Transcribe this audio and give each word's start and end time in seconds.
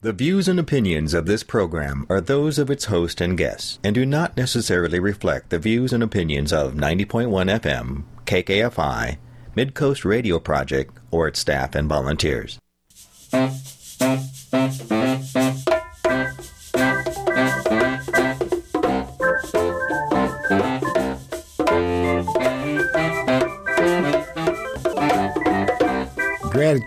The 0.00 0.12
views 0.12 0.46
and 0.46 0.60
opinions 0.60 1.12
of 1.12 1.26
this 1.26 1.42
program 1.42 2.06
are 2.08 2.20
those 2.20 2.56
of 2.60 2.70
its 2.70 2.84
host 2.84 3.20
and 3.20 3.36
guests 3.36 3.80
and 3.82 3.96
do 3.96 4.06
not 4.06 4.36
necessarily 4.36 5.00
reflect 5.00 5.50
the 5.50 5.58
views 5.58 5.92
and 5.92 6.04
opinions 6.04 6.52
of 6.52 6.74
90.1 6.74 7.26
FM, 7.60 8.04
KKFI, 8.24 9.18
Midcoast 9.56 10.04
Radio 10.04 10.38
Project, 10.38 10.96
or 11.10 11.26
its 11.26 11.40
staff 11.40 11.74
and 11.74 11.88
volunteers. 11.88 12.60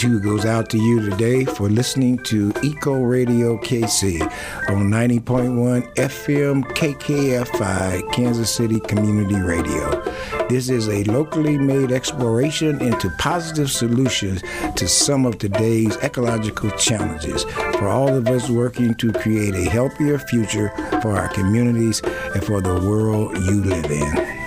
Gratitude 0.02 0.24
goes 0.24 0.46
out 0.46 0.68
to 0.72 0.80
you 0.80 1.08
today 1.08 1.46
for 1.46 1.70
listening 1.70 2.18
to 2.24 2.52
Eco 2.64 3.04
Radio 3.04 3.56
KC 3.60 4.20
on 4.68 4.90
90.1 4.90 5.94
FM 5.94 6.64
KKFI, 6.64 8.12
Kansas 8.12 8.52
City 8.52 8.80
Community 8.80 9.40
Radio. 9.40 10.02
This 10.50 10.70
is 10.70 10.90
a 10.90 11.04
locally 11.04 11.56
made 11.56 11.92
exploration 11.92 12.82
into 12.82 13.12
positive 13.20 13.70
solutions 13.70 14.42
to 14.76 14.88
some 14.88 15.28
of 15.28 15.38
today's 15.38 15.96
ecological 15.98 16.72
challenges 16.72 17.44
for 17.78 17.88
all 17.88 18.10
of 18.10 18.28
us 18.28 18.50
working 18.50 18.96
to 18.96 19.14
create 19.14 19.54
a 19.54 19.70
healthier 19.70 20.18
future 20.18 20.70
for 21.04 21.16
our 21.16 21.28
communities 21.28 22.02
and 22.34 22.44
for 22.44 22.60
the 22.60 22.74
world 22.74 23.38
you 23.38 23.64
live 23.64 23.92
in. 23.92 24.41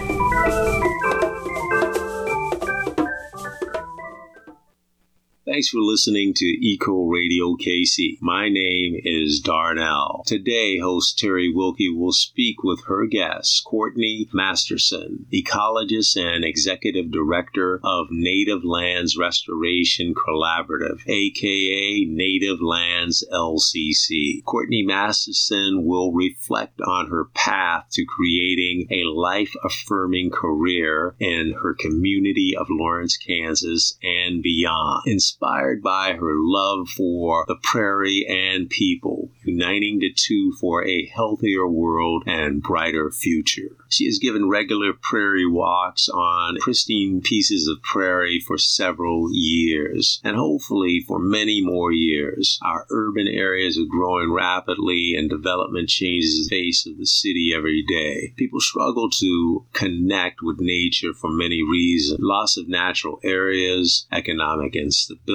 Thanks 5.55 5.69
for 5.69 5.79
listening 5.79 6.35
to 6.35 6.45
Eco 6.45 7.05
Radio 7.05 7.55
KC. 7.55 8.19
My 8.21 8.49
name 8.49 9.01
is 9.05 9.39
Darnell. 9.39 10.25
Today, 10.27 10.81
host 10.81 11.17
Terri 11.17 11.55
Wilke 11.55 11.97
will 11.97 12.11
speak 12.11 12.65
with 12.65 12.83
her 12.89 13.07
guest, 13.07 13.63
Courtney 13.65 14.29
Masterson, 14.33 15.27
ecologist 15.33 16.17
and 16.17 16.45
executive 16.45 17.13
director 17.13 17.79
of 17.85 18.09
Native 18.11 18.65
Lands 18.65 19.17
Restoration 19.17 20.13
Collaborative, 20.13 21.07
aka 21.07 22.05
Native 22.05 22.61
Lands 22.61 23.25
LLC. 23.33 24.43
Courtney 24.45 24.83
Masterson 24.85 25.85
will 25.85 26.13
reflect 26.13 26.81
on 26.81 27.11
her 27.11 27.27
path 27.27 27.85
to 27.93 28.05
creating 28.05 28.89
a 28.91 29.05
life 29.09 29.55
affirming 29.63 30.33
career 30.33 31.15
in 31.21 31.55
her 31.63 31.77
community 31.79 32.57
of 32.59 32.67
Lawrence, 32.69 33.17
Kansas, 33.17 33.97
and 34.03 34.43
beyond. 34.43 35.05
Inspired 35.07 35.44
inspired 35.45 35.83
by 35.83 36.15
her 36.15 36.35
love 36.37 36.89
for 36.89 37.45
the 37.47 37.57
prairie 37.63 38.27
and 38.29 38.71
people, 38.71 39.31
uniting 39.45 39.99
the 39.99 40.13
two 40.13 40.53
for 40.61 40.87
a 40.87 41.07
healthier 41.07 41.67
world 41.69 42.25
and 42.27 42.63
brighter 42.63 43.11
future. 43.11 43.77
She 43.91 44.07
has 44.07 44.19
given 44.19 44.49
regular 44.49 44.93
prairie 44.93 45.47
walks 45.47 46.09
on 46.09 46.57
pristine 46.61 47.21
pieces 47.21 47.69
of 47.69 47.83
prairie 47.83 48.41
for 48.41 48.59
several 48.59 49.29
years, 49.33 50.21
and 50.25 50.37
hopefully 50.37 51.05
for 51.07 51.19
many 51.19 51.63
more 51.63 51.93
years. 51.93 52.59
Our 52.63 52.87
urban 52.91 53.29
areas 53.29 53.79
are 53.79 53.85
growing 53.89 54.33
rapidly, 54.33 55.15
and 55.17 55.29
development 55.29 55.89
changes 55.89 56.49
the 56.49 56.57
face 56.57 56.87
of 56.87 56.97
the 56.97 57.07
city 57.07 57.53
every 57.55 57.85
day. 57.87 58.33
People 58.37 58.61
struggle 58.61 59.11
to 59.11 59.67
connect 59.75 60.41
with 60.43 60.57
nature 60.59 61.13
for 61.13 61.31
many 61.31 61.63
reasons 61.63 62.19
loss 62.21 62.57
of 62.57 62.69
natural 62.69 63.21
areas, 63.23 64.07
economic 64.11 64.75
instability 64.75 65.34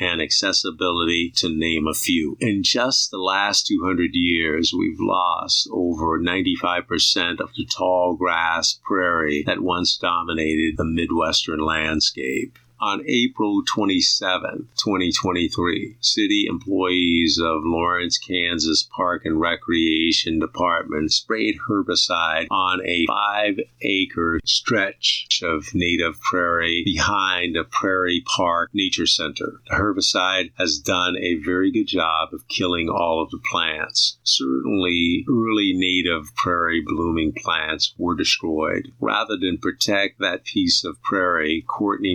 and 0.00 0.20
accessibility, 0.20 1.32
to 1.36 1.48
name 1.48 1.86
a 1.86 1.94
few. 1.94 2.36
In 2.40 2.62
just 2.62 3.10
the 3.10 3.18
last 3.18 3.66
200 3.66 4.10
years, 4.14 4.72
we've 4.76 5.00
lost 5.00 5.68
over 5.72 6.20
95% 6.20 7.40
of 7.40 7.50
the 7.56 7.66
tall 7.66 8.16
grass 8.16 8.78
prairie 8.84 9.42
that 9.46 9.60
once 9.60 9.96
dominated 9.96 10.76
the 10.76 10.84
Midwestern 10.84 11.60
landscape 11.60 12.58
on 12.80 13.02
April 13.06 13.62
27, 13.66 14.68
2023, 14.76 15.96
city 16.00 16.46
employees 16.48 17.38
of 17.42 17.62
Lawrence, 17.64 18.18
Kansas 18.18 18.88
Park 18.94 19.24
and 19.24 19.40
Recreation 19.40 20.38
Department 20.38 21.12
sprayed 21.12 21.56
herbicide 21.68 22.46
on 22.50 22.80
a 22.84 23.06
five 23.06 23.58
acre 23.82 24.40
stretch 24.44 25.40
of 25.42 25.74
native 25.74 26.20
prairie 26.20 26.82
behind 26.84 27.56
a 27.56 27.64
Prairie 27.64 28.22
Park 28.36 28.70
Nature 28.72 29.06
Center. 29.06 29.60
The 29.68 29.76
herbicide 29.76 30.52
has 30.56 30.78
done 30.78 31.16
a 31.18 31.34
very 31.34 31.70
good 31.70 31.86
job 31.86 32.30
of 32.32 32.48
killing 32.48 32.88
all 32.88 33.22
of 33.22 33.30
the 33.30 33.40
plants. 33.50 34.18
Certainly, 34.22 35.24
early 35.28 35.72
native 35.74 36.34
prairie 36.34 36.82
blooming 36.84 37.32
plants 37.32 37.94
were 37.98 38.14
destroyed. 38.14 38.92
Rather 39.00 39.36
than 39.36 39.58
protect 39.58 40.18
that 40.18 40.44
piece 40.44 40.84
of 40.84 41.02
prairie, 41.02 41.64
Courtney 41.66 42.14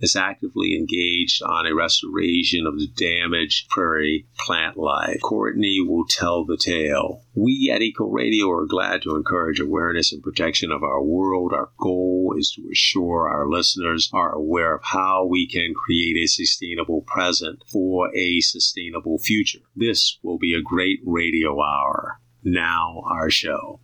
Is 0.00 0.16
actively 0.16 0.76
engaged 0.76 1.42
on 1.42 1.66
a 1.66 1.74
restoration 1.74 2.66
of 2.66 2.78
the 2.78 2.88
damaged 2.88 3.68
prairie 3.68 4.26
plant 4.38 4.76
life. 4.76 5.20
Courtney 5.22 5.80
will 5.80 6.06
tell 6.06 6.44
the 6.44 6.56
tale. 6.56 7.22
We 7.34 7.70
at 7.72 7.82
Eco 7.82 8.06
Radio 8.06 8.50
are 8.50 8.66
glad 8.66 9.02
to 9.02 9.16
encourage 9.16 9.60
awareness 9.60 10.12
and 10.12 10.22
protection 10.22 10.70
of 10.70 10.82
our 10.82 11.02
world. 11.02 11.52
Our 11.52 11.70
goal 11.78 12.34
is 12.38 12.52
to 12.52 12.68
assure 12.72 13.28
our 13.28 13.48
listeners 13.48 14.10
are 14.12 14.32
aware 14.32 14.74
of 14.74 14.82
how 14.84 15.26
we 15.26 15.46
can 15.46 15.74
create 15.74 16.16
a 16.16 16.26
sustainable 16.26 17.02
present 17.02 17.62
for 17.70 18.14
a 18.16 18.40
sustainable 18.40 19.18
future. 19.18 19.60
This 19.76 20.18
will 20.22 20.38
be 20.38 20.54
a 20.54 20.62
great 20.62 21.00
radio 21.04 21.60
hour. 21.60 22.20
Now, 22.42 23.02
our 23.06 23.30
show. 23.30 23.80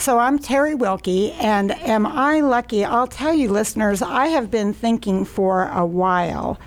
So 0.00 0.18
I'm 0.18 0.38
Terri 0.38 0.74
Wilke, 0.78 1.34
and 1.38 1.72
am 1.72 2.06
I 2.06 2.40
lucky? 2.40 2.86
I'll 2.86 3.06
tell 3.06 3.34
you, 3.34 3.50
listeners, 3.50 4.00
I 4.00 4.28
have 4.28 4.50
been 4.50 4.72
thinking 4.72 5.26
for 5.26 5.68
a 5.68 5.84
while 5.84 6.58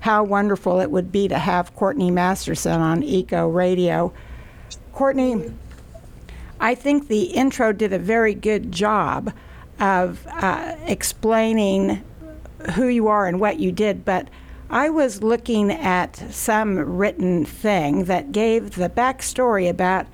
how 0.00 0.24
wonderful 0.24 0.78
it 0.78 0.90
would 0.90 1.10
be 1.10 1.26
to 1.28 1.38
have 1.38 1.74
Courtney 1.74 2.10
Masterson 2.10 2.82
on 2.82 3.02
Eco 3.02 3.48
Radio. 3.48 4.12
Courtney, 4.92 5.54
I 6.60 6.74
think 6.74 7.08
the 7.08 7.22
intro 7.22 7.72
did 7.72 7.94
a 7.94 7.98
very 7.98 8.34
good 8.34 8.70
job 8.70 9.32
of 9.80 10.26
uh, 10.26 10.76
explaining 10.84 12.04
who 12.74 12.88
you 12.88 13.08
are 13.08 13.26
and 13.26 13.40
what 13.40 13.58
you 13.58 13.72
did, 13.72 14.04
but 14.04 14.28
I 14.68 14.90
was 14.90 15.22
looking 15.22 15.70
at 15.70 16.30
some 16.30 16.78
written 16.78 17.46
thing 17.46 18.04
that 18.04 18.32
gave 18.32 18.74
the 18.74 18.90
backstory 18.90 19.70
about 19.70 20.08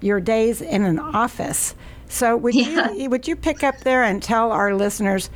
your 0.00 0.18
days 0.18 0.60
in 0.60 0.82
an 0.82 0.98
office. 0.98 1.76
So 2.14 2.36
would 2.36 2.54
yeah. 2.54 2.92
you 2.92 3.10
would 3.10 3.26
you 3.26 3.34
pick 3.34 3.64
up 3.64 3.80
there 3.80 4.04
and 4.04 4.22
tell 4.22 4.52
our 4.52 4.72
listeners? 4.72 5.30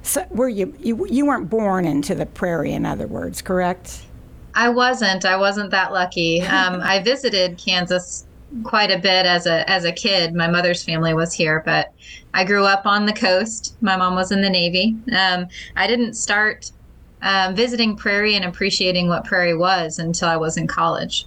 So 0.00 0.26
were 0.30 0.48
you, 0.48 0.74
you 0.80 1.06
you 1.06 1.26
weren't 1.26 1.50
born 1.50 1.84
into 1.84 2.14
the 2.14 2.24
prairie, 2.24 2.72
in 2.72 2.86
other 2.86 3.06
words, 3.06 3.42
correct? 3.42 4.06
I 4.54 4.70
wasn't. 4.70 5.26
I 5.26 5.36
wasn't 5.36 5.70
that 5.72 5.92
lucky. 5.92 6.40
Um, 6.40 6.80
I 6.80 7.02
visited 7.02 7.58
Kansas 7.58 8.24
quite 8.64 8.90
a 8.90 8.98
bit 8.98 9.26
as 9.26 9.46
a 9.46 9.68
as 9.68 9.84
a 9.84 9.92
kid. 9.92 10.34
My 10.34 10.48
mother's 10.48 10.82
family 10.82 11.12
was 11.12 11.34
here, 11.34 11.62
but 11.66 11.92
I 12.32 12.44
grew 12.44 12.64
up 12.64 12.86
on 12.86 13.04
the 13.04 13.12
coast. 13.12 13.76
My 13.82 13.98
mom 13.98 14.14
was 14.14 14.32
in 14.32 14.40
the 14.40 14.48
Navy. 14.50 14.96
Um, 15.14 15.48
I 15.76 15.86
didn't 15.86 16.14
start 16.14 16.72
um, 17.20 17.54
visiting 17.54 17.94
prairie 17.94 18.36
and 18.36 18.46
appreciating 18.46 19.06
what 19.06 19.26
prairie 19.26 19.56
was 19.56 19.98
until 19.98 20.30
I 20.30 20.38
was 20.38 20.56
in 20.56 20.66
college. 20.66 21.26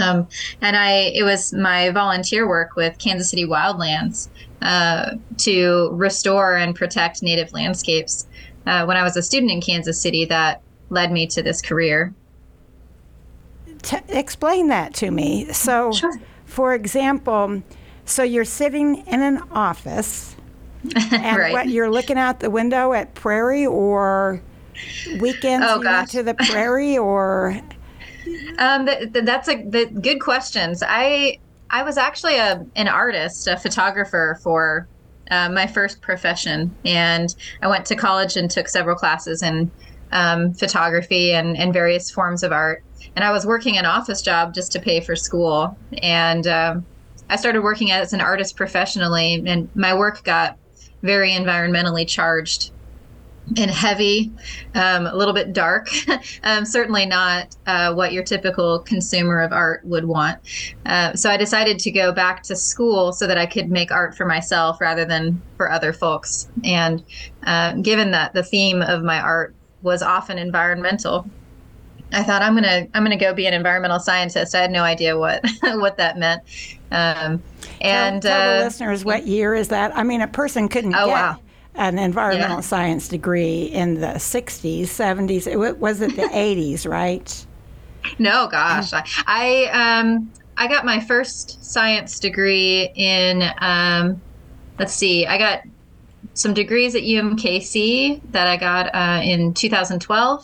Um, 0.00 0.28
and 0.60 0.76
I, 0.76 1.12
it 1.14 1.22
was 1.22 1.52
my 1.52 1.90
volunteer 1.90 2.48
work 2.48 2.76
with 2.76 2.98
Kansas 2.98 3.30
City 3.30 3.44
Wildlands 3.44 4.28
uh, 4.62 5.16
to 5.38 5.90
restore 5.92 6.56
and 6.56 6.74
protect 6.74 7.22
native 7.22 7.52
landscapes. 7.52 8.26
Uh, 8.66 8.84
when 8.84 8.96
I 8.96 9.02
was 9.02 9.16
a 9.16 9.22
student 9.22 9.50
in 9.50 9.60
Kansas 9.60 10.00
City, 10.00 10.24
that 10.26 10.62
led 10.88 11.10
me 11.10 11.26
to 11.28 11.42
this 11.42 11.60
career. 11.60 12.14
T- 13.82 13.98
explain 14.08 14.68
that 14.68 14.94
to 14.94 15.10
me. 15.10 15.52
So, 15.52 15.92
sure. 15.92 16.20
for 16.44 16.74
example, 16.74 17.62
so 18.04 18.22
you're 18.22 18.44
sitting 18.44 19.04
in 19.06 19.20
an 19.20 19.42
office, 19.50 20.36
and 21.12 21.36
right. 21.36 21.52
what 21.52 21.68
you're 21.68 21.90
looking 21.90 22.18
out 22.18 22.40
the 22.40 22.50
window 22.50 22.92
at 22.92 23.14
prairie, 23.14 23.66
or 23.66 24.42
weekends 25.20 25.66
oh, 25.68 25.80
you 25.80 25.88
went 25.88 26.10
to 26.10 26.22
the 26.22 26.34
prairie, 26.34 26.98
or 26.98 27.60
um, 28.58 28.86
th- 28.86 29.12
th- 29.12 29.24
that's 29.24 29.48
a 29.48 29.56
good 29.56 30.20
questions. 30.20 30.82
I 30.86 31.38
I 31.70 31.82
was 31.82 31.96
actually 31.96 32.36
a 32.36 32.64
an 32.76 32.88
artist, 32.88 33.46
a 33.46 33.56
photographer 33.56 34.38
for 34.42 34.88
uh, 35.30 35.48
my 35.48 35.66
first 35.66 36.02
profession, 36.02 36.76
and 36.84 37.28
I 37.62 37.68
went 37.68 37.86
to 37.86 37.96
college 37.96 38.36
and 38.36 38.50
took 38.50 38.68
several 38.68 38.96
classes 38.96 39.42
in 39.42 39.70
um, 40.10 40.52
photography 40.54 41.32
and, 41.32 41.56
and 41.56 41.72
various 41.72 42.10
forms 42.10 42.42
of 42.42 42.52
art. 42.52 42.82
And 43.16 43.24
I 43.24 43.32
was 43.32 43.46
working 43.46 43.78
an 43.78 43.86
office 43.86 44.20
job 44.20 44.54
just 44.54 44.72
to 44.72 44.80
pay 44.80 45.00
for 45.00 45.16
school, 45.16 45.78
and 46.02 46.46
um, 46.46 46.86
I 47.30 47.36
started 47.36 47.62
working 47.62 47.90
as 47.90 48.12
an 48.12 48.20
artist 48.20 48.56
professionally, 48.56 49.42
and 49.46 49.68
my 49.74 49.94
work 49.94 50.22
got 50.24 50.56
very 51.02 51.30
environmentally 51.30 52.06
charged 52.06 52.70
and 53.56 53.70
heavy, 53.70 54.32
um, 54.74 55.06
a 55.06 55.14
little 55.14 55.34
bit 55.34 55.52
dark. 55.52 55.88
um, 56.44 56.64
certainly 56.64 57.06
not 57.06 57.54
uh, 57.66 57.92
what 57.92 58.12
your 58.12 58.22
typical 58.22 58.78
consumer 58.78 59.40
of 59.40 59.52
art 59.52 59.84
would 59.84 60.04
want. 60.04 60.38
Uh, 60.86 61.14
so 61.14 61.28
I 61.30 61.36
decided 61.36 61.78
to 61.80 61.90
go 61.90 62.12
back 62.12 62.42
to 62.44 62.56
school 62.56 63.12
so 63.12 63.26
that 63.26 63.38
I 63.38 63.46
could 63.46 63.70
make 63.70 63.90
art 63.90 64.16
for 64.16 64.24
myself 64.26 64.80
rather 64.80 65.04
than 65.04 65.40
for 65.56 65.70
other 65.70 65.92
folks. 65.92 66.48
And 66.64 67.02
uh, 67.44 67.74
given 67.74 68.12
that 68.12 68.32
the 68.32 68.42
theme 68.42 68.80
of 68.80 69.02
my 69.02 69.20
art 69.20 69.54
was 69.82 70.02
often 70.02 70.38
environmental, 70.38 71.28
I 72.12 72.22
thought 72.22 72.42
I'm 72.42 72.54
gonna 72.54 72.86
I'm 72.94 73.02
gonna 73.02 73.16
go 73.16 73.32
be 73.32 73.46
an 73.46 73.54
environmental 73.54 73.98
scientist. 73.98 74.54
I 74.54 74.60
had 74.60 74.70
no 74.70 74.82
idea 74.82 75.18
what 75.18 75.44
what 75.62 75.96
that 75.96 76.18
meant. 76.18 76.42
Um, 76.90 77.42
and 77.80 78.22
tell, 78.22 78.38
tell 78.38 78.50
uh, 78.50 78.58
the 78.58 78.64
listeners 78.66 79.04
what 79.04 79.26
year 79.26 79.54
is 79.54 79.68
that? 79.68 79.96
I 79.96 80.02
mean, 80.02 80.20
a 80.20 80.28
person 80.28 80.68
couldn't 80.68 80.94
Oh, 80.94 81.06
get 81.06 81.12
wow. 81.12 81.38
An 81.74 81.98
environmental 81.98 82.60
Yeah. 82.60 82.62
science 82.62 83.08
degree 83.08 83.64
in 83.64 84.00
the 84.00 84.18
60s, 84.18 84.90
70s. 84.90 85.46
It 85.46 85.56
was 85.78 86.00
it 86.00 86.16
the 86.16 86.28
80s, 86.32 86.86
right? 86.86 87.46
No, 88.18 88.48
gosh, 88.50 88.92
I, 88.92 89.04
I 89.26 89.98
um 90.02 90.32
I 90.56 90.68
got 90.68 90.84
my 90.84 91.00
first 91.00 91.64
science 91.64 92.18
degree 92.20 92.90
in 92.94 93.42
um 93.60 94.22
let's 94.78 94.94
see, 94.94 95.26
I 95.26 95.38
got 95.38 95.60
some 96.34 96.54
degrees 96.54 96.94
at 96.94 97.02
UMKC 97.02 98.20
that 98.30 98.46
I 98.46 98.56
got 98.56 98.94
uh, 98.94 99.20
in 99.22 99.54
2012, 99.54 100.42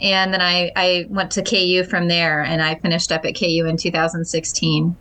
and 0.00 0.32
then 0.32 0.40
I 0.40 0.70
I 0.76 1.04
went 1.08 1.30
to 1.32 1.42
KU 1.42 1.84
from 1.84 2.08
there, 2.08 2.42
and 2.42 2.62
I 2.62 2.76
finished 2.82 3.10
up 3.12 3.24
at 3.24 3.38
KU 3.38 3.66
in 3.66 3.76
2016. 3.76 4.96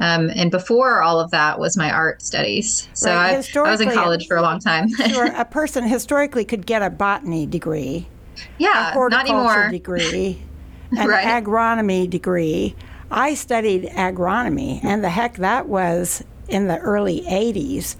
Um, 0.00 0.30
and 0.34 0.50
before 0.50 1.02
all 1.02 1.20
of 1.20 1.30
that 1.30 1.58
was 1.58 1.76
my 1.76 1.90
art 1.90 2.22
studies, 2.22 2.88
so 2.94 3.10
Right, 3.10 3.32
I, 3.64 3.68
I 3.68 3.70
was 3.70 3.80
in 3.80 3.90
college 3.90 4.26
for 4.26 4.36
a 4.36 4.42
long 4.42 4.60
time. 4.60 4.88
Sure, 5.00 5.26
a 5.34 5.44
person 5.44 5.84
historically 5.86 6.44
could 6.44 6.66
get 6.66 6.82
a 6.82 6.90
botany 6.90 7.46
degree, 7.46 8.10
a 8.38 8.48
yeah, 8.58 8.92
not 9.08 9.24
anymore. 9.26 9.70
degree, 9.70 10.48
an 10.96 11.08
Right. 11.08 11.24
agronomy 11.24 12.08
degree. 12.08 12.76
I 13.10 13.34
studied 13.34 13.84
agronomy, 13.96 14.80
and 14.84 15.02
the 15.02 15.10
heck 15.10 15.36
that 15.38 15.68
was 15.68 16.22
in 16.48 16.68
the 16.68 16.78
early 16.78 17.22
80s. 17.28 17.96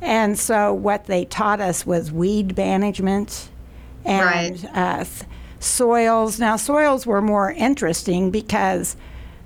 And 0.00 0.38
so 0.38 0.72
what 0.72 1.06
they 1.06 1.24
taught 1.24 1.60
us 1.60 1.86
was 1.86 2.12
weed 2.12 2.56
management 2.56 3.50
and 4.04 4.24
Right. 4.64 4.76
uh, 4.76 5.04
soils. 5.60 6.38
Now, 6.38 6.56
soils 6.56 7.06
were 7.06 7.20
more 7.22 7.50
interesting 7.52 8.30
because 8.30 8.96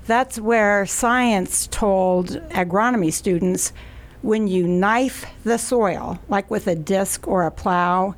that's 0.07 0.39
where 0.39 0.85
science 0.87 1.69
told 1.71 2.41
agronomy 2.51 3.13
students 3.13 3.73
when 4.21 4.47
you 4.47 4.69
knife 4.69 5.27
the 5.45 5.59
soil, 5.59 6.19
like 6.29 6.51
with 6.51 6.67
a 6.67 6.75
disc 6.77 7.27
or 7.27 7.45
a 7.45 7.51
plow, 7.51 8.15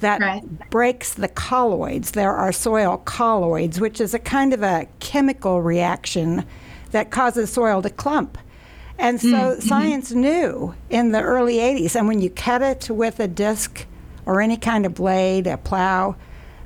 that 0.00 0.20
Right. 0.20 0.42
breaks 0.70 1.14
the 1.14 1.28
colloids. 1.28 2.12
There 2.12 2.32
are 2.34 2.50
soil 2.52 3.00
colloids, 3.04 3.80
which 3.80 4.00
is 4.00 4.14
a 4.14 4.18
kind 4.18 4.52
of 4.52 4.62
a 4.62 4.86
chemical 5.00 5.62
reaction 5.62 6.44
that 6.90 7.10
causes 7.10 7.52
soil 7.52 7.82
to 7.82 7.90
clump. 7.90 8.36
And 9.04 9.20
so 9.20 9.60
science 9.60 10.12
knew 10.12 10.74
in 10.88 11.12
the 11.12 11.20
early 11.20 11.56
80s, 11.56 11.94
and 11.94 12.08
when 12.08 12.20
you 12.20 12.30
cut 12.30 12.62
it 12.62 12.88
with 12.90 13.20
a 13.20 13.28
disc 13.28 13.86
or 14.26 14.40
any 14.40 14.56
kind 14.56 14.86
of 14.86 14.94
blade, 14.94 15.46
a 15.46 15.58
plow, 15.58 16.16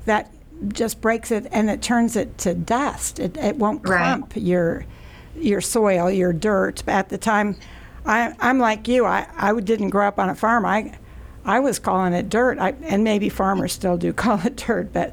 that 0.05 0.31
just 0.73 1.00
breaks 1.00 1.31
it 1.31 1.46
and 1.52 1.69
it 1.69 1.82
turns 1.82 2.17
it 2.17 2.38
to 2.38 2.55
dust. 2.55 3.19
It, 3.19 3.37
it 3.37 3.56
won't 3.56 3.87
Right. 3.88 3.99
clump 3.99 4.32
your 4.37 4.85
your 5.37 5.61
soil, 5.61 6.11
your 6.11 6.32
dirt. 6.32 6.82
At 6.88 7.08
the 7.11 7.19
time, 7.19 7.56
I, 8.06 8.35
I'm 8.40 8.58
like 8.58 8.88
you. 8.88 9.05
I, 9.05 9.26
I 9.37 9.52
didn't 9.61 9.90
grow 9.90 10.08
up 10.08 10.19
on 10.19 10.29
a 10.31 10.35
farm. 10.35 10.64
I 10.64 10.96
I 11.44 11.61
was 11.61 11.79
calling 11.79 12.12
it 12.12 12.29
dirt, 12.29 12.58
I, 12.58 12.75
and 12.82 13.05
maybe 13.05 13.29
farmers 13.29 13.73
still 13.73 13.96
do 13.96 14.12
call 14.25 14.40
it 14.44 14.56
dirt. 14.56 14.93
But 14.93 15.12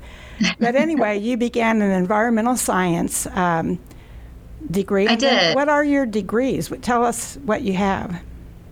but 0.60 0.76
anyway, 0.76 1.18
you 1.20 1.38
began 1.38 1.82
an 1.82 1.92
environmental 1.92 2.56
science 2.56 3.26
um, 3.28 3.80
degree. 4.72 5.08
I 5.08 5.16
did. 5.16 5.56
What 5.56 5.70
are 5.70 5.84
your 5.84 6.06
degrees? 6.06 6.72
Tell 6.82 7.04
us 7.04 7.38
what 7.46 7.62
you 7.62 7.74
have. 7.74 8.12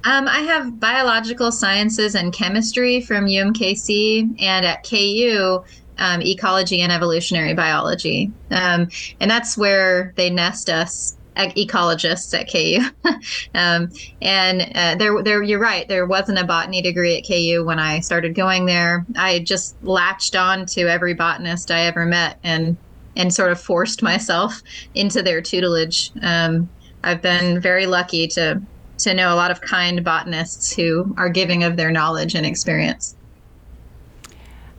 Um, 0.05 0.27
I 0.27 0.39
have 0.39 0.79
biological 0.79 1.51
sciences 1.51 2.15
and 2.15 2.33
chemistry 2.33 3.01
from 3.01 3.25
UMKC, 3.25 4.41
and 4.41 4.65
at 4.65 4.83
KU, 4.83 5.63
um, 5.97 6.21
ecology 6.21 6.81
and 6.81 6.91
evolutionary 6.91 7.53
biology. 7.53 8.31
Um, 8.51 8.89
and 9.19 9.31
that's 9.31 9.57
where 9.57 10.13
they 10.17 10.29
nest 10.29 10.69
us 10.69 11.15
ecologists 11.35 12.37
at 12.37 12.51
KU. 12.51 12.79
um, 13.55 13.89
and 14.21 14.61
uh, 14.75 14.95
there, 14.95 15.23
there, 15.23 15.41
you're 15.41 15.59
right. 15.59 15.87
There 15.87 16.05
wasn't 16.05 16.39
a 16.39 16.43
botany 16.43 16.81
degree 16.81 17.17
at 17.17 17.27
KU 17.27 17.63
when 17.65 17.79
I 17.79 18.01
started 18.01 18.35
going 18.35 18.65
there. 18.65 19.05
I 19.15 19.39
just 19.39 19.81
latched 19.83 20.35
on 20.35 20.65
to 20.67 20.81
every 20.81 21.13
botanist 21.13 21.71
I 21.71 21.85
ever 21.85 22.05
met 22.05 22.39
and 22.43 22.77
and 23.15 23.33
sort 23.33 23.51
of 23.51 23.59
forced 23.59 24.01
myself 24.01 24.61
into 24.95 25.21
their 25.21 25.41
tutelage. 25.41 26.11
Um, 26.21 26.69
I've 27.03 27.21
been 27.21 27.59
very 27.59 27.85
lucky 27.85 28.27
to 28.29 28.61
to 28.99 29.13
know 29.13 29.33
a 29.33 29.35
lot 29.35 29.51
of 29.51 29.59
kind 29.61 30.03
botanists 30.03 30.71
who 30.73 31.13
are 31.17 31.29
giving 31.29 31.63
of 31.63 31.75
their 31.75 31.91
knowledge 31.91 32.35
and 32.35 32.45
experience. 32.45 33.15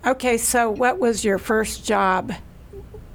Okay, 0.06 0.36
so 0.36 0.70
what 0.70 0.98
was 0.98 1.24
your 1.24 1.38
first 1.38 1.84
job 1.84 2.32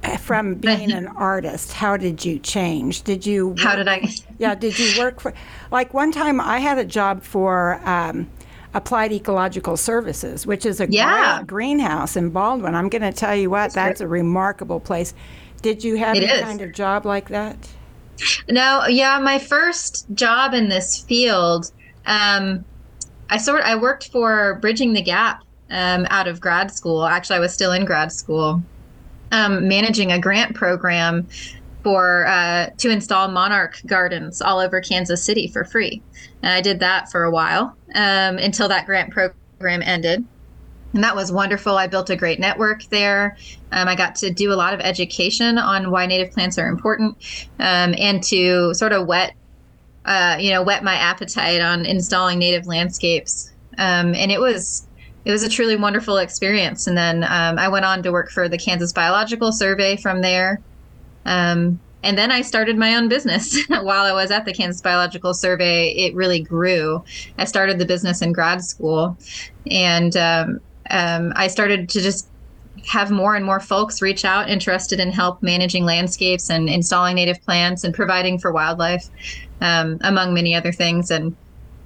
uh, 0.04 0.18
from 0.18 0.56
being 0.56 0.92
an 0.92 1.08
artist? 1.08 1.74
How 1.74 1.98
did 1.98 2.26
you 2.26 2.40
change? 2.40 3.04
Did 3.04 3.26
you 3.26 3.56
How 3.58 3.76
did 3.76 3.88
I? 3.88 4.10
Yeah, 4.38 4.56
did 4.56 4.78
you 4.78 5.00
work 5.00 5.20
for? 5.20 5.34
Like 5.72 5.94
one 5.94 6.12
time, 6.12 6.42
I 6.42 6.60
had 6.60 6.78
a 6.78 6.86
job 6.86 7.24
for 7.24 7.80
um, 7.88 8.30
Applied 8.74 9.12
Ecological 9.12 9.78
Services, 9.78 10.46
which 10.46 10.66
is 10.66 10.80
a 10.80 10.88
Yeah. 10.90 11.38
great 11.38 11.48
greenhouse 11.48 12.16
in 12.16 12.30
Baldwin. 12.30 12.76
I'm 12.76 12.90
going 12.90 13.02
to 13.02 13.12
tell 13.12 13.36
you 13.36 13.50
what, 13.50 13.74
that's 13.74 14.00
a 14.00 14.08
remarkable 14.08 14.80
place. 14.80 15.14
Did 15.62 15.84
you 15.84 15.96
have 15.98 16.16
It 16.16 16.24
any 16.24 16.32
is. 16.32 16.42
kind 16.42 16.62
of 16.62 16.72
job 16.74 17.06
like 17.06 17.30
that? 17.30 17.58
No, 18.50 18.86
yeah, 18.88 19.18
my 19.20 19.40
first 19.40 20.06
job 20.14 20.54
in 20.54 20.70
this 20.70 21.00
field, 21.02 21.72
um, 22.06 22.64
I 23.30 23.38
sort 23.38 23.64
I 23.64 23.76
worked 23.76 24.12
for 24.12 24.60
Bridging 24.62 24.94
the 24.94 25.02
Gap 25.02 25.42
um, 25.72 26.06
out 26.10 26.28
of 26.28 26.40
grad 26.40 26.72
school. 26.72 27.06
Actually, 27.06 27.38
I 27.38 27.40
was 27.40 27.54
still 27.54 27.72
in 27.72 27.86
grad 27.86 28.12
school, 28.12 28.62
um, 29.32 29.68
managing 29.68 30.12
a 30.12 30.20
grant 30.20 30.56
program 30.56 31.28
for 31.84 32.26
uh, 32.28 32.70
to 32.78 32.90
install 32.90 33.28
monarch 33.30 33.80
gardens 33.86 34.42
all 34.42 34.60
over 34.60 34.82
Kansas 34.82 35.24
City 35.24 35.48
for 35.48 35.64
free. 35.64 36.02
And 36.42 36.52
I 36.52 36.62
did 36.62 36.80
that 36.82 37.12
for 37.12 37.24
a 37.24 37.32
while 37.32 37.76
um, 37.96 38.38
until 38.38 38.68
that 38.68 38.86
grant 38.86 39.12
program 39.12 39.82
ended. 39.82 40.26
And 40.94 41.04
that 41.04 41.16
was 41.16 41.32
wonderful. 41.32 41.78
I 41.78 41.88
built 41.88 42.10
a 42.10 42.16
great 42.16 42.40
network 42.40 42.84
there. 42.86 43.38
Um, 43.72 43.88
I 43.88 43.96
got 43.96 44.16
to 44.18 44.32
do 44.32 44.52
a 44.52 44.56
lot 44.56 44.74
of 44.74 44.80
education 44.80 45.58
on 45.58 45.92
why 45.92 46.08
native 46.08 46.34
plants 46.34 46.58
are 46.58 46.68
important, 46.68 47.16
um, 47.60 47.94
and 47.98 48.24
to 48.24 48.74
sort 48.74 48.92
of 48.92 49.06
whet, 49.06 49.36
uh, 50.06 50.38
you 50.40 50.50
know, 50.50 50.64
whet 50.64 50.84
my 50.84 50.96
appetite 50.96 51.62
on 51.62 51.86
installing 51.86 52.40
native 52.40 52.66
landscapes. 52.66 53.52
Um, 53.78 54.16
and 54.16 54.32
it 54.32 54.40
was 54.40 54.88
it 55.26 55.32
was 55.32 55.44
a 55.44 55.50
truly 55.50 55.76
wonderful 55.76 56.18
experience. 56.18 56.88
And 56.88 56.98
then 56.98 57.24
um, 57.24 57.60
I 57.60 57.68
went 57.68 57.86
on 57.86 58.02
to 58.04 58.12
work 58.12 58.32
for 58.32 58.50
the 58.50 58.58
Kansas 58.58 58.92
Biological 58.92 59.52
Survey 59.52 59.96
from 59.96 60.22
there. 60.22 60.60
Um, 61.26 61.80
and 62.02 62.18
then 62.18 62.32
I 62.32 62.42
started 62.42 62.78
my 62.78 62.96
own 62.96 63.10
business 63.10 63.58
while 63.68 64.06
I 64.06 64.14
was 64.14 64.32
at 64.32 64.46
the 64.46 64.54
Kansas 64.54 64.82
Biological 64.82 65.34
Survey. 65.34 65.90
It 65.90 66.16
really 66.16 66.42
grew. 66.42 67.04
I 67.38 67.46
started 67.46 67.78
the 67.78 67.86
business 67.86 68.22
in 68.22 68.32
grad 68.32 68.64
school, 68.64 69.18
and 69.70 70.16
um, 70.16 70.60
um, 70.90 71.34
I 71.36 71.48
started 71.48 71.90
to 71.90 72.02
just 72.02 72.28
have 72.88 73.12
more 73.12 73.36
and 73.36 73.46
more 73.46 73.60
folks 73.60 74.02
reach 74.02 74.24
out 74.24 74.50
interested 74.50 75.00
in 75.00 75.12
help 75.12 75.44
managing 75.44 75.84
landscapes 75.84 76.50
and 76.50 76.70
installing 76.70 77.16
native 77.16 77.42
plants 77.44 77.84
and 77.84 77.94
providing 77.94 78.40
for 78.40 78.54
wildlife, 78.54 79.10
um, 79.60 79.98
among 80.02 80.34
many 80.34 80.56
other 80.56 80.72
things. 80.72 81.12
And 81.12 81.36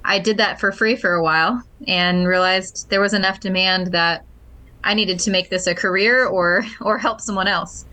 I 0.06 0.20
did 0.20 0.38
that 0.38 0.60
for 0.60 0.72
free 0.72 0.96
for 0.96 1.14
a 1.14 1.24
while 1.24 1.62
and 1.88 2.28
realized 2.28 2.88
there 2.90 3.02
was 3.02 3.14
enough 3.14 3.40
demand 3.40 3.88
that 3.94 4.24
I 4.84 4.94
needed 4.94 5.20
to 5.22 5.32
make 5.32 5.50
this 5.50 5.66
a 5.66 5.74
career 5.74 6.26
or 6.26 6.64
or 6.82 6.98
help 6.98 7.22
someone 7.22 7.48
else. 7.48 7.86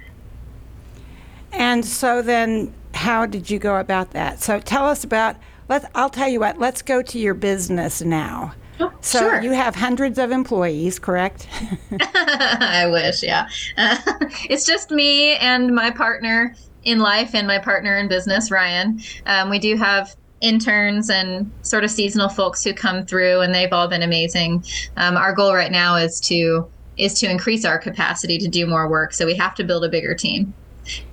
And 1.53 1.85
so 1.85 2.23
then, 2.23 2.73
how 2.95 3.27
did 3.27 3.51
you 3.51 3.59
go 3.59 3.77
about 3.77 4.11
that? 4.13 4.41
So 4.41 4.61
tell 4.61 4.87
us 4.87 5.05
about. 5.05 5.37
Let 5.69 5.91
I'll 5.95 6.11
tell 6.11 6.29
you 6.29 6.41
what. 6.41 6.59
Let's 6.59 6.83
go 6.83 7.03
to 7.03 7.19
your 7.19 7.35
business 7.35 8.03
now. 8.03 8.55
So 9.03 9.19
sure. 9.19 9.43
you 9.43 9.53
have 9.53 9.75
hundreds 9.75 10.19
of 10.19 10.31
employees, 10.31 10.99
correct? 10.99 11.47
I 12.15 12.89
wish, 12.91 13.23
yeah. 13.23 13.49
Uh, 13.77 13.97
it's 14.49 14.65
just 14.65 14.91
me 14.91 15.37
and 15.37 15.75
my 15.75 15.91
partner 15.91 16.55
in 16.85 16.99
life 16.99 17.35
and 17.35 17.47
my 17.47 17.59
partner 17.59 17.99
in 17.99 18.09
business, 18.09 18.51
Ryan. 18.51 19.01
Um, 19.27 19.51
we 19.51 19.59
do 19.59 19.77
have 19.77 20.17
interns 20.41 21.11
and 21.11 21.51
sort 21.63 21.85
of 21.85 21.91
seasonal 21.91 22.29
folks 22.29 22.65
who 22.65 22.73
come 22.73 23.05
through, 23.05 23.41
and 23.41 23.55
they've 23.55 23.73
all 23.73 23.89
been 23.89 24.03
amazing. 24.03 24.65
Um, 24.97 25.17
our 25.17 25.35
goal 25.35 25.55
right 25.55 25.73
now 25.73 25.97
is 25.97 26.21
to 26.23 26.67
is 26.97 27.15
to 27.15 27.31
increase 27.31 27.65
our 27.65 27.79
capacity 27.79 28.37
to 28.37 28.49
do 28.49 28.67
more 28.67 28.89
work, 28.89 29.13
so 29.13 29.25
we 29.25 29.35
have 29.35 29.55
to 29.55 29.65
build 29.65 29.85
a 29.85 29.89
bigger 29.89 30.15
team. 30.15 30.53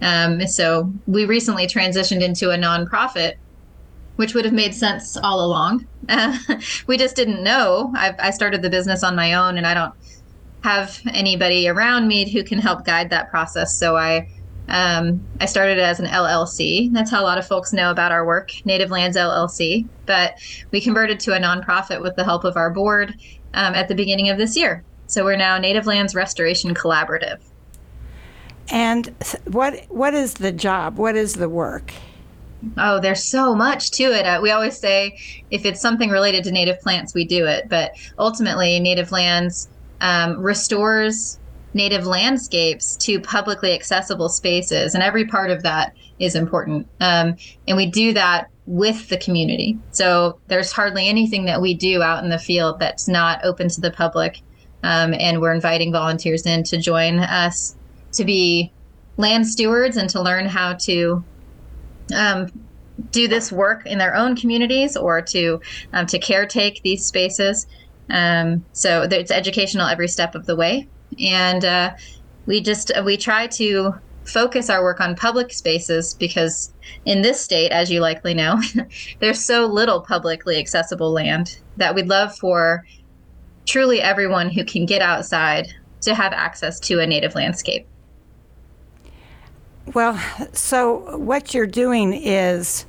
Um, 0.02 0.46
so 0.48 0.92
we 1.06 1.26
recently 1.26 1.68
transitioned 1.68 2.22
into 2.22 2.52
a 2.52 2.58
nonprofit 2.58 3.34
which 4.16 4.34
would 4.34 4.46
have 4.46 4.54
made 4.54 4.74
sense 4.74 5.16
all 5.16 5.46
along. 5.46 5.86
Uh, 6.10 6.36
we 6.88 6.98
just 6.98 7.16
didn't 7.16 7.44
know. 7.44 7.94
I, 7.96 8.16
I 8.18 8.32
started 8.32 8.64
the 8.64 8.70
business 8.72 9.04
on 9.04 9.16
my 9.16 9.36
own, 9.36 9.60
and 9.60 9.68
I 9.68 9.76
don't, 9.76 9.94
have 10.64 11.00
anybody 11.14 11.68
around 11.68 12.08
me 12.08 12.30
who 12.30 12.44
can 12.44 12.60
help 12.60 12.86
guide 12.86 13.10
that 13.10 13.30
process. 13.30 13.78
So 13.78 13.96
I 13.96 14.30
um, 14.70 15.26
I 15.40 15.46
started 15.46 15.80
as 15.80 16.02
an 16.02 16.08
LLC. 16.08 16.92
That's 16.92 17.10
how 17.10 17.22
a 17.22 17.24
lot 17.24 17.38
of 17.38 17.48
folks 17.48 17.72
know 17.72 17.90
about 17.90 18.12
our 18.12 18.26
work, 18.26 18.52
Native 18.66 18.92
Lands 18.92 19.16
LLC. 19.16 19.88
But 20.06 20.34
we 20.72 20.82
converted 20.82 21.22
to 21.22 21.34
a 21.34 21.40
nonprofit 21.40 22.02
with 22.02 22.18
the 22.18 22.26
help 22.26 22.44
of 22.44 22.58
our 22.58 22.70
board 22.70 23.16
um, 23.54 23.76
at 23.76 23.88
the 23.88 23.96
beginning 23.96 24.28
of 24.28 24.38
this 24.38 24.58
year. 24.58 24.84
So 25.06 25.24
we're 25.24 25.38
now 25.38 25.58
Native 25.58 25.86
Lands 25.86 26.14
Restoration 26.14 26.74
Collaborative. 26.74 27.40
And 28.70 29.08
what 29.46 29.86
what 29.90 30.14
is 30.14 30.36
the 30.36 30.52
job? 30.52 30.98
What 30.98 31.16
is 31.16 31.34
the 31.34 31.50
work? 31.50 31.94
Oh, 32.78 33.00
there's 33.00 33.24
so 33.24 33.56
much 33.56 33.92
to 33.92 34.04
it. 34.04 34.26
Uh, 34.26 34.40
we 34.42 34.52
always 34.52 34.78
say 34.78 35.18
if 35.52 35.66
it's 35.66 35.80
something 35.80 36.10
related 36.10 36.44
to 36.46 36.52
native 36.52 36.80
plants, 36.82 37.14
we 37.14 37.26
do 37.26 37.46
it. 37.46 37.70
But 37.70 37.92
ultimately, 38.18 38.80
Native 38.80 39.12
Lands 39.12 39.70
um, 40.02 40.40
restores 40.40 41.40
native 41.74 42.08
landscapes 42.08 42.98
to 42.98 43.20
publicly 43.20 43.74
accessible 43.74 44.30
spaces, 44.30 44.96
and 44.96 45.04
every 45.04 45.26
part 45.26 45.52
of 45.52 45.64
that 45.64 45.94
is 46.20 46.36
important. 46.36 46.88
Um, 47.00 47.36
and 47.68 47.78
we 47.78 47.86
do 47.86 48.14
that 48.14 48.50
with 48.66 49.08
the 49.08 49.18
community. 49.18 49.78
So 49.92 50.40
there's 50.48 50.72
hardly 50.72 51.08
anything 51.08 51.46
that 51.46 51.62
we 51.62 51.74
do 51.74 52.02
out 52.02 52.24
in 52.24 52.30
the 52.30 52.40
field 52.40 52.80
that's 52.80 53.08
not 53.08 53.46
open 53.46 53.70
to 53.70 53.82
the 53.82 53.92
public. 53.92 54.42
Um, 54.84 55.14
and 55.14 55.40
we're 55.40 55.54
inviting 55.54 55.92
volunteers 55.92 56.46
in 56.46 56.64
to 56.66 56.78
join 56.78 57.20
us 57.20 57.77
to 58.18 58.26
be 58.26 58.72
land 59.18 59.48
stewards 59.48 59.98
and 59.98 60.10
to 60.12 60.22
learn 60.22 60.46
how 60.46 60.74
to 60.74 61.24
um, 62.16 62.48
do 63.12 63.28
this 63.28 63.52
work 63.52 63.86
in 63.86 63.98
their 63.98 64.16
own 64.16 64.36
communities 64.36 64.96
or 64.96 65.22
to 65.22 65.60
um, 65.94 66.06
to 66.08 66.20
caretake 66.20 66.82
these 66.84 67.06
spaces. 67.06 67.66
Um, 68.10 68.66
so 68.74 69.04
it's 69.04 69.32
educational 69.32 69.88
every 69.88 70.08
step 70.08 70.36
of 70.36 70.46
the 70.46 70.56
way, 70.56 70.88
and 71.20 71.64
uh, 71.66 71.92
we 72.46 72.62
just 72.62 72.92
we 73.04 73.18
try 73.18 73.48
to 73.48 73.94
focus 74.26 74.70
our 74.70 74.84
work 74.84 75.00
on 75.00 75.16
public 75.16 75.52
spaces 75.54 76.16
because 76.20 76.74
in 77.06 77.22
this 77.22 77.40
state, 77.40 77.72
as 77.72 77.90
you 77.90 78.02
likely 78.02 78.34
know, 78.34 78.62
there's 79.20 79.44
so 79.44 79.66
little 79.66 80.02
publicly 80.02 80.58
accessible 80.58 81.12
land 81.12 81.58
that 81.78 81.96
we'd 81.96 82.10
love 82.10 82.36
for 82.38 82.84
truly 83.68 84.02
everyone 84.02 84.50
who 84.50 84.64
can 84.66 84.86
get 84.86 85.02
outside 85.02 85.68
to 86.02 86.16
have 86.16 86.34
access 86.34 86.80
to 86.80 87.00
a 87.00 87.08
native 87.08 87.36
landscape. 87.36 87.88
Well, 89.94 90.20
so 90.54 91.18
what 91.18 91.54
you're 91.54 91.66
doing 91.68 92.14
is 92.14 92.86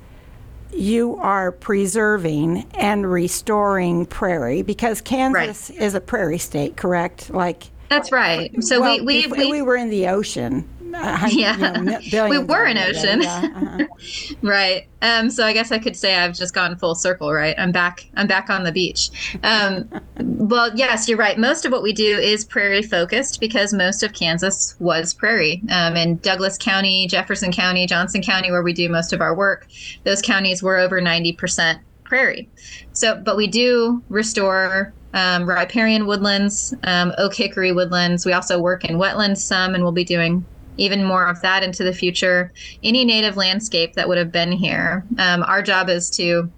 you 0.72 1.16
are 1.16 1.52
preserving 1.52 2.66
and 2.74 3.10
restoring 3.10 4.06
prairie 4.06 4.62
because 4.62 5.00
Kansas 5.00 5.70
right. 5.70 5.80
is 5.80 5.94
a 5.94 6.00
prairie 6.00 6.38
state, 6.38 6.76
correct? 6.76 7.30
Like 7.30 7.70
that's 7.88 8.12
right. 8.12 8.52
So 8.62 8.80
well, 8.80 9.04
we, 9.04 9.26
we, 9.26 9.26
we 9.26 9.50
we 9.50 9.62
were 9.62 9.76
in 9.76 9.90
the 9.90 10.08
ocean 10.08 10.68
yeah, 10.90 11.26
you 11.26 12.10
know, 12.12 12.28
we 12.28 12.38
were 12.38 12.66
in 12.66 12.78
ocean, 12.78 13.22
yeah. 13.22 13.48
uh-huh. 13.54 14.34
right? 14.42 14.88
Um, 15.02 15.30
so 15.30 15.44
I 15.44 15.52
guess 15.52 15.70
I 15.70 15.78
could 15.78 15.96
say 15.96 16.16
I've 16.16 16.34
just 16.34 16.54
gone 16.54 16.76
full 16.76 16.94
circle, 16.94 17.32
right? 17.32 17.54
I'm 17.58 17.72
back. 17.72 18.08
I'm 18.16 18.26
back 18.26 18.50
on 18.50 18.64
the 18.64 18.72
beach. 18.72 19.38
Um, 19.42 19.88
well, 20.20 20.70
yes, 20.74 21.08
you're 21.08 21.18
right. 21.18 21.38
Most 21.38 21.64
of 21.64 21.72
what 21.72 21.82
we 21.82 21.92
do 21.92 22.18
is 22.18 22.44
prairie 22.44 22.82
focused 22.82 23.40
because 23.40 23.72
most 23.72 24.02
of 24.02 24.12
Kansas 24.12 24.74
was 24.78 25.14
prairie. 25.14 25.62
Um, 25.70 25.96
in 25.96 26.16
Douglas 26.16 26.58
County, 26.58 27.06
Jefferson 27.06 27.52
County, 27.52 27.86
Johnson 27.86 28.22
County, 28.22 28.50
where 28.50 28.62
we 28.62 28.72
do 28.72 28.88
most 28.88 29.12
of 29.12 29.20
our 29.20 29.34
work, 29.34 29.68
those 30.04 30.22
counties 30.22 30.62
were 30.62 30.78
over 30.78 31.00
90 31.00 31.32
percent 31.34 31.80
prairie. 32.04 32.48
So, 32.92 33.20
but 33.24 33.36
we 33.36 33.46
do 33.46 34.02
restore 34.08 34.92
um, 35.14 35.48
riparian 35.48 36.06
woodlands, 36.06 36.74
um, 36.84 37.12
oak 37.18 37.34
hickory 37.34 37.72
woodlands. 37.72 38.26
We 38.26 38.32
also 38.32 38.60
work 38.60 38.84
in 38.84 38.96
wetlands 38.96 39.38
some, 39.38 39.74
and 39.74 39.82
we'll 39.82 39.92
be 39.92 40.04
doing 40.04 40.44
even 40.78 41.04
more 41.04 41.26
of 41.26 41.40
that 41.42 41.62
into 41.62 41.84
the 41.84 41.92
future. 41.92 42.52
Any 42.82 43.04
native 43.04 43.36
landscape 43.36 43.94
that 43.94 44.08
would 44.08 44.16
have 44.16 44.32
been 44.32 44.52
here. 44.52 45.04
Um, 45.18 45.42
our 45.42 45.62
job 45.62 45.90
is 45.90 46.08
to 46.10 46.50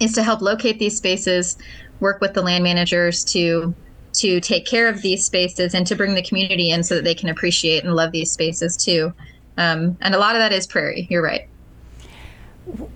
is 0.00 0.12
to 0.12 0.22
help 0.22 0.42
locate 0.42 0.78
these 0.78 0.96
spaces, 0.96 1.56
work 2.00 2.20
with 2.20 2.34
the 2.34 2.42
land 2.42 2.64
managers 2.64 3.24
to 3.24 3.74
to 4.14 4.40
take 4.40 4.64
care 4.66 4.88
of 4.88 5.02
these 5.02 5.24
spaces 5.24 5.74
and 5.74 5.86
to 5.86 5.96
bring 5.96 6.14
the 6.14 6.22
community 6.22 6.70
in 6.70 6.82
so 6.84 6.94
that 6.94 7.04
they 7.04 7.14
can 7.14 7.28
appreciate 7.28 7.82
and 7.82 7.94
love 7.94 8.12
these 8.12 8.30
spaces 8.30 8.76
too. 8.76 9.12
Um, 9.56 9.96
and 10.00 10.14
a 10.14 10.18
lot 10.18 10.36
of 10.36 10.40
that 10.40 10.52
is 10.52 10.66
prairie. 10.66 11.06
You're 11.10 11.22
right. 11.22 11.48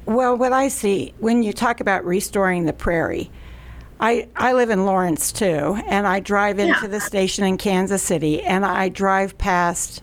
Well, 0.06 0.36
what 0.36 0.52
I 0.52 0.68
see 0.68 1.12
when 1.18 1.42
you 1.42 1.52
talk 1.52 1.80
about 1.80 2.04
restoring 2.04 2.66
the 2.66 2.72
prairie, 2.72 3.30
I, 4.00 4.28
I 4.36 4.52
live 4.52 4.70
in 4.70 4.86
Lawrence 4.86 5.32
too, 5.32 5.78
and 5.88 6.06
I 6.06 6.20
drive 6.20 6.58
into 6.58 6.82
yeah. 6.82 6.88
the 6.88 7.00
station 7.00 7.44
in 7.44 7.58
Kansas 7.58 8.02
City, 8.02 8.40
and 8.42 8.64
I 8.64 8.88
drive 8.88 9.36
past 9.38 10.02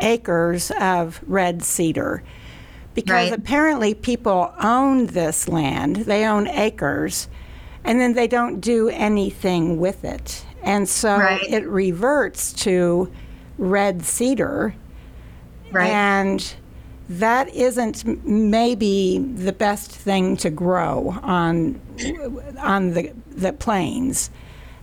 acres 0.00 0.70
of 0.80 1.20
red 1.26 1.62
cedar 1.62 2.22
because 2.96 3.30
right. 3.30 3.38
apparently 3.38 3.94
people 3.94 4.52
own 4.58 5.06
this 5.06 5.48
land, 5.48 5.96
they 5.96 6.24
own 6.24 6.48
acres, 6.48 7.28
and 7.84 8.00
then 8.00 8.14
they 8.14 8.26
don't 8.26 8.58
do 8.58 8.88
anything 8.88 9.78
with 9.78 10.02
it. 10.02 10.44
And 10.62 10.88
so 10.88 11.18
right. 11.18 11.42
it 11.42 11.66
reverts 11.68 12.54
to 12.64 13.12
red 13.58 14.02
cedar. 14.02 14.74
Right. 15.70 15.90
And 15.90 16.54
that 17.10 17.54
isn't 17.54 18.26
maybe 18.26 19.18
the 19.18 19.52
best 19.52 19.90
thing 19.90 20.36
to 20.38 20.50
grow 20.50 21.18
on 21.22 21.80
on 22.58 22.94
the 22.94 23.12
the 23.28 23.52
plains. 23.52 24.30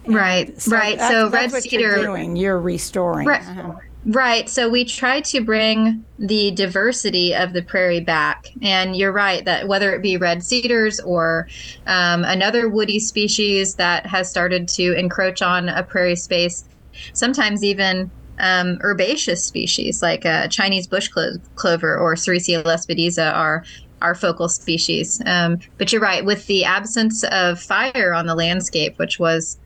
Right, 0.05 0.62
so 0.62 0.75
right. 0.75 1.00
so 1.00 1.29
red 1.29 1.51
cedar. 1.51 1.79
You're 1.79 2.03
doing. 2.03 2.36
You're 2.36 2.60
restoring. 2.60 3.27
Right. 3.27 3.41
Uh-huh. 3.41 3.74
Right. 4.05 4.50
So 4.50 4.67
we 4.67 4.83
try 4.83 5.22
to 5.22 5.43
bring 5.43 6.05
the 6.17 6.51
diversity 6.51 7.33
of 7.33 7.53
the 7.53 7.63
prairie 7.63 8.01
back. 8.01 8.43
And 8.62 8.98
you're 8.98 9.13
right 9.13 9.45
that 9.45 9.67
whether 9.67 9.93
it 9.95 10.01
be 10.01 10.17
red 10.17 10.43
cedars 10.43 11.00
or 11.00 11.48
um, 11.88 12.25
another 12.25 12.67
woody 12.67 13.00
species 13.00 13.75
that 13.75 14.05
has 14.05 14.29
started 14.29 14.67
to 14.69 14.93
encroach 14.93 15.41
on 15.41 15.69
a 15.69 15.83
prairie 15.83 16.17
space, 16.17 16.65
sometimes 17.13 17.63
even 17.63 18.12
um, 18.39 18.77
herbaceous 18.81 19.45
species 19.45 20.01
like 20.01 20.25
uh, 20.25 20.48
Chinese 20.50 20.88
bush 20.88 21.07
clo- 21.07 21.38
clover 21.55 21.98
or 21.98 22.15
Sericea 22.15 22.62
lespedeza 22.63 23.33
are 23.33 23.63
our 24.01 24.15
focal 24.15 24.50
species. 24.50 25.22
Um, 25.25 25.60
but 25.77 25.93
you're 25.93 26.01
right, 26.01 26.25
with 26.25 26.45
the 26.48 26.65
absence 26.65 27.24
of 27.31 27.57
fire 27.60 28.13
on 28.13 28.25
the 28.25 28.36
landscape, 28.36 28.95
which 28.98 29.17
was 29.17 29.57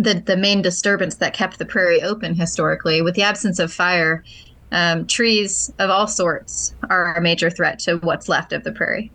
the 0.00 0.14
the 0.14 0.36
main 0.36 0.62
disturbance 0.62 1.16
that 1.16 1.34
kept 1.34 1.58
the 1.58 1.66
prairie 1.66 2.02
open 2.02 2.34
historically. 2.34 3.02
With 3.02 3.14
the 3.14 3.22
absence 3.22 3.58
of 3.58 3.72
fire, 3.72 4.24
um, 4.72 5.06
trees 5.06 5.72
of 5.78 5.90
all 5.90 6.06
sorts 6.06 6.74
are 6.88 7.14
a 7.14 7.20
major 7.20 7.50
threat 7.50 7.78
to 7.80 7.98
what's 7.98 8.28
left 8.28 8.52
of 8.52 8.64
the 8.64 8.72
prairie. 8.72 9.12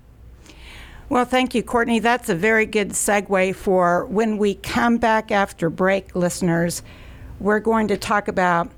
Well, 1.10 1.26
thank 1.26 1.54
you, 1.54 1.64
Courtney. 1.64 2.00
That's 2.00 2.30
a 2.30 2.36
very 2.36 2.66
good 2.66 2.90
segue 2.90 3.56
for 3.56 4.06
when 4.06 4.38
we 4.38 4.56
come 4.56 4.98
back 4.98 5.32
after 5.32 5.70
break, 5.70 6.16
listeners. 6.16 6.82
We're 7.40 7.60
going 7.60 7.88
to 7.90 7.98
talk 7.98 8.28
about 8.28 8.72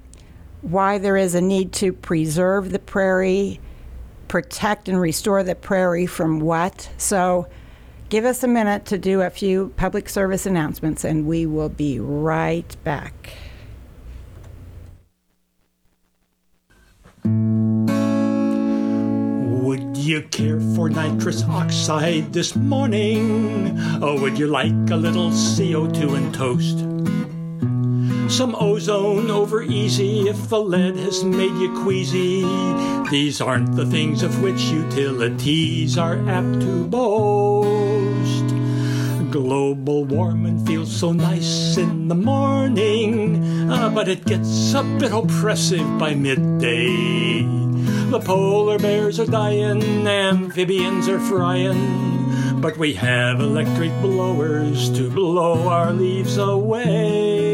why 0.61 0.97
there 0.97 1.15
is 1.15 1.35
a 1.35 1.41
need 1.41 1.71
to 1.73 1.93
preserve 1.93 2.71
the 2.71 2.79
prairie, 2.79 3.59
protect 4.27 4.89
and 4.89 4.99
restore 4.99 5.43
the 5.43 5.55
prairie 5.55 6.05
from 6.05 6.39
what. 6.39 6.89
So, 6.97 7.47
Give 8.09 8.23
us 8.23 8.41
a 8.41 8.47
minute 8.47 8.85
to 8.85 8.97
do 8.97 9.21
a 9.21 9.29
few 9.29 9.73
public 9.75 10.07
service 10.07 10.45
announcements, 10.45 11.03
and 11.03 11.27
we 11.27 11.45
will 11.45 11.67
be 11.67 11.99
right 11.99 12.73
back. 12.85 13.33
Would 19.65 19.97
you 19.97 20.21
care 20.31 20.61
for 20.73 20.89
nitrous 20.89 21.43
oxide 21.43 22.31
this 22.31 22.55
morning? 22.55 23.77
Or 24.01 24.17
would 24.21 24.39
you 24.39 24.47
like 24.47 24.71
a 24.89 24.95
little 24.95 25.31
CO2 25.31 26.15
in 26.15 26.31
toast? 26.31 27.16
Some 28.29 28.55
ozone 28.59 29.31
over 29.31 29.63
easy 29.63 30.27
if 30.27 30.49
the 30.49 30.59
lead 30.59 30.95
has 30.97 31.23
made 31.23 31.53
you 31.53 31.81
queasy. 31.81 32.43
These 33.09 33.41
aren't 33.41 33.75
the 33.75 33.85
things 33.85 34.21
of 34.21 34.43
which 34.43 34.61
utilities 34.63 35.97
are 35.97 36.17
apt 36.29 36.61
to 36.61 36.83
boast. 36.85 38.53
Global 39.31 40.05
warming 40.05 40.65
feels 40.65 40.93
so 40.93 41.13
nice 41.13 41.77
in 41.77 42.09
the 42.09 42.15
morning, 42.15 43.71
uh, 43.71 43.89
but 43.89 44.07
it 44.07 44.25
gets 44.25 44.73
a 44.73 44.83
bit 44.83 45.13
oppressive 45.13 45.97
by 45.97 46.13
midday. 46.13 47.41
The 48.11 48.19
polar 48.19 48.77
bears 48.77 49.19
are 49.19 49.25
dying, 49.25 50.05
amphibians 50.05 51.07
are 51.07 51.19
frying, 51.19 52.61
but 52.61 52.77
we 52.77 52.93
have 52.93 53.39
electric 53.39 53.91
blowers 54.01 54.89
to 54.97 55.09
blow 55.09 55.69
our 55.69 55.91
leaves 55.93 56.37
away. 56.37 57.46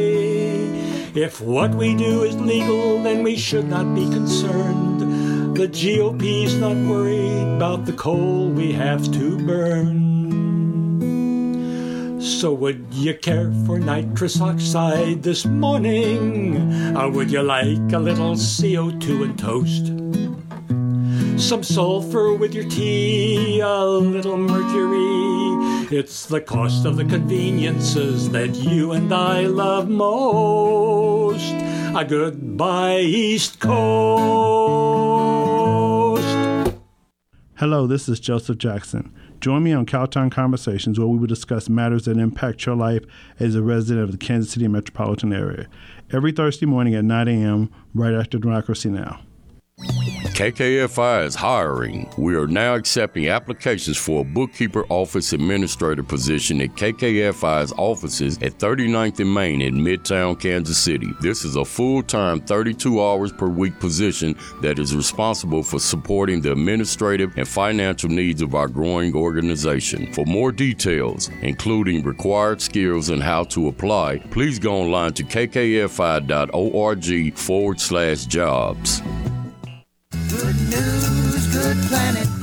If 1.16 1.40
what 1.40 1.76
we 1.76 1.96
do 1.96 2.24
is 2.24 2.36
legal, 2.42 3.04
then 3.04 3.22
we 3.22 3.36
should 3.36 3.68
not 3.70 3.94
be 3.94 4.10
concerned. 4.10 5.56
The 5.56 5.68
GOP's 5.68 6.56
not 6.56 6.76
worried 6.90 7.56
about 7.56 7.86
the 7.86 7.94
coal 7.94 8.50
we 8.50 8.72
have 8.72 9.12
to 9.12 9.38
burn. 9.46 10.24
So 12.20 12.52
would 12.54 12.88
you 12.90 13.14
care 13.14 13.54
for 13.68 13.78
nitrous 13.78 14.42
oxide 14.42 15.22
this 15.22 15.46
morning? 15.46 16.98
Or 16.98 17.12
would 17.12 17.30
you 17.30 17.44
like 17.44 17.94
a 17.94 18.00
little 18.00 18.34
CO2 18.34 19.24
and 19.24 19.38
toast? 19.38 19.94
Some 21.40 21.62
sulfur 21.62 22.34
with 22.34 22.56
your 22.56 22.68
tea, 22.68 23.60
a 23.60 23.86
little 23.86 24.38
mercury. 24.38 25.53
It's 25.96 26.26
the 26.26 26.42
cost 26.42 26.86
of 26.86 26.98
the 26.98 27.06
conveniences 27.06 28.32
that 28.32 28.56
you 28.56 28.94
and 28.94 29.14
I 29.14 29.42
love 29.42 29.88
most. 29.88 31.54
A 31.96 32.04
goodbye, 32.04 33.02
East 33.02 33.60
Coast. 33.60 33.84
Hello, 37.58 37.86
this 37.86 38.10
is 38.10 38.20
Joseph 38.20 38.58
Jackson. 38.58 39.14
Join 39.40 39.62
me 39.62 39.72
on 39.72 39.86
Cowtown 39.86 40.32
Conversations, 40.32 40.98
where 40.98 41.08
we 41.08 41.20
will 41.20 41.28
discuss 41.28 41.70
matters 41.70 42.06
that 42.06 42.18
impact 42.18 42.66
your 42.66 42.76
life 42.76 43.04
as 43.40 43.54
a 43.54 43.62
resident 43.62 44.04
of 44.04 44.12
the 44.12 44.18
Kansas 44.18 44.52
City 44.52 44.68
metropolitan 44.68 45.32
area. 45.32 45.68
Every 46.12 46.32
Thursday 46.32 46.66
morning 46.66 46.96
at 46.96 47.06
9 47.06 47.28
a.m., 47.28 47.70
right 47.94 48.16
after 48.16 48.40
Democracy 48.40 48.90
Now! 48.90 49.22
KKFI 50.34 51.26
is 51.26 51.36
hiring. 51.36 52.10
We 52.18 52.36
are 52.36 52.48
now 52.48 52.74
accepting 52.74 53.28
applications 53.30 53.98
for 53.98 54.22
a 54.22 54.24
bookkeeper 54.24 54.84
office 54.90 55.32
administrator 55.32 56.02
position 56.02 56.60
at 56.60 56.70
KKFI's 56.70 57.72
offices 57.78 58.38
at 58.42 58.58
39th 58.58 59.20
and 59.20 59.32
Main 59.32 59.62
in 59.62 59.76
Midtown, 59.76 60.40
Kansas 60.40 60.80
City. 60.80 61.14
This 61.22 61.46
is 61.46 61.56
a 61.56 61.64
full 61.64 62.02
time 62.02 62.42
32 62.42 63.00
hours 63.00 63.32
per 63.32 63.48
week 63.48 63.80
position 63.80 64.36
that 64.64 64.80
is 64.80 64.96
responsible 64.96 65.62
for 65.62 65.78
supporting 65.80 66.42
the 66.42 66.52
administrative 66.52 67.38
and 67.38 67.48
financial 67.48 68.10
needs 68.10 68.42
of 68.42 68.56
our 68.56 68.68
growing 68.68 69.16
organization. 69.16 70.12
For 70.14 70.26
more 70.26 70.52
details, 70.52 71.30
including 71.44 72.04
required 72.04 72.60
skills 72.60 73.10
and 73.10 73.22
how 73.22 73.44
to 73.46 73.68
apply, 73.68 74.18
please 74.32 74.58
go 74.58 74.78
online 74.78 75.14
to 75.14 75.24
kkfi.org 75.24 75.88
forward 77.38 77.80
slash 77.80 78.26
jobs. 78.26 79.04
Good 80.30 80.56
news, 80.70 81.48
good 81.54 81.78
planet. 81.88 82.43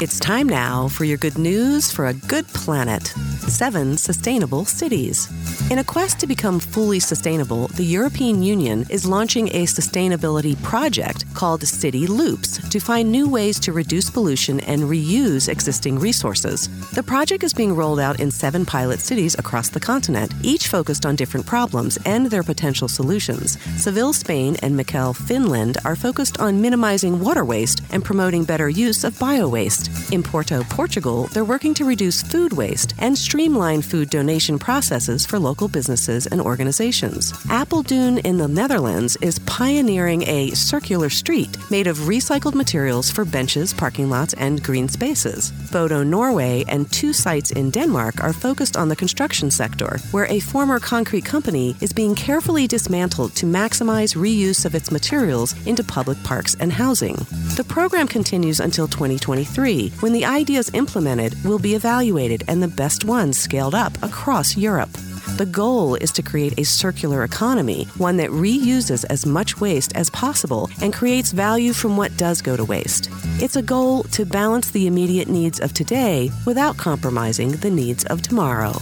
It's 0.00 0.18
time 0.18 0.48
now 0.48 0.88
for 0.88 1.04
your 1.04 1.18
good 1.18 1.36
news 1.36 1.92
for 1.92 2.06
a 2.06 2.14
good 2.14 2.48
planet. 2.48 3.08
Seven 3.48 3.98
sustainable 3.98 4.64
cities. 4.64 5.28
In 5.70 5.78
a 5.78 5.84
quest 5.84 6.18
to 6.20 6.26
become 6.26 6.58
fully 6.58 7.00
sustainable, 7.00 7.68
the 7.68 7.84
European 7.84 8.42
Union 8.42 8.86
is 8.88 9.04
launching 9.04 9.48
a 9.48 9.66
sustainability 9.66 10.60
project 10.62 11.26
called 11.34 11.62
City 11.68 12.06
Loops 12.06 12.66
to 12.70 12.80
find 12.80 13.12
new 13.12 13.28
ways 13.28 13.60
to 13.60 13.74
reduce 13.74 14.08
pollution 14.08 14.60
and 14.60 14.84
reuse 14.84 15.50
existing 15.50 15.98
resources. 15.98 16.68
The 16.92 17.02
project 17.02 17.44
is 17.44 17.52
being 17.52 17.76
rolled 17.76 18.00
out 18.00 18.20
in 18.20 18.30
seven 18.30 18.64
pilot 18.64 19.00
cities 19.00 19.34
across 19.38 19.68
the 19.68 19.80
continent, 19.80 20.32
each 20.42 20.68
focused 20.68 21.04
on 21.04 21.14
different 21.14 21.44
problems 21.44 21.98
and 22.06 22.26
their 22.26 22.42
potential 22.42 22.88
solutions. 22.88 23.60
Seville, 23.76 24.14
Spain, 24.14 24.56
and 24.62 24.80
Mikkeli, 24.80 25.14
Finland 25.14 25.76
are 25.84 25.94
focused 25.94 26.40
on 26.40 26.62
minimizing 26.62 27.20
water 27.20 27.44
waste 27.44 27.82
and 27.90 28.02
promoting 28.02 28.44
better 28.44 28.70
use 28.70 29.04
of 29.04 29.18
bio 29.18 29.46
waste. 29.46 29.89
In 30.12 30.22
Porto, 30.22 30.64
Portugal, 30.64 31.28
they're 31.32 31.44
working 31.44 31.72
to 31.74 31.84
reduce 31.84 32.20
food 32.20 32.52
waste 32.52 32.94
and 32.98 33.16
streamline 33.16 33.80
food 33.80 34.10
donation 34.10 34.58
processes 34.58 35.24
for 35.24 35.38
local 35.38 35.68
businesses 35.68 36.26
and 36.26 36.40
organizations. 36.40 37.32
Apeldoorn 37.48 38.18
in 38.24 38.36
the 38.36 38.48
Netherlands 38.48 39.16
is 39.20 39.38
pioneering 39.40 40.22
a 40.28 40.50
circular 40.50 41.10
street 41.10 41.56
made 41.70 41.86
of 41.86 41.98
recycled 42.10 42.54
materials 42.54 43.10
for 43.10 43.24
benches, 43.24 43.72
parking 43.72 44.10
lots, 44.10 44.34
and 44.34 44.62
green 44.64 44.88
spaces. 44.88 45.52
Bodo, 45.70 46.02
Norway, 46.02 46.64
and 46.66 46.90
two 46.90 47.12
sites 47.12 47.52
in 47.52 47.70
Denmark 47.70 48.22
are 48.22 48.32
focused 48.32 48.76
on 48.76 48.88
the 48.88 48.96
construction 48.96 49.50
sector, 49.50 49.98
where 50.10 50.26
a 50.26 50.40
former 50.40 50.80
concrete 50.80 51.24
company 51.24 51.76
is 51.80 51.92
being 51.92 52.16
carefully 52.16 52.66
dismantled 52.66 53.34
to 53.36 53.46
maximize 53.46 54.16
reuse 54.16 54.64
of 54.64 54.74
its 54.74 54.90
materials 54.90 55.54
into 55.66 55.84
public 55.84 56.20
parks 56.24 56.56
and 56.58 56.72
housing. 56.72 57.14
The 57.56 57.64
program 57.68 58.08
continues 58.08 58.60
until 58.60 58.88
2023, 58.88 59.79
when 60.00 60.12
the 60.12 60.24
ideas 60.24 60.70
implemented 60.74 61.34
will 61.44 61.58
be 61.58 61.74
evaluated 61.74 62.44
and 62.46 62.62
the 62.62 62.68
best 62.68 63.04
ones 63.04 63.38
scaled 63.38 63.74
up 63.74 64.00
across 64.02 64.56
Europe. 64.56 64.90
The 65.36 65.46
goal 65.46 65.94
is 65.94 66.10
to 66.12 66.22
create 66.22 66.58
a 66.58 66.64
circular 66.64 67.24
economy, 67.24 67.84
one 67.96 68.18
that 68.18 68.28
reuses 68.30 69.06
as 69.08 69.24
much 69.24 69.58
waste 69.60 69.96
as 69.96 70.10
possible 70.10 70.68
and 70.82 70.92
creates 70.92 71.32
value 71.32 71.72
from 71.72 71.96
what 71.96 72.14
does 72.16 72.42
go 72.42 72.56
to 72.56 72.64
waste. 72.64 73.08
It's 73.40 73.56
a 73.56 73.62
goal 73.62 74.02
to 74.04 74.24
balance 74.26 74.70
the 74.70 74.86
immediate 74.86 75.28
needs 75.28 75.60
of 75.60 75.72
today 75.72 76.30
without 76.46 76.76
compromising 76.76 77.52
the 77.52 77.70
needs 77.70 78.04
of 78.06 78.22
tomorrow. 78.22 78.74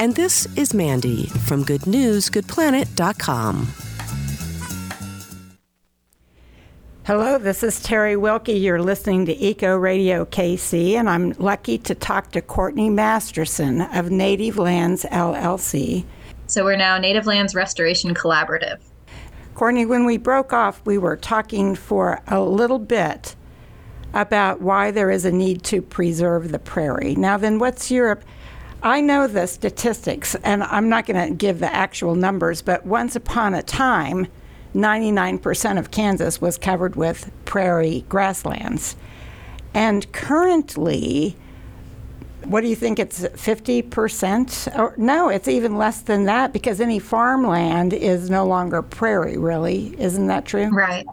And 0.00 0.16
this 0.16 0.46
is 0.56 0.72
Mandy 0.74 1.26
from 1.46 1.64
GoodNewsGoodPlanet.com. 1.64 3.83
Hello, 7.06 7.36
this 7.36 7.62
is 7.62 7.80
Terri 7.80 8.16
Wilke. 8.16 8.58
You're 8.58 8.80
listening 8.80 9.26
to 9.26 9.36
Eco 9.36 9.76
Radio 9.76 10.24
KC, 10.24 10.94
and 10.94 11.06
I'm 11.06 11.32
lucky 11.32 11.76
to 11.76 11.94
talk 11.94 12.30
to 12.30 12.40
Courtney 12.40 12.88
Masterson 12.88 13.82
of 13.82 14.10
Native 14.10 14.56
Lands 14.56 15.04
LLC. 15.12 16.06
So 16.46 16.64
we're 16.64 16.76
now 16.76 16.96
Native 16.96 17.26
Lands 17.26 17.54
Restoration 17.54 18.14
Collaborative. 18.14 18.80
Courtney, 19.54 19.84
when 19.84 20.06
we 20.06 20.16
broke 20.16 20.54
off, 20.54 20.80
we 20.86 20.96
were 20.96 21.14
talking 21.14 21.74
for 21.74 22.22
a 22.26 22.40
little 22.40 22.78
bit 22.78 23.36
about 24.14 24.62
why 24.62 24.90
there 24.90 25.10
is 25.10 25.26
a 25.26 25.30
need 25.30 25.62
to 25.64 25.82
preserve 25.82 26.52
the 26.52 26.58
prairie. 26.58 27.16
Now, 27.16 27.36
then, 27.36 27.58
what's 27.58 27.90
your 27.90 28.18
I 28.82 29.02
know 29.02 29.26
the 29.26 29.46
statistics, 29.46 30.36
and 30.36 30.62
I'm 30.62 30.88
not 30.88 31.04
going 31.04 31.28
to 31.28 31.34
give 31.34 31.58
the 31.58 31.70
actual 31.70 32.14
numbers, 32.14 32.62
but 32.62 32.86
once 32.86 33.14
upon 33.14 33.52
a 33.52 33.62
time, 33.62 34.26
99% 34.74 35.78
of 35.78 35.90
Kansas 35.90 36.40
was 36.40 36.58
covered 36.58 36.96
with 36.96 37.30
prairie 37.44 38.04
grasslands. 38.08 38.96
And 39.72 40.10
currently, 40.12 41.36
what 42.44 42.60
do 42.60 42.68
you 42.68 42.76
think 42.76 42.98
it's 42.98 43.22
50% 43.22 44.78
or 44.78 44.94
no 44.96 45.28
it's 45.28 45.48
even 45.48 45.76
less 45.76 46.02
than 46.02 46.24
that 46.26 46.52
because 46.52 46.80
any 46.80 46.98
farmland 46.98 47.92
is 47.92 48.30
no 48.30 48.46
longer 48.46 48.82
prairie 48.82 49.38
really. 49.38 49.94
Isn't 49.98 50.26
that 50.26 50.44
true? 50.44 50.68
Right. 50.70 51.06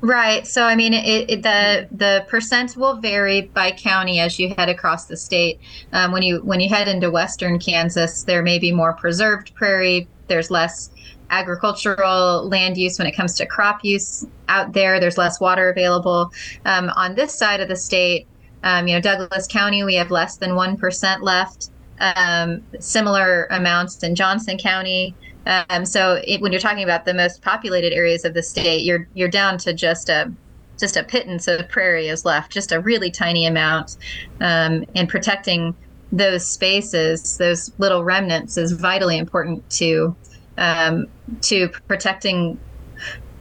Right. 0.00 0.46
So 0.46 0.64
i 0.64 0.74
mean 0.74 0.92
it, 0.92 1.30
it, 1.30 1.42
the 1.42 1.88
the 1.92 2.26
percent 2.28 2.76
will 2.76 2.96
vary 2.96 3.42
by 3.42 3.70
county 3.70 4.18
as 4.20 4.38
you 4.38 4.54
head 4.56 4.68
across 4.68 5.06
the 5.06 5.16
state. 5.16 5.60
Um, 5.92 6.12
when 6.12 6.22
you 6.22 6.38
when 6.38 6.60
you 6.60 6.68
head 6.68 6.88
into 6.88 7.10
western 7.10 7.58
kansas 7.58 8.24
there 8.24 8.42
may 8.42 8.58
be 8.58 8.72
more 8.72 8.94
preserved 8.94 9.54
prairie 9.54 10.08
there's 10.26 10.50
less 10.50 10.90
agricultural 11.30 12.48
land 12.48 12.76
use 12.76 12.98
when 12.98 13.06
it 13.06 13.12
comes 13.12 13.34
to 13.34 13.46
crop 13.46 13.84
use 13.84 14.26
out 14.48 14.72
there. 14.72 15.00
There's 15.00 15.18
less 15.18 15.40
water 15.40 15.70
available. 15.70 16.30
Um, 16.64 16.90
on 16.96 17.14
this 17.14 17.34
side 17.34 17.60
of 17.60 17.68
the 17.68 17.76
state, 17.76 18.26
um, 18.62 18.88
you 18.88 18.94
know, 18.94 19.00
Douglas 19.00 19.46
County, 19.46 19.84
we 19.84 19.94
have 19.94 20.10
less 20.10 20.36
than 20.36 20.50
1% 20.50 21.22
left. 21.22 21.70
Um, 22.00 22.62
similar 22.80 23.46
amounts 23.50 24.02
in 24.02 24.14
Johnson 24.14 24.58
County. 24.58 25.14
Um, 25.46 25.84
so 25.84 26.20
it, 26.26 26.40
when 26.40 26.52
you're 26.52 26.60
talking 26.60 26.82
about 26.82 27.04
the 27.04 27.14
most 27.14 27.42
populated 27.42 27.92
areas 27.92 28.24
of 28.24 28.34
the 28.34 28.42
state, 28.42 28.84
you're 28.84 29.06
you're 29.14 29.28
down 29.28 29.58
to 29.58 29.72
just 29.72 30.08
a 30.08 30.32
just 30.78 30.96
a 30.96 31.04
pittance 31.04 31.46
of 31.46 31.68
prairie 31.68 32.08
is 32.08 32.24
left, 32.24 32.50
just 32.50 32.72
a 32.72 32.80
really 32.80 33.10
tiny 33.10 33.46
amount. 33.46 33.96
Um, 34.40 34.84
and 34.94 35.08
protecting 35.08 35.74
those 36.10 36.46
spaces, 36.46 37.38
those 37.38 37.72
little 37.78 38.02
remnants, 38.04 38.56
is 38.56 38.72
vitally 38.72 39.18
important 39.18 39.68
to 39.70 40.16
um, 40.58 41.06
to 41.42 41.68
protecting 41.88 42.58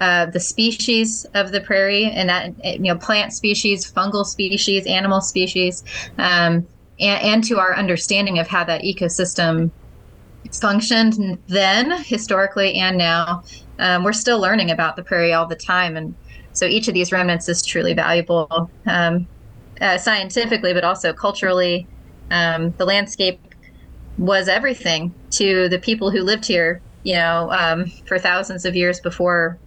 uh, 0.02 0.26
the 0.26 0.39
species 0.39 1.26
of 1.34 1.52
the 1.52 1.62
prairie 1.62 2.06
and 2.06 2.28
that 2.28 2.54
you 2.65 2.80
know 2.93 2.97
plant 2.97 3.32
species, 3.32 3.89
fungal 3.89 4.26
species, 4.26 4.86
animal 4.86 5.21
species, 5.21 5.84
um, 6.17 6.67
and, 6.99 7.21
and, 7.21 7.43
to 7.45 7.58
our 7.58 7.76
understanding 7.78 8.38
of 8.38 8.47
how 8.47 8.63
that 8.63 8.82
ecosystem 8.82 9.71
functioned 10.52 11.38
then, 11.47 12.04
historically, 12.04 12.73
and 12.73 12.97
now. 12.97 13.43
Um, 13.80 14.04
we're 14.04 14.13
still 14.13 14.39
learning 14.39 14.71
about 14.71 14.95
the 14.95 15.04
prairie 15.04 15.34
all 15.34 15.47
the 15.47 15.56
time, 15.56 15.95
and 15.95 16.13
so 16.52 16.65
each 16.65 16.88
of 16.88 16.93
these 16.93 17.12
remnants 17.12 17.47
is 17.47 17.65
truly 17.65 17.93
valuable 17.93 18.69
um, 18.86 19.26
uh, 19.80 19.97
scientifically, 19.97 20.73
but 20.73 20.84
also 20.84 21.13
culturally. 21.13 21.88
Um, 22.30 22.71
the 22.78 22.86
landscape 22.86 23.39
was 24.17 24.47
everything 24.47 25.13
to 25.32 25.69
the 25.69 25.80
people 25.80 26.12
who 26.12 26.21
lived 26.21 26.45
here 26.45 26.82
you 27.04 27.13
know, 27.13 27.52
um, 27.52 27.88
for 28.08 28.18
thousands 28.18 28.66
of 28.66 28.76
years 28.76 29.00
before 29.00 29.58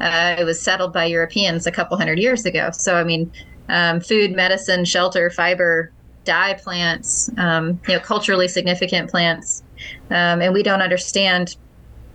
uh, 0.00 0.36
it 0.38 0.44
was 0.44 0.60
settled 0.60 0.92
by 0.92 1.04
Europeans 1.04 1.66
a 1.66 1.72
couple 1.72 1.96
hundred 1.96 2.18
years 2.18 2.44
ago. 2.44 2.70
So, 2.72 2.96
I 2.96 3.04
mean, 3.04 3.30
um, 3.68 4.00
food, 4.00 4.32
medicine, 4.32 4.84
shelter, 4.84 5.30
fiber, 5.30 5.92
dye 6.24 6.54
plants, 6.54 7.30
um, 7.36 7.80
you 7.88 7.94
know, 7.94 8.00
culturally 8.00 8.48
significant 8.48 9.10
plants. 9.10 9.62
Um, 10.10 10.40
and 10.40 10.52
we 10.52 10.62
don't 10.62 10.82
understand, 10.82 11.56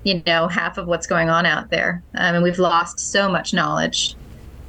you 0.04 0.22
know, 0.26 0.48
half 0.48 0.78
of 0.78 0.88
what's 0.88 1.08
going 1.08 1.30
on 1.30 1.46
out 1.46 1.70
there. 1.70 2.04
Um, 2.16 2.36
and 2.36 2.44
we've 2.44 2.60
lost 2.60 3.00
so 3.00 3.30
much 3.30 3.54
knowledge 3.54 4.16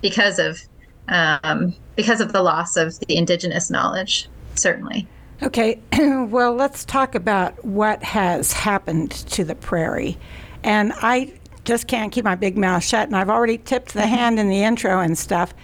because 0.02 0.38
of 0.38 0.60
um, 1.08 1.74
because 1.96 2.20
of 2.20 2.32
the 2.32 2.42
loss 2.42 2.76
of 2.76 2.98
the 3.00 3.16
indigenous 3.16 3.70
knowledge, 3.70 4.28
certainly. 4.54 5.06
Okay, 5.42 5.80
well, 5.98 6.54
let's 6.54 6.84
talk 6.84 7.14
about 7.14 7.64
what 7.64 8.02
has 8.02 8.52
happened 8.52 9.10
to 9.10 9.44
the 9.44 9.54
prairie. 9.54 10.16
And 10.62 10.92
I 10.96 11.32
just 11.64 11.86
can't 11.86 12.12
keep 12.12 12.24
my 12.24 12.34
big 12.34 12.56
mouth 12.56 12.84
shut, 12.84 13.08
and 13.08 13.16
I've 13.16 13.30
already 13.30 13.58
tipped 13.58 13.94
the 13.94 14.00
mm-hmm. 14.00 14.14
hand 14.14 14.40
in 14.40 14.48
the 14.48 14.62
intro 14.62 15.00
and 15.00 15.16
stuff. 15.18 15.54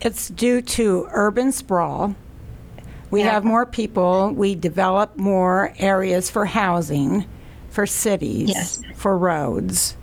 It's 0.00 0.28
due 0.28 0.60
to 0.62 1.06
urban 1.10 1.52
sprawl. 1.52 2.14
We 3.10 3.22
Yeah. 3.22 3.30
have 3.32 3.44
more 3.44 3.64
people, 3.64 4.32
we 4.34 4.54
develop 4.54 5.16
more 5.16 5.72
areas 5.78 6.28
for 6.28 6.44
housing, 6.44 7.24
for 7.70 7.86
cities, 7.86 8.48
Yes. 8.48 8.80
for 8.96 9.16
roads. 9.16 9.96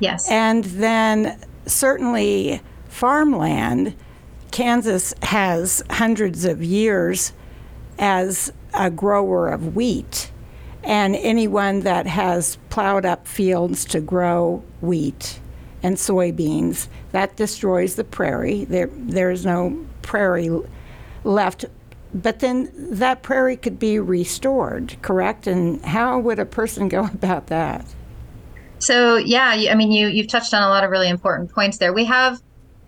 Yes. 0.00 0.30
And 0.30 0.64
then 0.64 1.38
certainly 1.66 2.60
farmland. 2.88 3.94
Kansas 4.50 5.14
has 5.22 5.82
hundreds 5.90 6.44
of 6.44 6.62
years 6.62 7.32
as 7.98 8.52
a 8.74 8.90
grower 8.90 9.48
of 9.48 9.74
wheat. 9.74 10.30
And 10.84 11.16
anyone 11.16 11.80
that 11.80 12.06
has 12.06 12.56
plowed 12.70 13.04
up 13.04 13.26
fields 13.26 13.84
to 13.86 14.00
grow 14.00 14.62
wheat 14.80 15.40
and 15.82 15.96
soybeans, 15.96 16.88
that 17.12 17.36
destroys 17.36 17.96
the 17.96 18.04
prairie. 18.04 18.64
There, 18.64 18.88
there's 18.92 19.44
no 19.44 19.84
prairie 20.02 20.50
left. 21.24 21.64
But 22.14 22.38
then 22.40 22.72
that 22.76 23.22
prairie 23.22 23.56
could 23.56 23.78
be 23.78 23.98
restored, 23.98 24.96
correct? 25.02 25.46
And 25.46 25.84
how 25.84 26.18
would 26.18 26.38
a 26.38 26.46
person 26.46 26.88
go 26.88 27.04
about 27.12 27.48
that? 27.48 27.84
So 28.78 29.16
yeah, 29.16 29.66
I 29.70 29.74
mean, 29.74 29.90
you 29.90 30.06
you've 30.06 30.28
touched 30.28 30.54
on 30.54 30.62
a 30.62 30.68
lot 30.68 30.84
of 30.84 30.90
really 30.90 31.08
important 31.08 31.52
points 31.52 31.78
there. 31.78 31.92
We 31.92 32.04
have, 32.04 32.40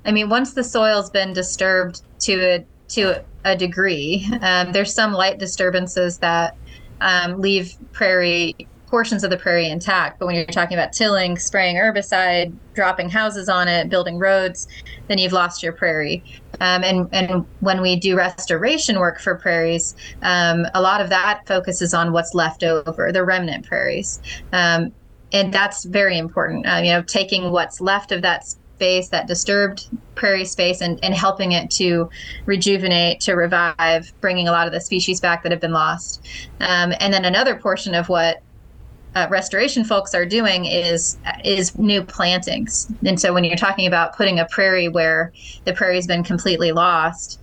I 0.05 0.13
mean, 0.13 0.29
once 0.29 0.55
the 0.55 0.63
soil's 0.63 1.11
been 1.11 1.33
disturbed 1.33 2.03
to 2.21 2.41
a 2.41 2.67
to 2.91 3.25
a 3.45 3.57
degree, 3.57 4.29
um, 4.43 4.73
there's 4.73 4.95
some 4.95 5.13
light 5.13 5.39
disturbances 5.39 6.19
that 6.19 6.57
um, 7.01 7.41
leave 7.41 7.75
prairie 7.93 8.55
portions 8.91 9.23
of 9.23 9.31
the 9.31 9.37
prairie 9.37 9.69
intact. 9.69 10.19
But 10.19 10.27
when 10.27 10.35
you're 10.35 10.45
talking 10.47 10.77
about 10.77 10.93
tilling, 10.93 11.39
spraying 11.39 11.77
herbicide, 11.77 12.53
dropping 12.75 13.09
houses 13.09 13.49
on 13.49 13.69
it, 13.69 13.89
building 13.89 14.19
roads, 14.19 14.67
then 15.09 15.19
you've 15.19 15.33
lost 15.33 15.63
your 15.63 15.73
prairie. 15.73 16.23
Um, 16.61 16.83
and 16.85 17.09
and 17.13 17.47
when 17.61 17.81
we 17.81 17.97
do 17.97 18.17
restoration 18.17 18.99
work 18.99 19.21
for 19.21 19.37
prairies, 19.37 19.95
um, 20.23 20.67
a 20.75 20.83
lot 20.83 21.01
of 21.01 21.09
that 21.09 21.47
focuses 21.47 21.95
on 21.95 22.13
what's 22.13 22.35
left 22.35 22.65
over, 22.65 23.13
the 23.13 23.25
remnant 23.25 23.65
prairies. 23.65 24.21
Um, 24.53 24.93
and 25.33 25.55
that's 25.55 25.85
very 25.85 26.19
important. 26.19 26.67
Uh, 26.67 26.81
you 26.83 26.93
know, 26.93 27.03
taking 27.03 27.53
what's 27.53 27.81
left 27.81 28.11
of 28.11 28.23
that 28.23 28.43
space, 28.81 29.11
that 29.11 29.27
disturbed 29.27 29.89
prairie 30.15 30.47
space, 30.47 30.81
and, 30.81 30.99
and 31.03 31.15
helping 31.15 31.53
it 31.53 31.71
to 31.71 32.09
rejuvenate, 32.47 33.21
to 33.21 33.35
revive, 33.35 34.11
bringing 34.23 34.49
a 34.49 34.53
lot 34.53 34.67
of 34.67 34.73
the 34.73 34.81
species 34.81 35.21
back 35.21 35.43
that 35.43 35.53
have 35.53 35.61
been 35.61 35.75
lost. 35.75 36.27
Um, 36.61 36.95
and 36.99 37.13
then 37.13 37.27
another 37.27 37.57
portion 37.57 37.95
of 37.95 38.09
what 38.09 38.43
uh, 39.15 39.27
restoration 39.29 39.85
folks 39.85 40.15
are 40.15 40.25
doing 40.25 40.65
is 40.65 41.19
is 41.45 41.77
new 41.77 42.03
plantings. 42.03 42.91
And 43.05 43.21
so 43.21 43.35
when 43.35 43.45
you're 43.45 43.57
talking 43.57 43.87
about 43.87 44.17
putting 44.17 44.39
a 44.39 44.47
prairie 44.47 44.89
where 44.89 45.33
the 45.67 45.75
prairie's 45.75 46.07
been 46.07 46.23
completely 46.23 46.73
lost, 46.73 47.39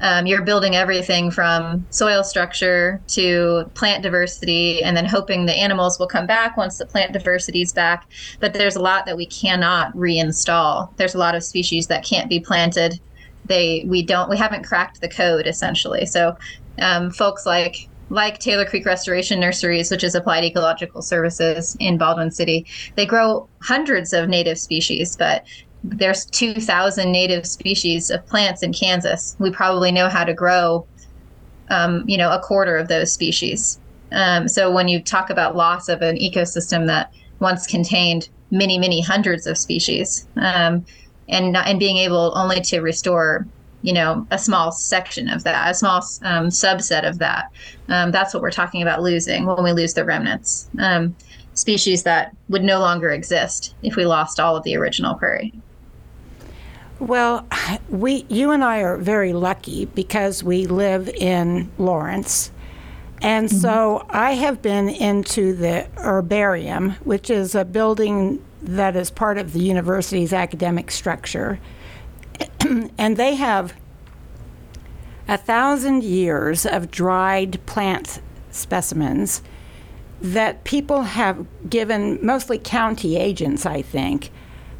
um, 0.00 0.26
you're 0.26 0.42
building 0.42 0.74
everything 0.74 1.30
from 1.30 1.86
soil 1.90 2.24
structure 2.24 3.00
to 3.08 3.70
plant 3.74 4.02
diversity 4.02 4.82
and 4.82 4.96
then 4.96 5.04
hoping 5.04 5.46
the 5.46 5.54
animals 5.54 5.98
will 5.98 6.06
come 6.06 6.26
back 6.26 6.56
once 6.56 6.78
the 6.78 6.86
plant 6.86 7.12
diversity 7.12 7.62
is 7.62 7.72
back. 7.72 8.08
But 8.40 8.52
there's 8.52 8.76
a 8.76 8.82
lot 8.82 9.06
that 9.06 9.16
we 9.16 9.26
cannot 9.26 9.94
reinstall. 9.94 10.94
There's 10.96 11.14
a 11.14 11.18
lot 11.18 11.34
of 11.34 11.44
species 11.44 11.86
that 11.86 12.04
can't 12.04 12.28
be 12.28 12.40
planted. 12.40 13.00
They 13.46 13.84
we 13.86 14.02
don't 14.02 14.28
we 14.28 14.36
haven't 14.36 14.64
cracked 14.64 15.00
the 15.00 15.08
code 15.08 15.46
essentially. 15.46 16.06
So 16.06 16.36
um, 16.80 17.10
folks 17.10 17.46
like 17.46 17.88
like 18.10 18.38
Taylor 18.38 18.64
Creek 18.64 18.84
Restoration 18.84 19.40
Nurseries, 19.40 19.90
which 19.90 20.04
is 20.04 20.14
applied 20.14 20.44
ecological 20.44 21.02
services 21.02 21.76
in 21.80 21.98
Baldwin 21.98 22.30
City, 22.30 22.66
they 22.96 23.06
grow 23.06 23.48
hundreds 23.62 24.12
of 24.12 24.28
native 24.28 24.58
species, 24.58 25.16
but 25.16 25.44
there's 25.84 26.24
2,000 26.26 27.12
native 27.12 27.46
species 27.46 28.10
of 28.10 28.26
plants 28.26 28.62
in 28.62 28.72
Kansas. 28.72 29.36
We 29.38 29.50
probably 29.50 29.92
know 29.92 30.08
how 30.08 30.24
to 30.24 30.32
grow, 30.32 30.86
um, 31.68 32.04
you 32.06 32.16
know, 32.16 32.32
a 32.32 32.40
quarter 32.40 32.76
of 32.76 32.88
those 32.88 33.12
species. 33.12 33.78
Um, 34.10 34.48
so 34.48 34.72
when 34.72 34.88
you 34.88 35.02
talk 35.02 35.28
about 35.28 35.56
loss 35.56 35.88
of 35.88 36.00
an 36.00 36.16
ecosystem 36.16 36.86
that 36.86 37.12
once 37.40 37.66
contained 37.66 38.30
many, 38.50 38.78
many 38.78 39.02
hundreds 39.02 39.46
of 39.46 39.58
species, 39.58 40.26
um, 40.36 40.86
and 41.28 41.56
and 41.56 41.78
being 41.78 41.96
able 41.98 42.32
only 42.36 42.60
to 42.60 42.80
restore, 42.80 43.46
you 43.82 43.92
know, 43.92 44.26
a 44.30 44.38
small 44.38 44.72
section 44.72 45.28
of 45.28 45.44
that, 45.44 45.70
a 45.70 45.74
small 45.74 45.98
um, 46.22 46.48
subset 46.48 47.06
of 47.06 47.18
that, 47.18 47.50
um, 47.88 48.10
that's 48.10 48.32
what 48.32 48.42
we're 48.42 48.50
talking 48.50 48.82
about 48.82 49.02
losing 49.02 49.46
when 49.46 49.62
we 49.64 49.72
lose 49.72 49.94
the 49.94 50.04
remnants. 50.04 50.68
Um, 50.78 51.14
species 51.54 52.02
that 52.02 52.36
would 52.48 52.64
no 52.64 52.78
longer 52.78 53.10
exist 53.10 53.74
if 53.82 53.96
we 53.96 54.06
lost 54.06 54.40
all 54.40 54.56
of 54.56 54.64
the 54.64 54.76
original 54.76 55.14
prairie. 55.14 55.52
Well, 57.04 57.46
we, 57.88 58.26
you 58.28 58.50
and 58.50 58.64
I 58.64 58.80
are 58.80 58.96
very 58.96 59.32
lucky 59.32 59.84
because 59.86 60.42
we 60.42 60.66
live 60.66 61.08
in 61.08 61.70
Lawrence. 61.78 62.50
And 63.22 63.48
mm-hmm. 63.48 63.58
so 63.58 64.06
I 64.08 64.32
have 64.32 64.60
been 64.60 64.88
into 64.88 65.54
the 65.54 65.86
herbarium, 65.96 66.92
which 67.04 67.30
is 67.30 67.54
a 67.54 67.64
building 67.64 68.44
that 68.62 68.96
is 68.96 69.10
part 69.10 69.38
of 69.38 69.52
the 69.52 69.60
university's 69.60 70.32
academic 70.32 70.90
structure. 70.90 71.58
and 72.98 73.16
they 73.16 73.34
have 73.34 73.74
a 75.28 75.36
thousand 75.36 76.02
years 76.04 76.66
of 76.66 76.90
dried 76.90 77.64
plant 77.66 78.20
specimens 78.50 79.42
that 80.20 80.64
people 80.64 81.02
have 81.02 81.46
given, 81.68 82.18
mostly 82.24 82.58
county 82.58 83.16
agents, 83.16 83.66
I 83.66 83.82
think, 83.82 84.30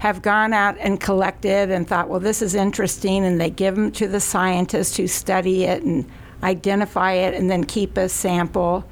have 0.05 0.21
gone 0.21 0.53
out 0.53 0.77
and 0.81 1.01
collected 1.01 1.71
and 1.71 1.88
thought, 1.88 2.11
well, 2.11 2.21
this 2.21 2.43
is 2.43 2.55
interesting, 2.55 3.25
and 3.25 3.40
they 3.40 3.49
give 3.49 3.75
them 3.75 3.90
to 3.90 4.07
the 4.07 4.21
scientists 4.21 4.99
who 4.99 5.07
study 5.07 5.64
it 5.64 5.83
and 5.83 6.07
identify 6.43 7.12
it 7.12 7.33
and 7.33 7.51
then 7.51 7.64
keep 7.64 7.97
a 7.97 8.07
sample. 8.07 8.85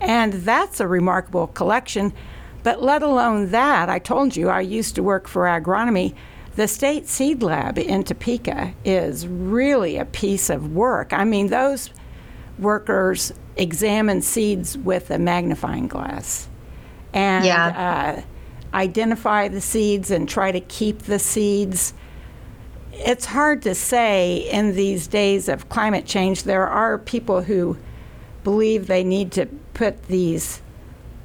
And 0.00 0.34
that's 0.34 0.78
a 0.78 0.86
remarkable 0.86 1.48
collection. 1.48 2.12
But 2.62 2.80
let 2.80 3.02
alone 3.02 3.50
that, 3.50 3.88
I 3.88 3.98
told 3.98 4.36
you 4.36 4.48
I 4.48 4.60
used 4.60 4.94
to 4.94 5.02
work 5.02 5.26
for 5.26 5.46
agronomy. 5.46 6.14
The 6.54 6.68
State 6.68 7.08
Seed 7.08 7.42
Lab 7.42 7.76
in 7.76 8.04
Topeka 8.04 8.72
is 8.84 9.26
really 9.26 9.96
a 9.96 10.04
piece 10.04 10.48
of 10.48 10.76
work. 10.76 11.12
I 11.12 11.24
mean, 11.24 11.48
those 11.48 11.90
workers 12.56 13.32
examine 13.56 14.22
seeds 14.22 14.78
with 14.78 15.10
a 15.10 15.18
magnifying 15.18 15.88
glass 15.88 16.48
and 17.12 17.44
uh, 17.72 18.22
identify 18.76 19.48
the 19.48 19.60
seeds 19.60 20.10
and 20.10 20.28
try 20.28 20.52
to 20.52 20.60
keep 20.60 21.00
the 21.02 21.18
seeds. 21.18 21.94
It's 22.92 23.24
hard 23.26 23.62
to 23.62 23.74
say 23.74 24.48
in 24.50 24.76
these 24.76 25.06
days 25.06 25.48
of 25.48 25.68
climate 25.68 26.06
change. 26.06 26.44
There 26.44 26.66
are 26.68 26.98
people 26.98 27.42
who 27.42 27.76
believe 28.44 28.86
they 28.86 29.02
need 29.02 29.32
to 29.32 29.46
put 29.74 30.04
these 30.04 30.60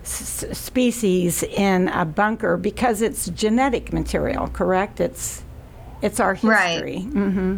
s- 0.04 0.46
species 0.58 1.44
in 1.44 1.88
a 1.90 2.06
bunker 2.06 2.58
because 2.58 3.02
it's 3.02 3.30
genetic 3.30 3.94
material, 3.94 4.48
correct? 4.48 5.00
It's 5.00 5.44
it's 6.02 6.20
our 6.20 6.34
history. 6.34 6.50
Right. 6.50 6.72
history. 6.72 6.98
Mm-hmm. 7.10 7.58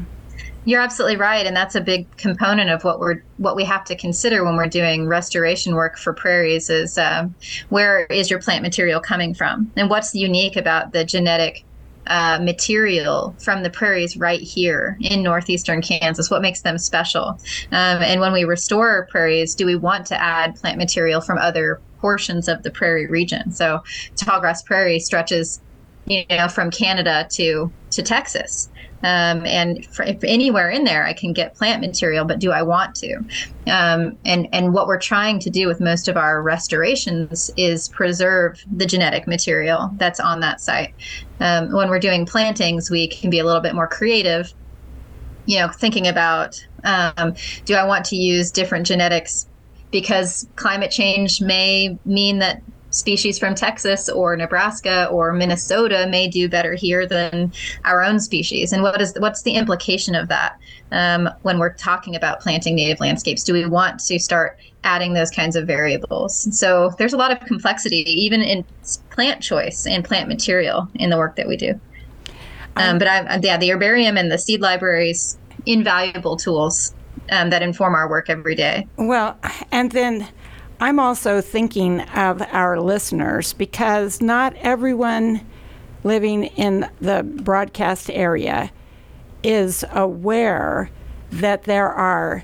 You're 0.66 0.82
absolutely 0.82 1.18
right, 1.18 1.46
and 1.46 1.56
that's 1.56 1.76
a 1.76 1.82
big 1.82 2.16
component 2.16 2.70
of 2.70 2.84
what 2.84 3.00
we're 3.00 3.22
what 3.38 3.56
we 3.56 3.66
have 3.66 3.84
to 3.86 3.96
consider 3.96 4.46
when 4.46 4.56
we're 4.56 4.68
doing 4.68 5.08
restoration 5.08 5.76
work 5.76 5.98
for 5.98 6.14
prairies. 6.14 6.70
Is 6.70 6.98
um, 6.98 7.36
where 7.70 8.06
is 8.06 8.30
your 8.30 8.40
plant 8.40 8.64
material 8.64 9.02
coming 9.02 9.34
from, 9.34 9.72
and 9.76 9.90
what's 9.90 10.16
unique 10.16 10.56
about 10.56 10.94
the 10.94 11.04
genetic 11.04 11.66
uh, 12.08 12.40
material 12.42 13.36
from 13.44 13.64
the 13.64 13.70
prairies 13.70 14.16
right 14.16 14.40
here 14.40 14.98
in 15.02 15.22
northeastern 15.22 15.82
Kansas? 15.82 16.30
What 16.30 16.42
makes 16.42 16.62
them 16.62 16.78
special? 16.78 17.40
Um, 17.72 18.02
and 18.02 18.22
when 18.22 18.32
we 18.32 18.46
restore 18.46 19.08
prairies, 19.12 19.56
do 19.56 19.66
we 19.66 19.76
want 19.76 20.06
to 20.08 20.22
add 20.22 20.56
plant 20.56 20.78
material 20.78 21.20
from 21.20 21.40
other 21.40 21.82
portions 22.00 22.48
of 22.48 22.64
the 22.64 22.72
prairie 22.72 23.08
region? 23.08 23.52
So, 23.52 23.84
tallgrass 24.16 24.66
prairie 24.66 25.00
stretches, 25.00 25.60
you 26.06 26.24
know, 26.30 26.48
from 26.48 26.72
Canada 26.72 27.28
to 27.34 27.70
to 27.92 28.02
Texas. 28.02 28.70
Um, 29.04 29.46
and 29.46 29.86
for, 29.88 30.04
if 30.04 30.24
anywhere 30.24 30.70
in 30.70 30.86
there, 30.86 31.06
I 31.06 31.14
can 31.14 31.34
get 31.34 31.56
plant 31.56 31.82
material, 31.82 32.24
but 32.24 32.40
do 32.40 32.52
I 32.52 32.62
want 32.62 32.96
to? 32.96 33.18
Um, 33.68 34.18
and 34.24 34.48
and 34.54 34.74
what 34.74 34.88
we're 34.88 35.00
trying 35.00 35.40
to 35.40 35.50
do 35.50 35.68
with 35.68 35.82
most 35.82 36.08
of 36.08 36.16
our 36.16 36.42
restorations 36.42 37.52
is 37.58 37.90
preserve 37.90 38.64
the 38.72 38.86
genetic 38.86 39.28
material 39.28 39.92
that's 39.98 40.20
on 40.20 40.40
that 40.40 40.62
site. 40.62 40.94
Um, 41.42 41.74
when 41.74 41.90
we're 41.90 42.00
doing 42.00 42.26
plantings, 42.26 42.90
we 42.90 43.08
can 43.08 43.30
be 43.30 43.40
a 43.40 43.46
little 43.46 43.62
bit 43.62 43.76
more 43.76 43.88
creative. 43.88 44.54
You 45.46 45.60
know, 45.60 45.68
thinking 45.68 46.08
about 46.08 46.66
um, 46.86 47.36
do 47.66 47.76
I 47.76 47.86
want 47.86 48.06
to 48.06 48.16
use 48.16 48.52
different 48.52 48.88
genetics 48.88 49.48
because 49.92 50.48
climate 50.56 50.92
change 50.92 51.42
may 51.42 51.98
mean 52.06 52.40
that 52.40 52.62
species 52.94 53.40
from 53.40 53.56
Texas 53.56 54.08
or 54.08 54.38
Nebraska 54.38 55.08
or 55.08 55.34
Minnesota 55.34 56.08
may 56.10 56.28
do 56.28 56.48
better 56.48 56.76
here 56.76 57.06
than 57.08 57.52
our 57.86 58.04
own 58.04 58.20
species. 58.20 58.72
And 58.72 58.84
what 58.84 59.02
is 59.02 59.14
what's 59.18 59.42
the 59.42 59.54
implication 59.54 60.16
of 60.16 60.28
that 60.30 60.60
um, 60.92 61.30
when 61.42 61.60
we're 61.60 61.74
talking 61.74 62.16
about 62.16 62.40
planting 62.40 62.76
native 62.76 63.00
landscapes? 63.00 63.44
Do 63.44 63.54
we 63.54 63.66
want 63.66 64.00
to 64.02 64.20
start 64.20 64.60
adding 64.84 65.14
those 65.14 65.32
kinds 65.32 65.56
of 65.56 65.66
variables? 65.66 66.48
So 66.58 66.94
there's 66.98 67.14
a 67.14 67.18
lot 67.18 67.32
of 67.32 67.40
complexity, 67.48 68.04
even 68.08 68.42
in 68.42 68.64
plant 69.10 69.42
choice 69.42 69.88
and 69.88 70.06
plant 70.06 70.30
material 70.30 70.88
in 70.96 71.10
the 71.10 71.18
work 71.18 71.36
that 71.36 71.48
we 71.48 71.58
do. 71.58 71.80
Um, 72.76 72.98
but 72.98 73.08
I, 73.08 73.40
yeah, 73.42 73.58
the 73.58 73.72
herbarium 73.72 74.18
and 74.18 74.32
the 74.32 74.38
seed 74.38 74.62
libraries, 74.62 75.38
invaluable 75.66 76.38
tools 76.38 76.94
um, 77.32 77.50
that 77.50 77.62
inform 77.62 77.96
our 77.96 78.10
work 78.10 78.30
every 78.30 78.56
day. 78.56 78.88
Well, 78.98 79.38
and 79.72 79.92
then 79.92 80.28
I'm 80.84 81.00
also 81.00 81.40
thinking 81.40 82.02
of 82.02 82.42
our 82.52 82.78
listeners 82.78 83.54
because 83.54 84.22
not 84.22 84.54
everyone 84.58 85.40
living 86.04 86.44
in 86.44 86.90
the 87.00 87.24
broadcast 87.24 88.10
area 88.10 88.70
is 89.44 89.86
aware 89.94 90.90
that 91.32 91.64
there 91.64 91.88
are 91.88 92.44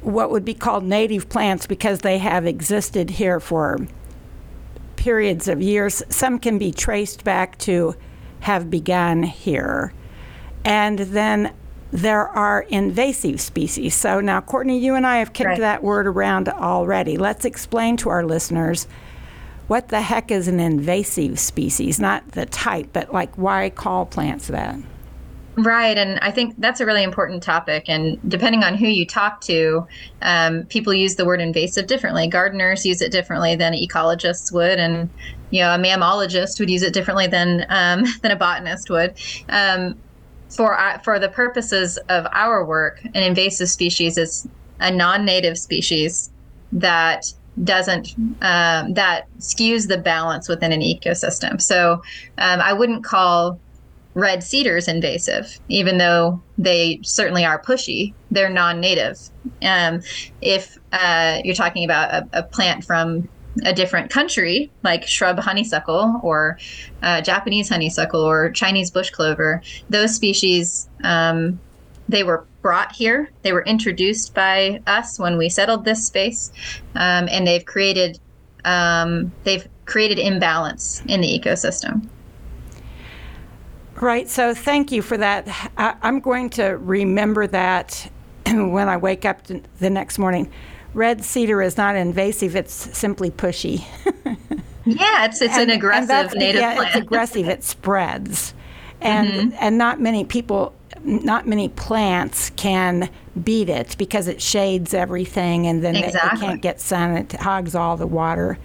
what 0.00 0.32
would 0.32 0.44
be 0.44 0.52
called 0.52 0.82
native 0.82 1.28
plants 1.28 1.68
because 1.68 2.00
they 2.00 2.18
have 2.18 2.44
existed 2.44 3.08
here 3.08 3.38
for 3.38 3.86
periods 4.96 5.46
of 5.46 5.62
years. 5.62 6.02
Some 6.08 6.40
can 6.40 6.58
be 6.58 6.72
traced 6.72 7.22
back 7.22 7.56
to 7.58 7.94
have 8.40 8.68
begun 8.68 9.22
here. 9.22 9.92
And 10.64 10.98
then 10.98 11.54
there 11.92 12.28
are 12.28 12.62
invasive 12.62 13.40
species. 13.40 13.94
So 13.94 14.20
now, 14.20 14.40
Courtney, 14.40 14.78
you 14.78 14.94
and 14.94 15.06
I 15.06 15.18
have 15.18 15.32
kicked 15.32 15.48
right. 15.48 15.60
that 15.60 15.82
word 15.82 16.06
around 16.06 16.48
already. 16.48 17.16
Let's 17.16 17.44
explain 17.44 17.96
to 17.98 18.08
our 18.08 18.24
listeners 18.24 18.86
what 19.68 19.88
the 19.88 20.00
heck 20.00 20.30
is 20.30 20.48
an 20.48 20.60
invasive 20.60 21.38
species? 21.40 21.98
Not 21.98 22.32
the 22.32 22.46
type, 22.46 22.90
but 22.92 23.12
like 23.12 23.34
why 23.36 23.70
call 23.70 24.06
plants 24.06 24.48
that? 24.48 24.78
Right, 25.58 25.96
and 25.96 26.18
I 26.20 26.32
think 26.32 26.54
that's 26.58 26.80
a 26.80 26.86
really 26.86 27.02
important 27.02 27.42
topic. 27.42 27.86
And 27.88 28.18
depending 28.28 28.62
on 28.62 28.74
who 28.74 28.86
you 28.86 29.06
talk 29.06 29.40
to, 29.42 29.86
um, 30.20 30.64
people 30.64 30.92
use 30.92 31.16
the 31.16 31.24
word 31.24 31.40
invasive 31.40 31.86
differently. 31.86 32.28
Gardeners 32.28 32.84
use 32.84 33.00
it 33.00 33.10
differently 33.10 33.56
than 33.56 33.72
ecologists 33.72 34.52
would, 34.52 34.78
and 34.78 35.08
you 35.48 35.62
know, 35.62 35.74
a 35.74 35.78
mammologist 35.78 36.60
would 36.60 36.68
use 36.68 36.82
it 36.82 36.92
differently 36.92 37.26
than 37.26 37.64
um, 37.70 38.04
than 38.22 38.32
a 38.32 38.36
botanist 38.36 38.90
would. 38.90 39.14
Um, 39.48 39.96
for 40.48 40.78
uh, 40.78 40.98
for 40.98 41.18
the 41.18 41.28
purposes 41.28 41.98
of 42.08 42.26
our 42.32 42.64
work, 42.64 43.02
an 43.04 43.22
invasive 43.22 43.68
species 43.68 44.18
is 44.18 44.46
a 44.80 44.90
non-native 44.90 45.58
species 45.58 46.30
that 46.72 47.24
doesn't 47.64 48.14
um, 48.42 48.94
that 48.94 49.26
skews 49.38 49.88
the 49.88 49.98
balance 49.98 50.48
within 50.48 50.72
an 50.72 50.80
ecosystem. 50.80 51.60
So 51.60 52.02
um, 52.38 52.60
I 52.60 52.72
wouldn't 52.72 53.04
call 53.04 53.58
red 54.14 54.42
cedars 54.42 54.88
invasive, 54.88 55.58
even 55.68 55.98
though 55.98 56.40
they 56.56 57.00
certainly 57.02 57.44
are 57.44 57.60
pushy. 57.60 58.14
They're 58.30 58.48
non-native. 58.48 59.18
Um, 59.62 60.00
if 60.40 60.78
uh, 60.92 61.40
you're 61.44 61.54
talking 61.54 61.84
about 61.84 62.10
a, 62.10 62.38
a, 62.38 62.42
plant 62.42 62.82
from 62.82 63.28
a 63.64 63.72
different 63.72 64.10
country, 64.10 64.70
like 64.82 65.06
shrub 65.06 65.38
honeysuckle 65.38 66.20
or 66.22 66.58
uh, 67.02 67.20
Japanese 67.20 67.68
honeysuckle 67.68 68.20
or 68.20 68.50
Chinese 68.50 68.90
bush 68.90 69.10
clover, 69.10 69.62
those 69.88 70.14
species 70.14 70.88
um, 71.04 71.58
they 72.08 72.22
were 72.22 72.44
brought 72.62 72.92
here. 72.92 73.30
They 73.42 73.52
were 73.52 73.64
introduced 73.64 74.34
by 74.34 74.80
us 74.86 75.18
when 75.18 75.38
we 75.38 75.48
settled 75.48 75.84
this 75.84 76.06
space, 76.06 76.52
um, 76.94 77.28
and 77.30 77.46
they've 77.46 77.64
created 77.64 78.18
um, 78.64 79.32
they've 79.44 79.66
created 79.84 80.18
imbalance 80.18 81.02
in 81.06 81.20
the 81.20 81.28
ecosystem. 81.28 82.08
Right. 84.00 84.28
So 84.28 84.52
thank 84.52 84.92
you 84.92 85.00
for 85.00 85.16
that. 85.16 85.48
I, 85.78 85.94
am 86.02 86.20
going 86.20 86.50
to 86.50 86.76
remember 86.76 87.46
that 87.46 88.10
when 88.46 88.88
I 88.88 88.96
wake 88.96 89.24
up 89.24 89.44
the 89.44 89.90
next 89.90 90.18
morning. 90.18 90.50
Red 90.96 91.26
cedar 91.26 91.60
is 91.60 91.76
not 91.76 91.94
invasive; 91.94 92.56
it's 92.56 92.72
simply 92.96 93.30
pushy. 93.30 93.84
yeah, 94.86 95.26
it's 95.26 95.42
it's 95.42 95.54
and, 95.54 95.70
an 95.70 95.76
aggressive 95.76 96.34
native 96.34 96.62
yeah, 96.62 96.74
plant. 96.74 96.88
it's 96.88 97.04
aggressive. 97.04 97.46
It 97.46 97.62
spreads, 97.62 98.54
and 99.02 99.28
mm-hmm. 99.28 99.56
and 99.60 99.76
not 99.76 100.00
many 100.00 100.24
people, 100.24 100.74
not 101.04 101.46
many 101.46 101.68
plants 101.68 102.48
can 102.56 103.10
beat 103.44 103.68
it 103.68 103.94
because 103.98 104.26
it 104.26 104.40
shades 104.40 104.94
everything, 104.94 105.66
and 105.66 105.84
then 105.84 105.96
exactly. 105.96 106.30
they, 106.30 106.40
they, 106.40 106.46
can't 106.46 106.62
get 106.62 106.80
sun. 106.80 107.14
It 107.18 107.32
hogs 107.32 107.74
all 107.74 107.98
the 107.98 108.06
water, 108.06 108.58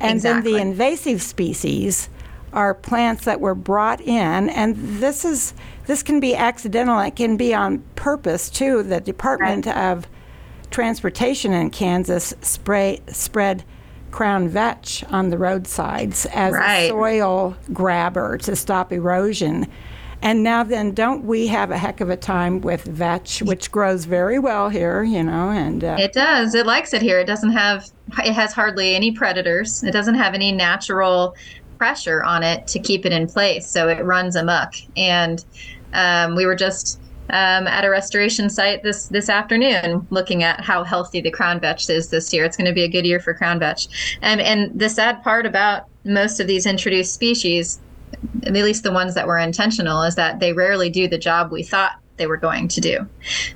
and 0.00 0.16
exactly. 0.16 0.52
then 0.52 0.58
the 0.58 0.66
invasive 0.66 1.20
species 1.20 2.08
are 2.54 2.72
plants 2.72 3.26
that 3.26 3.42
were 3.42 3.54
brought 3.54 4.00
in, 4.00 4.48
and 4.48 4.74
this 5.02 5.22
is 5.22 5.52
this 5.84 6.02
can 6.02 6.18
be 6.18 6.34
accidental. 6.34 6.98
It 7.00 7.14
can 7.14 7.36
be 7.36 7.52
on 7.52 7.80
purpose 7.94 8.48
too. 8.48 8.82
The 8.82 9.02
Department 9.02 9.66
right. 9.66 9.76
of 9.76 10.06
Transportation 10.72 11.52
in 11.52 11.70
Kansas 11.70 12.34
spray, 12.40 13.00
spread 13.08 13.62
crown 14.10 14.48
vetch 14.48 15.04
on 15.10 15.30
the 15.30 15.38
roadsides 15.38 16.26
as 16.26 16.52
right. 16.54 16.84
a 16.84 16.88
soil 16.88 17.56
grabber 17.72 18.38
to 18.38 18.56
stop 18.56 18.92
erosion. 18.92 19.66
And 20.22 20.42
now 20.42 20.62
then, 20.62 20.92
don't 20.92 21.24
we 21.24 21.48
have 21.48 21.72
a 21.72 21.78
heck 21.78 22.00
of 22.00 22.08
a 22.08 22.16
time 22.16 22.60
with 22.60 22.84
vetch, 22.84 23.42
which 23.42 23.72
grows 23.72 24.04
very 24.04 24.38
well 24.38 24.68
here, 24.68 25.02
you 25.02 25.22
know? 25.22 25.50
And 25.50 25.82
uh, 25.82 25.96
it 25.98 26.12
does. 26.12 26.54
It 26.54 26.64
likes 26.64 26.94
it 26.94 27.02
here. 27.02 27.18
It 27.18 27.26
doesn't 27.26 27.52
have. 27.52 27.90
It 28.24 28.32
has 28.32 28.52
hardly 28.52 28.94
any 28.94 29.12
predators. 29.12 29.82
It 29.82 29.90
doesn't 29.90 30.14
have 30.14 30.34
any 30.34 30.52
natural 30.52 31.34
pressure 31.76 32.22
on 32.22 32.44
it 32.44 32.68
to 32.68 32.78
keep 32.78 33.04
it 33.04 33.12
in 33.12 33.26
place, 33.26 33.68
so 33.68 33.88
it 33.88 34.04
runs 34.04 34.36
amok. 34.36 34.74
And 34.96 35.44
um, 35.92 36.36
we 36.36 36.46
were 36.46 36.54
just 36.54 37.00
um, 37.32 37.66
at 37.66 37.84
a 37.84 37.90
restoration 37.90 38.50
site 38.50 38.82
this 38.82 39.06
this 39.06 39.28
afternoon, 39.28 40.06
looking 40.10 40.42
at 40.42 40.60
how 40.60 40.84
healthy 40.84 41.20
the 41.20 41.30
crown 41.30 41.58
vetch 41.58 41.88
is 41.88 42.10
this 42.10 42.32
year. 42.32 42.44
It's 42.44 42.56
going 42.56 42.68
to 42.68 42.74
be 42.74 42.84
a 42.84 42.88
good 42.88 43.06
year 43.06 43.20
for 43.20 43.34
crown 43.34 43.58
vetch. 43.58 44.16
And 44.20 44.40
and 44.40 44.78
the 44.78 44.88
sad 44.88 45.22
part 45.22 45.46
about 45.46 45.86
most 46.04 46.40
of 46.40 46.46
these 46.46 46.66
introduced 46.66 47.14
species, 47.14 47.80
at 48.44 48.52
least 48.52 48.82
the 48.82 48.92
ones 48.92 49.14
that 49.14 49.26
were 49.26 49.38
intentional, 49.38 50.02
is 50.02 50.14
that 50.16 50.40
they 50.40 50.52
rarely 50.52 50.90
do 50.90 51.08
the 51.08 51.18
job 51.18 51.50
we 51.50 51.62
thought 51.62 51.92
they 52.16 52.26
were 52.26 52.36
going 52.36 52.68
to 52.68 52.80
do. 52.80 53.06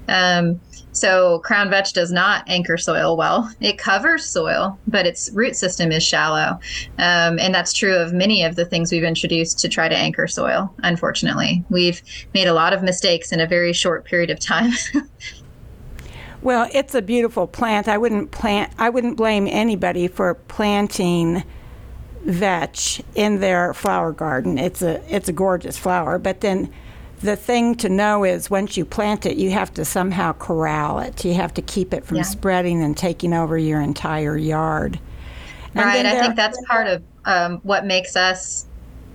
Um, 0.08 0.60
so 0.96 1.40
crown 1.40 1.68
vetch 1.68 1.92
does 1.92 2.10
not 2.10 2.48
anchor 2.48 2.78
soil 2.78 3.16
well. 3.16 3.50
It 3.60 3.76
covers 3.76 4.24
soil, 4.24 4.78
but 4.86 5.06
its 5.06 5.30
root 5.32 5.54
system 5.54 5.92
is 5.92 6.02
shallow. 6.02 6.58
Um, 6.98 7.38
and 7.38 7.54
that's 7.54 7.74
true 7.74 7.94
of 7.94 8.14
many 8.14 8.42
of 8.42 8.56
the 8.56 8.64
things 8.64 8.90
we've 8.90 9.04
introduced 9.04 9.58
to 9.60 9.68
try 9.68 9.88
to 9.88 9.96
anchor 9.96 10.26
soil, 10.26 10.74
unfortunately. 10.78 11.64
We've 11.68 12.00
made 12.32 12.48
a 12.48 12.54
lot 12.54 12.72
of 12.72 12.82
mistakes 12.82 13.30
in 13.30 13.40
a 13.40 13.46
very 13.46 13.74
short 13.74 14.06
period 14.06 14.30
of 14.30 14.40
time. 14.40 14.72
well, 16.42 16.68
it's 16.72 16.94
a 16.94 17.02
beautiful 17.02 17.46
plant. 17.46 17.88
I 17.88 17.98
wouldn't 17.98 18.30
plant 18.30 18.72
I 18.78 18.88
wouldn't 18.88 19.18
blame 19.18 19.46
anybody 19.50 20.08
for 20.08 20.34
planting 20.34 21.44
vetch 22.24 23.02
in 23.14 23.40
their 23.40 23.74
flower 23.74 24.12
garden. 24.12 24.56
It's 24.56 24.80
a 24.80 25.02
it's 25.14 25.28
a 25.28 25.32
gorgeous 25.32 25.76
flower, 25.76 26.18
but 26.18 26.40
then 26.40 26.72
the 27.20 27.36
thing 27.36 27.74
to 27.76 27.88
know 27.88 28.24
is 28.24 28.50
once 28.50 28.76
you 28.76 28.84
plant 28.84 29.26
it, 29.26 29.36
you 29.36 29.50
have 29.50 29.72
to 29.74 29.84
somehow 29.84 30.32
corral 30.32 30.98
it. 30.98 31.24
You 31.24 31.34
have 31.34 31.54
to 31.54 31.62
keep 31.62 31.94
it 31.94 32.04
from 32.04 32.18
yeah. 32.18 32.22
spreading 32.22 32.82
and 32.82 32.96
taking 32.96 33.32
over 33.32 33.56
your 33.56 33.80
entire 33.80 34.36
yard. 34.36 34.98
And 35.74 35.84
right. 35.84 36.06
I 36.06 36.20
think 36.20 36.36
that's 36.36 36.58
part 36.66 36.86
of 36.86 37.02
um, 37.24 37.58
what 37.62 37.84
makes 37.84 38.16
us 38.16 38.66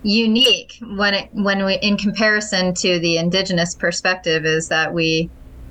unique 0.04 0.78
when 0.82 1.14
it 1.14 1.28
when 1.32 1.64
we 1.64 1.74
in 1.74 1.96
comparison 1.96 2.74
to 2.74 2.98
the 2.98 3.18
indigenous 3.18 3.74
perspective 3.74 4.44
is 4.44 4.68
that 4.68 4.92
we 4.92 5.30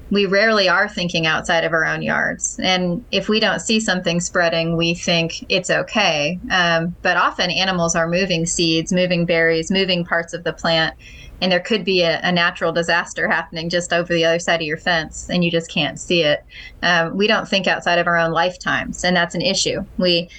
we 0.09 0.25
rarely 0.25 0.67
are 0.67 0.89
thinking 0.89 1.25
outside 1.25 1.63
of 1.63 1.71
our 1.71 1.85
own 1.85 2.01
yards. 2.01 2.59
And 2.61 3.03
if 3.11 3.29
we 3.29 3.39
don't 3.39 3.61
see 3.61 3.79
something 3.79 4.19
spreading, 4.19 4.75
we 4.75 4.93
think 4.93 5.45
it's 5.49 5.69
okay. 5.69 6.37
Um, 6.51 6.93
but 7.01 7.15
often 7.15 7.49
animals 7.49 7.95
are 7.95 8.09
moving 8.09 8.45
seeds, 8.45 8.91
moving 8.91 9.25
berries, 9.25 9.71
moving 9.71 10.03
parts 10.03 10.33
of 10.33 10.43
the 10.43 10.51
plant 10.51 10.95
and 11.41 11.51
there 11.51 11.59
could 11.59 11.83
be 11.83 12.03
a, 12.03 12.19
a, 12.21 12.31
natural 12.31 12.71
disaster 12.71 13.27
happening 13.27 13.67
just 13.67 13.91
over 13.91 14.13
the 14.13 14.23
other 14.23 14.39
side 14.39 14.61
of 14.61 14.67
your 14.67 14.77
fence 14.77 15.27
and 15.29 15.43
you 15.43 15.51
just 15.51 15.69
can't 15.69 15.99
see 15.99 16.23
it 16.23 16.45
um, 16.83 17.17
we 17.17 17.27
don't 17.27 17.47
think 17.47 17.67
outside 17.67 17.99
of 17.99 18.07
our 18.07 18.17
own 18.17 18.31
lifetimes 18.31 19.03
and 19.03 19.15
that's 19.15 19.35
an 19.35 19.41
issue 19.41 19.83
we 19.97 20.29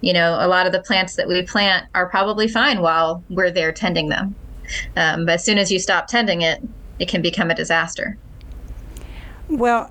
you 0.00 0.12
know 0.12 0.36
a 0.40 0.48
lot 0.48 0.66
of 0.66 0.72
the 0.72 0.80
plants 0.80 1.16
that 1.16 1.28
we 1.28 1.42
plant 1.42 1.86
are 1.94 2.08
probably 2.08 2.48
fine 2.48 2.80
while 2.80 3.22
we're 3.30 3.50
there 3.50 3.72
tending 3.72 4.08
them 4.08 4.34
um, 4.96 5.24
but 5.24 5.36
as 5.36 5.44
soon 5.44 5.56
as 5.58 5.70
you 5.70 5.78
stop 5.78 6.06
tending 6.06 6.42
it 6.42 6.60
it 6.98 7.08
can 7.08 7.22
become 7.22 7.50
a 7.50 7.54
disaster 7.54 8.18
well 9.48 9.90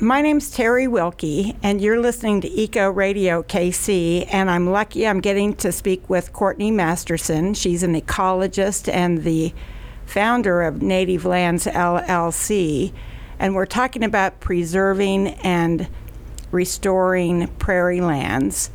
my 0.00 0.22
name's 0.22 0.56
Terri 0.56 0.86
Wilke, 0.86 1.56
and 1.60 1.80
you're 1.80 1.98
listening 1.98 2.40
to 2.42 2.48
Eco 2.48 2.88
Radio 2.88 3.42
KC. 3.42 4.28
And 4.30 4.48
I'm 4.48 4.70
lucky 4.70 5.08
I'm 5.08 5.20
getting 5.20 5.54
to 5.56 5.72
speak 5.72 6.08
with 6.08 6.32
Courtney 6.32 6.70
Masterson. 6.70 7.52
She's 7.52 7.82
an 7.82 8.00
ecologist 8.00 8.88
and 8.92 9.24
the 9.24 9.52
founder 10.08 10.62
of 10.62 10.80
Native 10.80 11.26
Lands 11.26 11.66
LLC, 11.66 12.92
and 13.38 13.54
we're 13.54 13.66
talking 13.66 14.02
about 14.02 14.40
preserving 14.40 15.28
and 15.44 15.86
restoring 16.50 17.46
prairie 17.58 18.00
lands. 18.00 18.70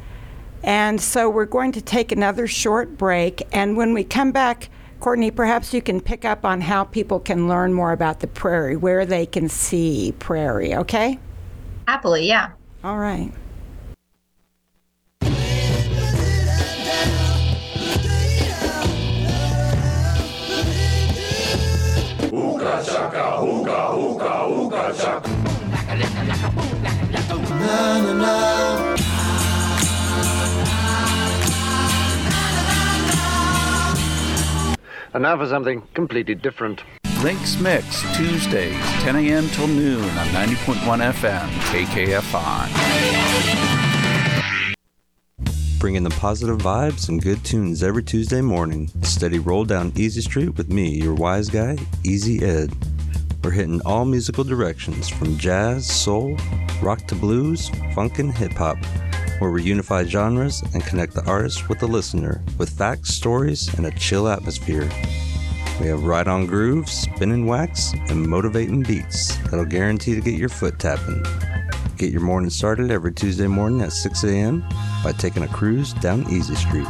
And 0.63 1.02
so 1.02 1.30
we're 1.30 1.46
going 1.46 1.72
to 1.74 1.82
take 1.82 2.12
another 2.12 2.48
short 2.48 2.98
break. 2.98 3.41
And 3.52 3.76
when 3.76 3.93
we 3.93 4.04
come 4.04 4.32
back, 4.32 4.69
Courtney, 5.00 5.32
perhaps 5.32 5.74
you 5.74 5.82
can 5.82 6.00
pick 6.00 6.24
up 6.24 6.46
on 6.46 6.62
how 6.62 6.86
people 6.86 7.19
can 7.19 7.50
learn 7.50 7.74
more 7.74 7.91
about 7.91 8.19
the 8.22 8.28
prairie, 8.28 8.78
where 8.78 9.06
they 9.06 9.26
can 9.26 9.50
see 9.50 10.13
prairie, 10.19 10.76
okay? 10.76 11.19
Happily, 11.88 12.28
yeah. 12.28 12.52
All 12.84 12.98
right. 12.98 13.34
And 35.13 35.22
now 35.22 35.38
for 35.38 35.48
something 35.48 35.84
completely 35.93 36.34
different. 36.34 36.84
Links 37.22 37.60
Mix, 37.60 38.02
Tuesdays, 38.17 38.74
10 39.04 39.15
a.m. 39.15 39.48
till 39.50 39.67
noon 39.67 40.04
on 40.04 40.28
90.1 40.28 41.13
FM, 41.13 41.48
KKFI. 41.72 43.93
Bringing 45.84 46.04
the 46.04 46.12
positive 46.12 46.60
vibes 46.60 47.10
and 47.10 47.22
good 47.22 47.43
tunes 47.43 47.84
every 47.84 48.04
Tuesday 48.04 48.39
morning. 48.39 48.89
Steady 49.02 49.39
roll 49.39 49.65
down 49.65 49.91
Easy 49.98 50.22
Street 50.22 50.56
with 50.56 50.72
me, 50.72 50.91
your 50.91 51.13
wise 51.13 51.50
guy, 51.50 51.78
Easy 52.06 52.41
Ed. 52.41 52.74
We're 53.43 53.52
hitting 53.52 53.82
all 53.82 54.06
musical 54.06 54.46
directions 54.46 55.10
from 55.10 55.38
jazz, 55.38 55.86
soul, 55.86 56.38
rock 56.82 57.06
to 57.08 57.15
blues, 57.15 57.69
funk, 57.93 58.19
and 58.19 58.34
hip 58.34 58.54
hop, 58.54 58.78
where 59.39 59.52
we 59.52 59.62
unify 59.62 60.06
genres 60.06 60.63
and 60.74 60.86
connect 60.86 61.15
the 61.15 61.26
artist 61.26 61.67
with 61.67 61.80
the 61.80 61.88
listener 61.88 62.41
with 62.58 62.69
facts, 62.69 63.13
stories, 63.13 63.67
and 63.74 63.86
a 63.86 63.91
chill 63.91 64.30
atmosphere. 64.30 64.89
We 65.82 65.88
have 65.88 66.06
right 66.06 66.30
on 66.30 66.46
grooves, 66.46 66.93
spinning 66.93 67.46
wax, 67.46 67.91
and 68.08 68.26
motivating 68.26 68.84
beats 68.84 69.36
that'll 69.50 69.65
guarantee 69.65 70.15
to 70.15 70.22
get 70.22 70.39
your 70.39 70.48
foot 70.48 70.80
tapping. 70.80 71.26
Get 72.04 72.12
your 72.12 72.20
morning 72.20 72.50
started 72.50 72.92
every 72.92 73.13
Tuesday 73.13 73.48
morning 73.48 73.80
at 73.80 73.94
6 73.94 74.26
a.m. 74.26 74.62
by 75.06 75.13
taking 75.13 75.44
a 75.44 75.48
cruise 75.48 75.94
down 75.94 76.30
Easy 76.30 76.54
Street. 76.54 76.86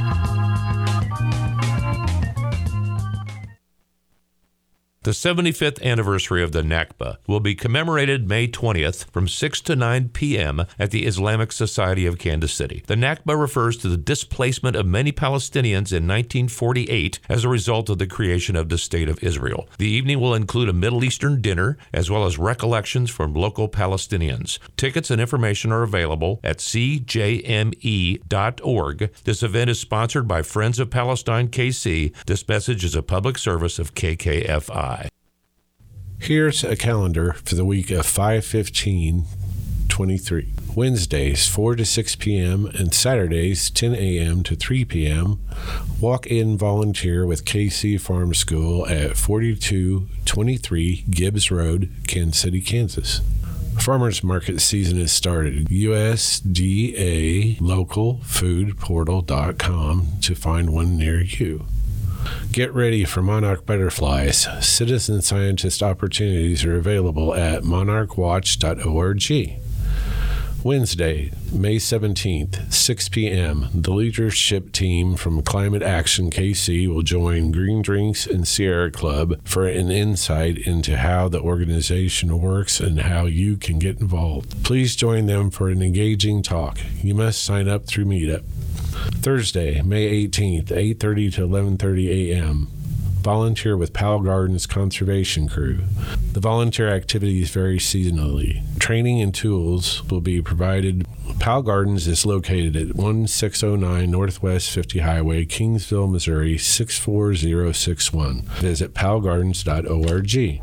The 5.04 5.12
75th 5.12 5.82
anniversary 5.84 6.42
of 6.44 6.54
the 6.54 6.62
Nakba 6.62 7.18
will 7.28 7.42
be 7.42 7.56
commemorated 7.56 8.30
May 8.30 8.48
20th 8.48 9.12
from 9.12 9.28
6 9.28 9.60
to 9.60 9.76
9 9.76 10.08
p.m. 10.14 10.66
at 10.80 10.92
the 10.92 11.06
Islamic 11.06 11.52
Society 11.52 12.06
of 12.06 12.18
Kansas 12.18 12.54
City. 12.54 12.86
The 12.88 12.96
Nakba 12.96 13.38
refers 13.38 13.76
to 13.78 13.90
the 13.90 13.98
displacement 13.98 14.78
of 14.78 14.86
many 14.86 15.12
Palestinians 15.12 15.92
in 15.92 16.08
1948 16.08 17.20
as 17.28 17.44
a 17.44 17.50
result 17.50 17.90
of 17.90 17.98
the 17.98 18.08
creation 18.08 18.56
of 18.56 18.70
the 18.70 18.78
State 18.78 19.10
of 19.10 19.22
Israel. 19.22 19.68
The 19.78 19.90
evening 19.90 20.22
will 20.22 20.34
include 20.34 20.70
a 20.70 20.74
Middle 20.74 21.04
Eastern 21.04 21.42
dinner 21.42 21.78
as 21.92 22.10
well 22.10 22.24
as 22.24 22.40
recollections 22.40 23.10
from 23.10 23.34
local 23.34 23.68
Palestinians. 23.68 24.58
Tickets 24.78 25.12
and 25.12 25.20
information 25.20 25.74
are 25.74 25.84
available 25.84 26.40
at 26.46 26.60
cjme.org. 26.60 27.10
This 29.26 29.44
event 29.44 29.70
is 29.70 29.82
sponsored 29.82 30.30
by 30.30 30.44
Friends 30.44 30.80
of 30.80 30.90
Palestine 30.90 31.50
KC. 31.50 32.14
This 32.26 32.48
message 32.48 32.86
is 32.86 32.96
a 32.96 33.04
public 33.04 33.38
service 33.38 33.80
of 33.80 33.96
KKFI. 33.96 34.93
Here's 36.24 36.64
a 36.64 36.76
calendar 36.78 37.34
for 37.44 37.56
the 37.56 37.66
week 37.66 37.92
of 37.92 38.06
515 38.06 39.26
23. 39.90 40.54
Wednesdays, 40.74 41.50
4 41.50 41.76
to 41.76 41.86
6 41.86 42.16
p.m., 42.16 42.66
and 42.68 42.94
Saturdays, 42.94 43.70
10 43.70 43.94
a.m. 43.94 44.42
to 44.44 44.56
3 44.56 44.86
p.m. 44.86 45.42
Walk 46.00 46.26
in 46.26 46.58
volunteer 46.58 47.26
with 47.26 47.44
KC 47.44 48.00
Farm 48.00 48.34
School 48.34 48.88
at 48.88 49.18
4223 49.18 51.04
Gibbs 51.10 51.52
Road, 51.52 51.92
Kansas 52.08 52.40
City, 52.40 52.62
Kansas. 52.62 53.20
Farmers 53.78 54.24
market 54.24 54.62
season 54.62 54.98
has 55.00 55.12
started. 55.12 55.68
USDA 55.68 57.60
localfoodportal.com 57.60 60.08
to 60.22 60.36
find 60.36 60.70
one 60.70 60.96
near 60.96 61.22
you. 61.22 61.66
Get 62.52 62.74
ready 62.74 63.06
for 63.06 63.22
monarch 63.22 63.66
butterflies. 63.66 64.48
Citizen 64.66 65.22
scientist 65.22 65.82
opportunities 65.82 66.64
are 66.64 66.76
available 66.78 67.34
at 67.34 67.64
monarchwatch.org. 67.64 69.60
Wednesday, 70.64 71.30
May 71.52 71.76
17th, 71.76 72.72
6 72.72 73.10
p.m., 73.10 73.68
the 73.74 73.92
leadership 73.92 74.72
team 74.72 75.18
from 75.18 75.42
Climate 75.42 75.84
Action 75.84 76.30
KC 76.30 76.88
will 76.88 77.02
join 77.02 77.52
Green 77.52 77.82
Drinks 77.82 78.26
and 78.26 78.48
Sierra 78.48 78.90
Club 78.90 79.42
for 79.44 79.68
an 79.68 79.92
insight 79.92 80.58
into 80.58 80.96
how 80.96 81.28
the 81.28 81.42
organization 81.42 82.40
works 82.40 82.80
and 82.80 83.02
how 83.02 83.26
you 83.26 83.58
can 83.58 83.78
get 83.78 84.00
involved. 84.00 84.64
Please 84.64 84.96
join 84.96 85.26
them 85.26 85.52
for 85.52 85.68
an 85.68 85.82
engaging 85.82 86.42
talk. 86.42 86.80
You 87.02 87.14
must 87.14 87.44
sign 87.44 87.68
up 87.68 87.86
through 87.86 88.06
Meetup. 88.06 88.44
Thursday, 89.22 89.82
May 89.82 90.28
18th, 90.28 90.72
8:30 90.72 91.34
to 91.36 91.48
11:30 91.48 92.32
a.m. 92.32 92.68
Volunteer 93.22 93.78
with 93.78 93.94
Powell 93.94 94.20
Gardens 94.20 94.66
Conservation 94.66 95.48
Crew. 95.48 95.80
The 96.34 96.42
volunteer 96.42 96.90
activities 96.90 97.52
vary 97.52 97.78
seasonally. 97.78 98.62
Training 98.80 99.22
and 99.22 99.34
tools 99.34 100.04
will 100.10 100.20
be 100.20 100.42
provided. 100.42 101.08
Powell 101.40 101.62
Gardens 101.62 102.06
is 102.06 102.26
located 102.26 102.76
at 102.76 102.96
1609 102.98 104.12
Northwest 104.12 104.72
50 104.72 105.00
Highway, 105.00 105.46
Kingsville, 105.46 106.12
Missouri 106.12 106.58
64061. 106.58 108.42
Visit 108.60 108.94
powellgardens.org. 108.94 110.62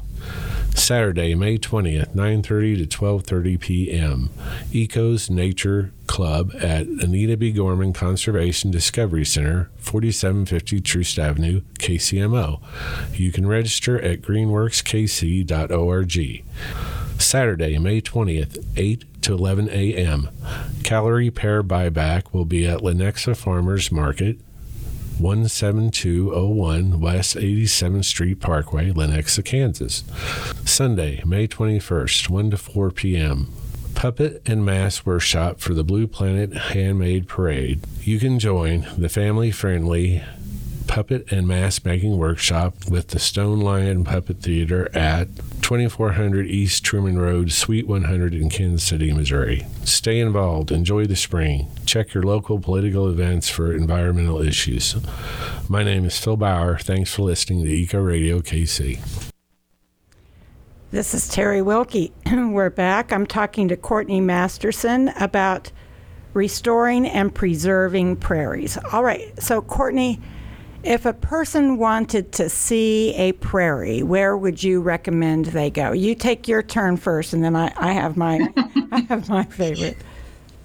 Saturday, 0.74 1.34
May 1.34 1.58
20th, 1.58 2.14
9:30 2.14 2.78
to 2.78 2.86
12:30 2.98 3.60
p.m. 3.60 4.30
Ecos 4.72 5.30
Nature 5.30 5.92
Club 6.06 6.52
at 6.60 6.86
Anita 6.86 7.36
B. 7.36 7.52
Gorman 7.52 7.92
Conservation 7.92 8.70
Discovery 8.70 9.24
Center, 9.24 9.70
4750 9.76 10.80
Troost 10.80 11.18
Avenue, 11.18 11.60
KCMO. 11.78 12.60
You 13.14 13.30
can 13.30 13.46
register 13.46 14.00
at 14.00 14.22
greenworkskc.org. 14.22 16.44
Saturday, 17.20 17.78
May 17.78 18.00
20th, 18.00 18.64
8 18.76 19.22
to 19.22 19.34
11 19.34 19.68
a.m. 19.70 20.30
Calorie 20.82 21.30
Pair 21.30 21.62
Buyback 21.62 22.32
will 22.32 22.46
be 22.46 22.66
at 22.66 22.80
Lenexa 22.80 23.36
Farmers 23.36 23.92
Market, 23.92 24.40
17201 25.20 26.98
West 26.98 27.36
87th 27.36 28.04
Street 28.06 28.40
Parkway, 28.40 28.90
Lenexa, 28.90 29.44
Kansas. 29.44 30.02
Sunday, 30.64 31.22
May 31.26 31.46
21st, 31.46 32.30
1 32.30 32.50
to 32.50 32.56
4 32.56 32.90
p.m. 32.90 33.52
Puppet 33.94 34.40
and 34.46 34.64
Mask 34.64 35.04
Workshop 35.04 35.60
for 35.60 35.74
the 35.74 35.84
Blue 35.84 36.06
Planet 36.06 36.54
Handmade 36.54 37.28
Parade. 37.28 37.84
You 38.00 38.18
can 38.18 38.38
join 38.38 38.86
the 38.96 39.10
family 39.10 39.50
friendly 39.50 40.22
puppet 40.86 41.30
and 41.30 41.46
mask 41.46 41.84
making 41.84 42.18
workshop 42.18 42.74
with 42.90 43.08
the 43.08 43.18
Stone 43.18 43.60
Lion 43.60 44.02
Puppet 44.02 44.38
Theater 44.38 44.88
at 44.96 45.28
2400 45.70 46.48
East 46.48 46.82
Truman 46.82 47.16
Road, 47.16 47.52
Suite 47.52 47.86
100 47.86 48.34
in 48.34 48.50
Kansas 48.50 48.82
City, 48.82 49.12
Missouri. 49.12 49.64
Stay 49.84 50.18
involved, 50.18 50.72
enjoy 50.72 51.06
the 51.06 51.14
spring. 51.14 51.68
Check 51.86 52.12
your 52.12 52.24
local 52.24 52.58
political 52.58 53.08
events 53.08 53.48
for 53.48 53.72
environmental 53.72 54.42
issues. 54.42 54.96
My 55.68 55.84
name 55.84 56.04
is 56.04 56.18
Phil 56.18 56.36
Bauer. 56.36 56.76
Thanks 56.78 57.14
for 57.14 57.22
listening 57.22 57.62
to 57.62 57.70
Eco 57.70 58.00
Radio 58.00 58.40
KC. 58.40 58.98
This 60.90 61.14
is 61.14 61.30
Terri 61.30 61.62
Wilke. 61.62 62.10
We're 62.52 62.70
back. 62.70 63.12
I'm 63.12 63.24
talking 63.24 63.68
to 63.68 63.76
Courtney 63.76 64.20
Masterson 64.20 65.10
about 65.20 65.70
restoring 66.34 67.06
and 67.06 67.32
preserving 67.32 68.16
prairies. 68.16 68.76
All 68.92 69.04
right, 69.04 69.40
so 69.40 69.62
Courtney, 69.62 70.20
if 70.82 71.06
a 71.06 71.12
person 71.12 71.76
wanted 71.76 72.32
to 72.32 72.48
see 72.48 73.14
a 73.14 73.32
prairie, 73.32 74.02
where 74.02 74.36
would 74.36 74.62
you 74.62 74.80
recommend 74.80 75.46
they 75.46 75.70
go? 75.70 75.92
You 75.92 76.14
take 76.14 76.48
your 76.48 76.62
turn 76.62 76.96
first, 76.96 77.32
and 77.32 77.44
then 77.44 77.54
I, 77.56 77.72
I 77.76 77.92
have 77.92 78.16
my 78.16 78.48
I 78.92 79.00
have 79.08 79.28
my 79.28 79.44
favorite. 79.44 79.96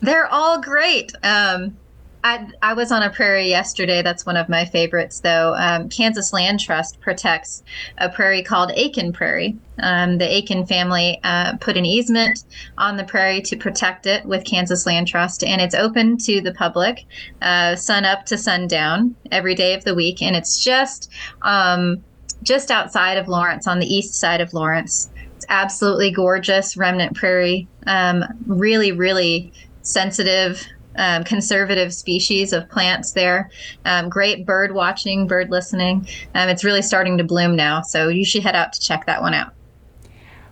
They're 0.01 0.27
all 0.27 0.61
great. 0.61 1.11
Um, 1.23 1.77
I, 2.25 2.47
I 2.63 2.73
was 2.73 2.91
on 2.91 3.03
a 3.03 3.11
prairie 3.11 3.49
yesterday. 3.49 4.01
That's 4.01 4.25
one 4.25 4.35
of 4.35 4.49
my 4.49 4.65
favorites, 4.65 5.19
though. 5.19 5.53
Um, 5.55 5.89
Kansas 5.89 6.33
Land 6.33 6.59
Trust 6.59 6.99
protects 6.99 7.61
a 7.99 8.09
prairie 8.09 8.41
called 8.41 8.71
Akin 8.71 9.13
Prairie. 9.13 9.55
Um, 9.77 10.17
the 10.17 10.39
Akin 10.39 10.65
family 10.65 11.19
uh, 11.23 11.57
put 11.57 11.77
an 11.77 11.85
easement 11.85 12.45
on 12.79 12.97
the 12.97 13.03
prairie 13.03 13.43
to 13.43 13.55
protect 13.55 14.07
it 14.07 14.25
with 14.25 14.43
Kansas 14.43 14.87
Land 14.87 15.07
Trust, 15.07 15.43
and 15.43 15.61
it's 15.61 15.75
open 15.75 16.17
to 16.17 16.41
the 16.41 16.51
public, 16.51 17.05
uh, 17.43 17.75
sun 17.75 18.05
up 18.05 18.25
to 18.25 18.39
sundown, 18.39 19.15
every 19.31 19.53
day 19.53 19.75
of 19.75 19.83
the 19.83 19.93
week. 19.93 20.23
And 20.23 20.35
it's 20.35 20.63
just 20.63 21.11
um, 21.43 22.03
just 22.41 22.71
outside 22.71 23.19
of 23.19 23.27
Lawrence, 23.27 23.67
on 23.67 23.77
the 23.77 23.85
east 23.85 24.15
side 24.15 24.41
of 24.41 24.51
Lawrence. 24.51 25.11
It's 25.35 25.45
absolutely 25.47 26.09
gorgeous, 26.09 26.75
remnant 26.75 27.15
prairie. 27.15 27.67
Um, 27.85 28.23
really, 28.47 28.91
really 28.91 29.53
sensitive 29.83 30.65
um, 30.97 31.23
conservative 31.23 31.93
species 31.93 32.53
of 32.53 32.69
plants 32.69 33.11
there. 33.11 33.49
Um, 33.85 34.09
great 34.09 34.45
bird 34.45 34.73
watching, 34.73 35.27
bird 35.27 35.49
listening. 35.49 36.07
Um, 36.33 36.49
it's 36.49 36.63
really 36.63 36.81
starting 36.81 37.17
to 37.17 37.23
bloom 37.23 37.55
now, 37.55 37.81
so 37.81 38.07
you 38.07 38.25
should 38.25 38.43
head 38.43 38.55
out 38.55 38.73
to 38.73 38.79
check 38.79 39.05
that 39.05 39.21
one 39.21 39.33
out. 39.33 39.53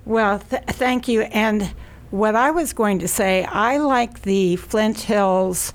Well, 0.05 0.39
th- 0.39 0.63
thank 0.67 1.07
you. 1.07 1.21
And 1.21 1.73
what 2.11 2.35
I 2.35 2.51
was 2.51 2.73
going 2.73 2.99
to 2.99 3.07
say, 3.07 3.45
I 3.45 3.77
like 3.77 4.21
the 4.23 4.57
Flint 4.57 4.99
Hills 4.99 5.73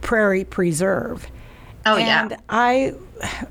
Prairie 0.00 0.44
Preserve. 0.44 1.26
Oh 1.84 1.96
yeah. 1.96 2.22
and 2.22 2.30
yeah. 2.32 2.36
I 2.48 2.94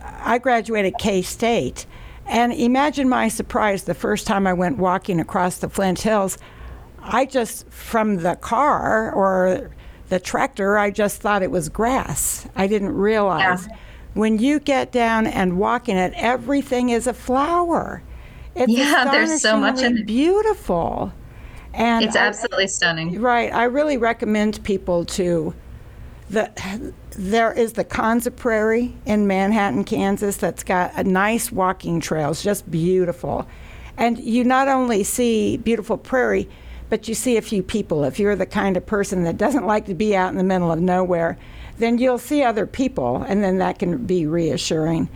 I 0.01 0.37
graduated 0.37 0.95
K 0.99 1.21
State, 1.21 1.85
and 2.25 2.53
imagine 2.53 3.09
my 3.09 3.27
surprise 3.27 3.83
the 3.83 3.93
first 3.93 4.27
time 4.27 4.45
I 4.45 4.53
went 4.53 4.77
walking 4.77 5.19
across 5.19 5.57
the 5.57 5.69
Flint 5.69 6.01
Hills. 6.01 6.37
I 7.01 7.25
just 7.25 7.67
from 7.69 8.17
the 8.17 8.35
car 8.35 9.11
or 9.11 9.71
the 10.15 10.19
tractor, 10.21 10.77
I 10.77 10.91
just 10.91 11.19
thought 11.19 11.43
it 11.43 11.51
was 11.51 11.67
grass. 11.67 12.47
I 12.55 12.67
didn't 12.67 12.93
realize. 12.95 13.67
Yeah. 13.67 13.75
When 14.13 14.39
you 14.39 14.61
get 14.61 14.93
down 14.93 15.27
and 15.27 15.57
walk 15.57 15.89
in 15.89 15.97
it, 15.97 16.13
everything 16.15 16.87
is 16.87 17.05
a 17.05 17.13
flower. 17.13 18.01
It's 18.55 18.71
Yeah, 18.71 19.09
there's 19.11 19.41
so 19.41 19.57
much 19.59 19.81
in 19.81 19.97
it. 19.97 20.05
beautiful. 20.05 21.11
And 21.73 22.05
It's 22.05 22.15
I- 22.15 22.19
absolutely 22.27 22.67
stunning. 22.67 23.19
Right. 23.19 23.53
I 23.53 23.65
really 23.65 23.97
recommend 23.97 24.63
people 24.63 25.03
to 25.19 25.53
the 26.29 26.49
there 27.17 27.51
is 27.51 27.73
the 27.73 27.83
Konza 27.83 28.31
Prairie 28.31 28.95
in 29.05 29.27
Manhattan, 29.27 29.83
Kansas 29.83 30.37
that's 30.37 30.63
got 30.63 30.93
a 30.95 31.03
nice 31.03 31.51
walking 31.51 31.99
trails, 31.99 32.41
just 32.41 32.71
beautiful. 32.71 33.45
And 33.97 34.17
you 34.19 34.45
not 34.45 34.69
only 34.69 35.03
see 35.03 35.57
beautiful 35.57 35.97
prairie, 35.97 36.47
but 36.89 37.07
you 37.07 37.15
see 37.15 37.37
a 37.37 37.41
few 37.41 37.63
people. 37.63 38.03
If 38.03 38.19
you're 38.19 38.35
the 38.35 38.45
kind 38.45 38.77
of 38.77 38.85
person 38.85 39.23
that 39.23 39.37
doesn't 39.37 39.65
like 39.65 39.85
to 39.85 39.93
be 39.93 40.15
out 40.15 40.31
in 40.31 40.37
the 40.37 40.43
middle 40.43 40.71
of 40.71 40.79
nowhere, 40.79 41.37
then 41.77 41.97
you'll 41.97 42.17
see 42.17 42.43
other 42.43 42.65
people 42.65 43.23
and 43.27 43.43
then 43.43 43.57
that 43.57 43.79
can 43.79 44.05
be 44.05 44.25
reassuring. 44.25 45.09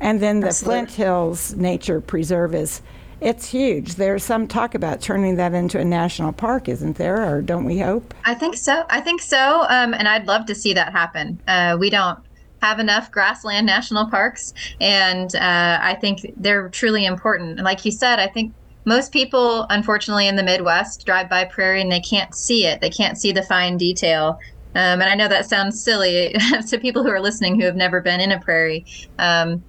And 0.00 0.20
then 0.20 0.40
the 0.40 0.52
Flint 0.52 0.90
Hills 0.90 1.54
Nature 1.54 2.00
Preserve 2.00 2.54
is 2.54 2.82
it's 3.20 3.48
huge. 3.48 3.94
There's 3.94 4.22
some 4.22 4.46
talk 4.46 4.74
about 4.74 5.00
turning 5.00 5.36
that 5.36 5.54
into 5.54 5.78
a 5.80 5.84
national 5.84 6.32
park, 6.32 6.68
isn't 6.68 6.96
there? 6.96 7.34
Or 7.34 7.40
don't 7.40 7.64
we 7.64 7.78
hope? 7.78 8.12
I 8.24 8.34
think 8.34 8.56
so. 8.56 8.84
I 8.90 9.00
think 9.00 9.22
so. 9.22 9.62
Um, 9.68 9.94
and 9.94 10.06
I'd 10.06 10.26
love 10.26 10.44
to 10.46 10.54
see 10.54 10.74
that 10.74 10.92
happen. 10.92 11.40
Uh, 11.48 11.78
we 11.80 11.88
don't 11.88 12.18
have 12.60 12.78
enough 12.78 13.10
grassland 13.10 13.66
national 13.66 14.10
parks, 14.10 14.52
and 14.80 15.34
uh, 15.34 15.78
I 15.80 15.96
think 16.00 16.32
they're 16.36 16.68
truly 16.68 17.06
important. 17.06 17.52
And 17.52 17.64
like 17.64 17.84
you 17.84 17.90
said, 17.90 18.18
I 18.18 18.26
think 18.28 18.52
most 18.86 19.12
people, 19.12 19.66
unfortunately, 19.68 20.28
in 20.28 20.36
the 20.36 20.42
Midwest 20.42 21.04
drive 21.04 21.28
by 21.28 21.44
prairie 21.44 21.82
and 21.82 21.92
they 21.92 22.00
can't 22.00 22.34
see 22.34 22.64
it. 22.64 22.80
They 22.80 22.88
can't 22.88 23.18
see 23.18 23.32
the 23.32 23.42
fine 23.42 23.76
detail. 23.76 24.38
Um, 24.76 25.00
and 25.00 25.04
I 25.04 25.14
know 25.14 25.26
that 25.28 25.46
sounds 25.46 25.82
silly 25.82 26.34
to 26.68 26.78
people 26.78 27.02
who 27.02 27.10
are 27.10 27.20
listening 27.20 27.58
who 27.58 27.66
have 27.66 27.76
never 27.76 28.00
been 28.00 28.20
in 28.20 28.30
a 28.30 28.40
prairie. 28.40 28.86
Um, 29.18 29.62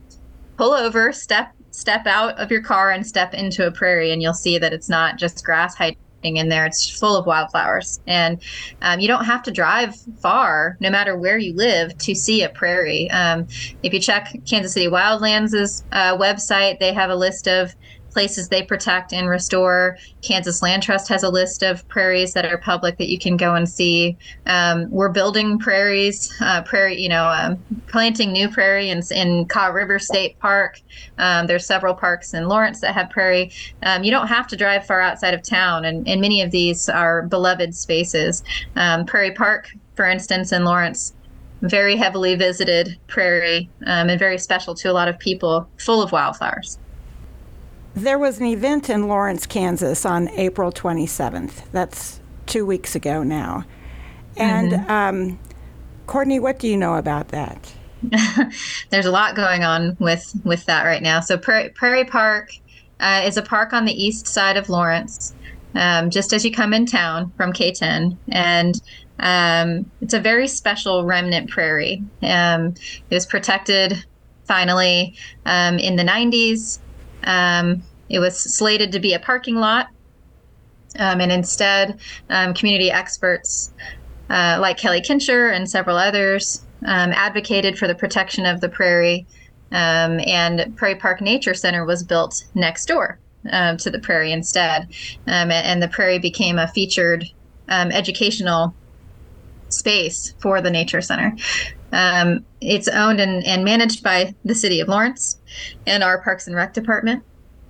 pull 0.55 0.71
over, 0.71 1.11
step 1.11 1.51
step 1.71 2.07
out 2.07 2.37
of 2.39 2.51
your 2.51 2.61
car 2.61 2.91
and 2.91 3.05
step 3.05 3.33
into 3.33 3.65
a 3.65 3.71
prairie, 3.71 4.11
and 4.11 4.21
you'll 4.21 4.33
see 4.33 4.57
that 4.57 4.73
it's 4.73 4.89
not 4.89 5.17
just 5.17 5.45
grass 5.45 5.75
hiding 5.75 5.97
in 6.23 6.49
there. 6.49 6.65
It's 6.65 6.89
full 6.99 7.15
of 7.15 7.25
wildflowers, 7.25 7.99
and 8.05 8.41
um, 8.81 8.99
you 8.99 9.07
don't 9.07 9.25
have 9.25 9.43
to 9.43 9.51
drive 9.51 9.95
far, 10.19 10.75
no 10.79 10.89
matter 10.89 11.15
where 11.15 11.37
you 11.37 11.53
live, 11.55 11.97
to 11.99 12.15
see 12.15 12.41
a 12.41 12.49
prairie. 12.49 13.09
Um, 13.11 13.47
if 13.83 13.93
you 13.93 13.99
check 13.99 14.35
Kansas 14.45 14.73
City 14.73 14.87
Wildlands' 14.87 15.83
uh, 15.91 16.17
website, 16.17 16.79
they 16.79 16.93
have 16.93 17.09
a 17.09 17.15
list 17.15 17.47
of 17.47 17.73
places 18.17 18.49
they 18.49 18.63
protect 18.63 19.13
and 19.13 19.29
restore. 19.29 19.95
Kansas 20.23 20.63
Land 20.63 20.81
Trust 20.81 21.07
has 21.07 21.21
a 21.21 21.29
list 21.29 21.61
of 21.61 21.87
prairies 21.87 22.33
that 22.33 22.45
are 22.45 22.57
public 22.57 22.97
that 22.97 23.09
you 23.09 23.19
can 23.19 23.37
go 23.37 23.53
and 23.53 23.69
see. 23.69 24.17
Um, 24.47 24.89
we're 24.89 25.09
building 25.09 25.59
prairies, 25.59 26.33
uh, 26.41 26.63
prairie, 26.63 26.99
you 26.99 27.09
know, 27.09 27.27
um, 27.27 27.63
planting 27.85 28.31
new 28.31 28.49
prairie 28.49 28.89
in, 28.89 29.03
in 29.11 29.45
Kaw 29.45 29.67
River 29.67 29.99
State 29.99 30.39
Park. 30.39 30.81
Um, 31.19 31.45
there's 31.45 31.67
several 31.67 31.93
parks 31.93 32.33
in 32.33 32.47
Lawrence 32.47 32.81
that 32.81 32.95
have 32.95 33.11
prairie. 33.11 33.51
Um, 33.83 34.03
you 34.03 34.09
don't 34.09 34.25
have 34.25 34.47
to 34.47 34.57
drive 34.57 34.87
far 34.87 34.99
outside 34.99 35.35
of 35.35 35.43
town, 35.43 35.85
and, 35.85 36.07
and 36.07 36.19
many 36.19 36.41
of 36.41 36.49
these 36.49 36.89
are 36.89 37.21
beloved 37.21 37.75
spaces. 37.75 38.43
Um, 38.75 39.05
prairie 39.05 39.35
Park, 39.35 39.69
for 39.95 40.07
instance, 40.07 40.51
in 40.51 40.65
Lawrence, 40.65 41.13
very 41.61 41.95
heavily 41.95 42.33
visited 42.33 42.97
prairie 43.05 43.69
um, 43.85 44.09
and 44.09 44.17
very 44.17 44.39
special 44.39 44.73
to 44.73 44.89
a 44.89 44.93
lot 44.93 45.07
of 45.07 45.19
people, 45.19 45.69
full 45.77 46.01
of 46.01 46.11
wildflowers. 46.11 46.79
There 47.97 48.19
was 48.19 48.39
an 48.39 48.45
event 48.45 48.91
in 48.91 49.07
Lawrence, 49.07 49.47
Kansas 49.47 50.05
on 50.05 50.29
April 50.29 50.71
27th. 50.71 51.63
That's 51.71 52.19
two 52.45 52.63
weeks 52.63 52.93
ago 52.93 53.23
now. 53.23 53.65
And 54.37 54.71
Mhm. 54.71 54.89
um, 54.89 55.39
Courtney, 56.05 56.39
what 56.39 56.59
do 56.59 56.67
you 56.67 56.77
know 56.77 56.93
about 56.93 57.29
that? 57.29 57.73
There's 58.91 59.07
a 59.07 59.11
lot 59.11 59.35
going 59.35 59.63
on 59.63 59.97
with 59.99 60.31
with 60.43 60.63
that 60.65 60.83
right 60.83 61.01
now. 61.01 61.21
So 61.21 61.39
Prairie, 61.39 61.69
Prairie 61.69 62.05
Park 62.05 62.51
uh, 62.99 63.23
is 63.25 63.35
a 63.35 63.41
park 63.41 63.73
on 63.73 63.85
the 63.85 63.93
east 63.93 64.27
side 64.27 64.57
of 64.57 64.69
Lawrence, 64.69 65.33
um, 65.73 66.11
just 66.11 66.33
as 66.33 66.45
you 66.45 66.51
come 66.51 66.75
in 66.75 66.85
town 66.85 67.31
from 67.35 67.51
K10, 67.51 68.15
and 68.29 68.75
um, 69.17 69.89
it's 70.01 70.13
a 70.13 70.19
very 70.19 70.47
special 70.47 71.03
remnant 71.03 71.49
prairie. 71.49 72.03
Um, 72.21 72.75
it 73.09 73.15
was 73.15 73.25
protected 73.25 74.05
finally 74.45 75.15
um, 75.47 75.79
in 75.79 75.95
the 75.95 76.03
90s. 76.03 76.77
Um, 77.27 77.83
it 78.09 78.19
was 78.19 78.39
slated 78.39 78.93
to 78.93 78.99
be 78.99 79.13
a 79.13 79.19
parking 79.19 79.55
lot, 79.55 79.89
um, 80.97 81.19
and 81.19 81.31
instead, 81.31 81.99
um, 82.29 82.53
community 82.53 82.89
experts 82.89 83.73
uh, 84.29 84.57
like 84.59 84.77
Kelly 84.77 85.01
Kindscher 85.01 85.53
and 85.53 85.69
several 85.69 85.97
others 85.97 86.65
um, 86.85 87.11
advocated 87.11 87.77
for 87.77 87.87
the 87.87 87.95
protection 87.95 88.45
of 88.45 88.61
the 88.61 88.69
prairie. 88.69 89.25
Um, 89.71 90.21
and 90.25 90.75
Prairie 90.77 90.95
Park 90.95 91.19
Nature 91.19 91.53
Center 91.53 91.83
was 91.83 92.01
built 92.01 92.45
next 92.55 92.85
door 92.85 93.19
um, 93.51 93.75
to 93.77 93.91
the 93.91 93.99
prairie 93.99 94.31
instead. 94.31 94.83
Um, 95.27 95.51
and, 95.51 95.51
and 95.51 95.83
the 95.83 95.89
prairie 95.89 96.19
became 96.19 96.57
a 96.57 96.69
featured 96.69 97.25
um, 97.67 97.91
educational 97.91 98.73
space 99.67 100.33
for 100.39 100.61
the 100.61 100.71
Nature 100.71 101.01
Center. 101.01 101.35
It's 102.61 102.87
owned 102.87 103.19
and, 103.19 103.45
and 103.45 103.65
managed 103.65 104.03
by 104.03 104.33
the 104.45 104.55
city 104.55 104.79
of 104.79 104.87
Lawrence 104.87 105.36
and 105.85 106.03
our 106.03 106.21
Parks 106.21 106.47
and 106.47 106.55
Rec 106.55 106.73
department. 106.73 107.23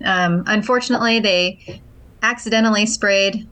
Um, 0.04 0.44
unfortunately, 0.46 1.20
they 1.20 1.80
accidentally 2.22 2.86
sprayed 2.86 3.48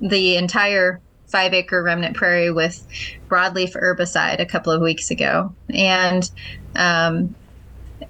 the 0.00 0.36
entire 0.36 1.00
five 1.26 1.52
acre 1.52 1.82
remnant 1.82 2.16
prairie 2.16 2.50
with 2.50 2.86
broadleaf 3.28 3.74
herbicide 3.74 4.40
a 4.40 4.46
couple 4.46 4.72
of 4.72 4.80
weeks 4.80 5.10
ago. 5.10 5.54
And 5.70 6.28
um, 6.76 7.34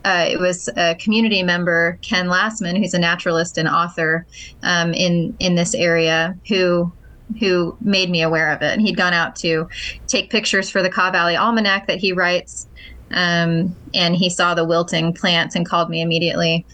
uh, 0.04 0.26
it 0.30 0.38
was 0.38 0.68
a 0.76 0.94
community 0.96 1.42
member, 1.42 1.98
Ken 2.02 2.28
Lassman, 2.28 2.78
who's 2.78 2.94
a 2.94 2.98
naturalist 2.98 3.58
and 3.58 3.68
author 3.68 4.26
um, 4.62 4.92
in 4.94 5.36
in 5.40 5.54
this 5.54 5.74
area, 5.74 6.36
who 6.46 6.92
who 7.40 7.76
made 7.80 8.10
me 8.10 8.22
aware 8.22 8.52
of 8.52 8.62
it. 8.62 8.72
And 8.72 8.80
he'd 8.80 8.96
gone 8.96 9.12
out 9.12 9.36
to 9.36 9.68
take 10.06 10.30
pictures 10.30 10.70
for 10.70 10.82
the 10.82 10.90
Kaw 10.90 11.10
Valley 11.10 11.36
Almanac 11.36 11.86
that 11.86 11.98
he 11.98 12.12
writes, 12.12 12.67
um, 13.12 13.74
and 13.94 14.14
he 14.14 14.30
saw 14.30 14.54
the 14.54 14.64
wilting 14.64 15.12
plants 15.12 15.54
and 15.54 15.66
called 15.66 15.90
me 15.90 16.00
immediately. 16.00 16.66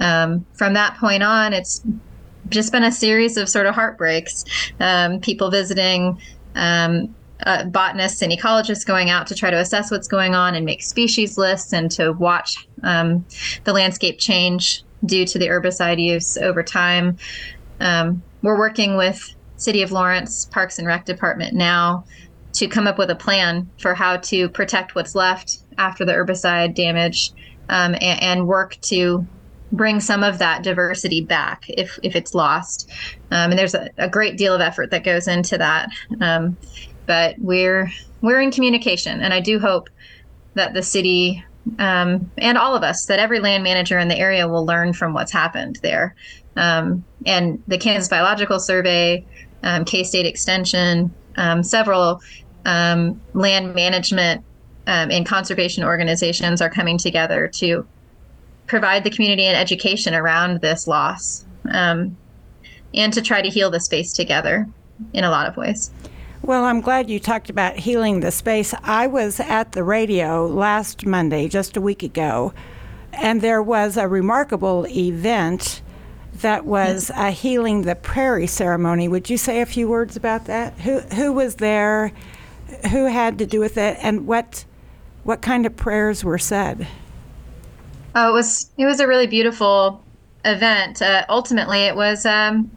Um, 0.00 0.44
from 0.54 0.74
that 0.74 0.96
point 0.96 1.22
on, 1.22 1.52
it's 1.52 1.82
just 2.48 2.72
been 2.72 2.84
a 2.84 2.92
series 2.92 3.36
of 3.36 3.48
sort 3.48 3.66
of 3.66 3.74
heartbreaks. 3.74 4.44
Um, 4.80 5.20
people 5.20 5.50
visiting, 5.50 6.20
um, 6.54 7.14
uh, 7.44 7.64
botanists 7.64 8.22
and 8.22 8.32
ecologists 8.32 8.86
going 8.86 9.10
out 9.10 9.26
to 9.26 9.34
try 9.34 9.50
to 9.50 9.58
assess 9.58 9.90
what's 9.90 10.08
going 10.08 10.34
on 10.34 10.54
and 10.54 10.64
make 10.64 10.82
species 10.82 11.36
lists 11.36 11.72
and 11.72 11.90
to 11.90 12.12
watch 12.12 12.68
um, 12.82 13.24
the 13.64 13.72
landscape 13.72 14.18
change 14.18 14.84
due 15.04 15.24
to 15.26 15.38
the 15.38 15.48
herbicide 15.48 16.00
use 16.02 16.36
over 16.36 16.62
time. 16.62 17.16
Um, 17.80 18.22
we're 18.42 18.58
working 18.58 18.96
with 18.96 19.34
City 19.56 19.82
of 19.82 19.92
Lawrence 19.92 20.44
Parks 20.46 20.78
and 20.78 20.86
Rec 20.86 21.04
Department 21.04 21.54
now 21.54 22.04
to 22.54 22.68
come 22.68 22.86
up 22.86 22.98
with 22.98 23.10
a 23.10 23.16
plan 23.16 23.68
for 23.78 23.94
how 23.94 24.18
to 24.18 24.48
protect 24.48 24.94
what's 24.94 25.14
left 25.14 25.58
after 25.78 26.04
the 26.04 26.12
herbicide 26.12 26.74
damage 26.74 27.32
um, 27.68 27.94
and, 27.94 28.22
and 28.22 28.46
work 28.48 28.76
to 28.82 29.26
bring 29.72 30.00
some 30.00 30.22
of 30.22 30.38
that 30.38 30.62
diversity 30.62 31.22
back 31.22 31.64
if, 31.68 31.98
if 32.02 32.14
it's 32.14 32.34
lost. 32.34 32.90
Um, 33.30 33.50
and 33.50 33.58
there's 33.58 33.74
a, 33.74 33.88
a, 33.96 34.08
great 34.08 34.36
deal 34.36 34.54
of 34.54 34.60
effort 34.60 34.90
that 34.90 35.02
goes 35.02 35.26
into 35.26 35.56
that. 35.58 35.88
Um, 36.20 36.56
but 37.06 37.34
we're 37.38 37.90
we're 38.20 38.40
in 38.40 38.52
communication, 38.52 39.20
and 39.22 39.34
I 39.34 39.40
do 39.40 39.58
hope 39.58 39.88
that 40.54 40.74
the 40.74 40.82
city 40.82 41.42
um, 41.78 42.30
and 42.38 42.56
all 42.58 42.76
of 42.76 42.82
us, 42.82 43.06
that 43.06 43.18
every 43.18 43.40
land 43.40 43.64
manager 43.64 43.98
in 43.98 44.08
the 44.08 44.16
area 44.16 44.46
will 44.46 44.64
learn 44.64 44.92
from 44.92 45.12
what's 45.12 45.32
happened 45.32 45.78
there. 45.82 46.14
Um, 46.56 47.04
and 47.26 47.62
the 47.66 47.78
Kansas 47.78 48.08
Biological 48.08 48.60
Survey, 48.60 49.24
um, 49.62 49.84
K 49.84 50.04
State 50.04 50.26
Extension, 50.26 51.12
several 51.62 52.20
land 52.64 53.74
management 53.74 54.44
and 54.86 55.26
conservation 55.26 55.84
organizations 55.84 56.60
are 56.60 56.70
coming 56.70 56.98
together 56.98 57.48
to 57.48 57.86
provide 58.66 59.04
the 59.04 59.10
community 59.10 59.46
an 59.46 59.54
education 59.54 60.14
around 60.14 60.60
this 60.60 60.86
loss 60.86 61.44
um, 61.70 62.16
and 62.94 63.12
to 63.12 63.22
try 63.22 63.42
to 63.42 63.48
heal 63.48 63.70
the 63.70 63.80
space 63.80 64.12
together 64.12 64.68
in 65.12 65.24
a 65.24 65.30
lot 65.30 65.46
of 65.46 65.56
ways. 65.56 65.90
Well, 66.42 66.64
I'm 66.64 66.80
glad 66.80 67.08
you 67.08 67.20
talked 67.20 67.50
about 67.50 67.76
healing 67.76 68.20
the 68.20 68.32
space. 68.32 68.74
I 68.82 69.06
was 69.06 69.38
at 69.38 69.72
the 69.72 69.84
radio 69.84 70.46
last 70.46 71.06
Monday, 71.06 71.48
just 71.48 71.76
a 71.76 71.80
week 71.80 72.02
ago, 72.02 72.52
and 73.12 73.40
there 73.40 73.62
was 73.62 73.96
a 73.96 74.08
remarkable 74.08 74.86
event 74.88 75.82
that 76.34 76.64
was 76.64 77.10
a 77.14 77.30
healing 77.30 77.82
the 77.82 77.94
prairie 77.94 78.48
ceremony. 78.48 79.06
Would 79.06 79.30
you 79.30 79.36
say 79.36 79.60
a 79.60 79.66
few 79.66 79.86
words 79.88 80.16
about 80.16 80.46
that? 80.46 80.72
Who 80.80 80.98
who 81.00 81.32
was 81.32 81.56
there? 81.56 82.10
Who 82.90 83.04
had 83.04 83.38
to 83.38 83.46
do 83.46 83.60
with 83.60 83.78
it, 83.78 83.96
and 84.00 84.26
what 84.26 84.64
what 85.24 85.42
kind 85.42 85.66
of 85.66 85.76
prayers 85.76 86.24
were 86.24 86.38
said? 86.38 86.86
Oh, 88.14 88.30
it 88.30 88.32
was 88.32 88.70
it 88.76 88.84
was 88.84 89.00
a 89.00 89.06
really 89.06 89.26
beautiful 89.26 90.02
event. 90.44 91.00
Uh, 91.00 91.24
ultimately, 91.28 91.80
it 91.82 91.96
was 91.96 92.26
um, 92.26 92.70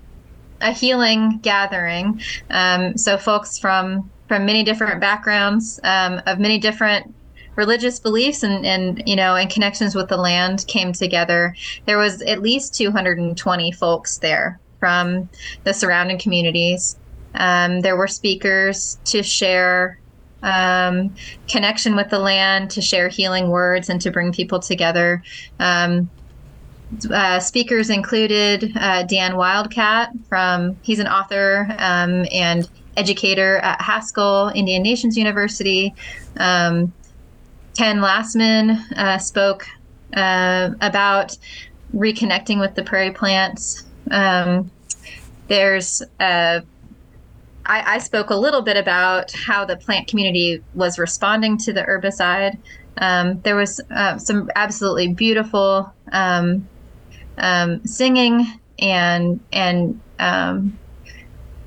a 0.61 0.71
healing 0.71 1.39
gathering. 1.41 2.21
Um, 2.49 2.97
so 2.97 3.17
folks 3.17 3.57
from 3.57 4.09
from 4.27 4.45
many 4.45 4.63
different 4.63 4.99
backgrounds, 4.99 5.79
um, 5.83 6.21
of 6.25 6.39
many 6.39 6.57
different 6.57 7.13
religious 7.55 7.99
beliefs 7.99 8.43
and, 8.43 8.65
and 8.65 9.01
you 9.05 9.15
know 9.15 9.35
and 9.35 9.49
connections 9.49 9.95
with 9.95 10.09
the 10.09 10.17
land 10.17 10.65
came 10.67 10.93
together. 10.93 11.55
There 11.85 11.97
was 11.97 12.21
at 12.21 12.41
least 12.41 12.75
220 12.75 13.71
folks 13.73 14.17
there 14.19 14.59
from 14.79 15.29
the 15.63 15.73
surrounding 15.73 16.19
communities. 16.19 16.97
Um, 17.33 17.81
there 17.81 17.97
were 17.97 18.07
speakers 18.07 18.97
to 19.05 19.21
share 19.21 19.99
um, 20.45 21.13
connection 21.49 21.95
with 21.95 22.09
the 22.09 22.19
land, 22.19 22.69
to 22.71 22.81
share 22.81 23.09
healing 23.09 23.49
words, 23.49 23.89
and 23.89 23.99
to 24.01 24.11
bring 24.11 24.31
people 24.31 24.59
together. 24.59 25.23
Um, 25.59 26.09
uh, 27.11 27.39
speakers 27.39 27.89
included 27.89 28.71
uh, 28.77 29.03
Dan 29.03 29.35
Wildcat 29.35 30.11
from 30.29 30.77
he's 30.83 30.99
an 30.99 31.07
author 31.07 31.67
um, 31.79 32.25
and 32.31 32.69
educator 32.95 33.57
at 33.57 33.81
Haskell 33.81 34.51
Indian 34.55 34.83
Nations 34.83 35.17
University. 35.17 35.93
Um, 36.37 36.93
Ken 37.77 37.97
Lassman 37.97 38.79
uh, 38.95 39.17
spoke 39.17 39.65
uh, 40.13 40.71
about 40.79 41.37
reconnecting 41.93 42.59
with 42.59 42.75
the 42.75 42.83
prairie 42.83 43.11
plants. 43.11 43.83
Um, 44.11 44.71
there's 45.47 46.01
uh, 46.19 46.61
I, 47.65 47.95
I, 47.95 47.97
spoke 47.97 48.29
a 48.29 48.35
little 48.35 48.61
bit 48.61 48.77
about 48.77 49.31
how 49.31 49.65
the 49.65 49.75
plant 49.75 50.07
community 50.07 50.63
was 50.73 50.99
responding 50.99 51.57
to 51.59 51.73
the 51.73 51.81
herbicide. 51.81 52.57
Um, 52.97 53.41
there 53.41 53.55
was 53.55 53.81
uh, 53.91 54.17
some 54.17 54.49
absolutely 54.55 55.13
beautiful 55.13 55.91
um, 56.11 56.67
um, 57.37 57.85
singing 57.85 58.45
and 58.79 59.39
and 59.51 59.99
um, 60.19 60.77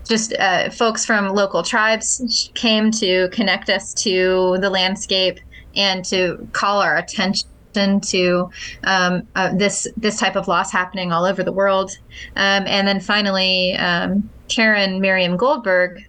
just 0.06 0.32
uh, 0.34 0.70
folks 0.70 1.04
from 1.04 1.28
local 1.28 1.62
tribes 1.62 2.50
came 2.54 2.90
to 2.92 3.28
connect 3.30 3.68
us 3.68 3.92
to 3.94 4.56
the 4.60 4.70
landscape 4.70 5.38
and 5.76 6.04
to 6.06 6.48
call 6.52 6.80
our 6.80 6.96
attention 6.96 7.48
to 7.72 8.50
um, 8.84 9.26
uh, 9.34 9.54
this 9.54 9.86
this 9.96 10.18
type 10.18 10.36
of 10.36 10.48
loss 10.48 10.72
happening 10.72 11.12
all 11.12 11.24
over 11.24 11.42
the 11.42 11.52
world. 11.52 11.90
Um, 12.36 12.64
and 12.66 12.86
then 12.86 13.00
finally, 13.00 13.74
um, 13.74 14.28
Caryn 14.48 15.00
Mirriam-Goldberg, 15.00 16.04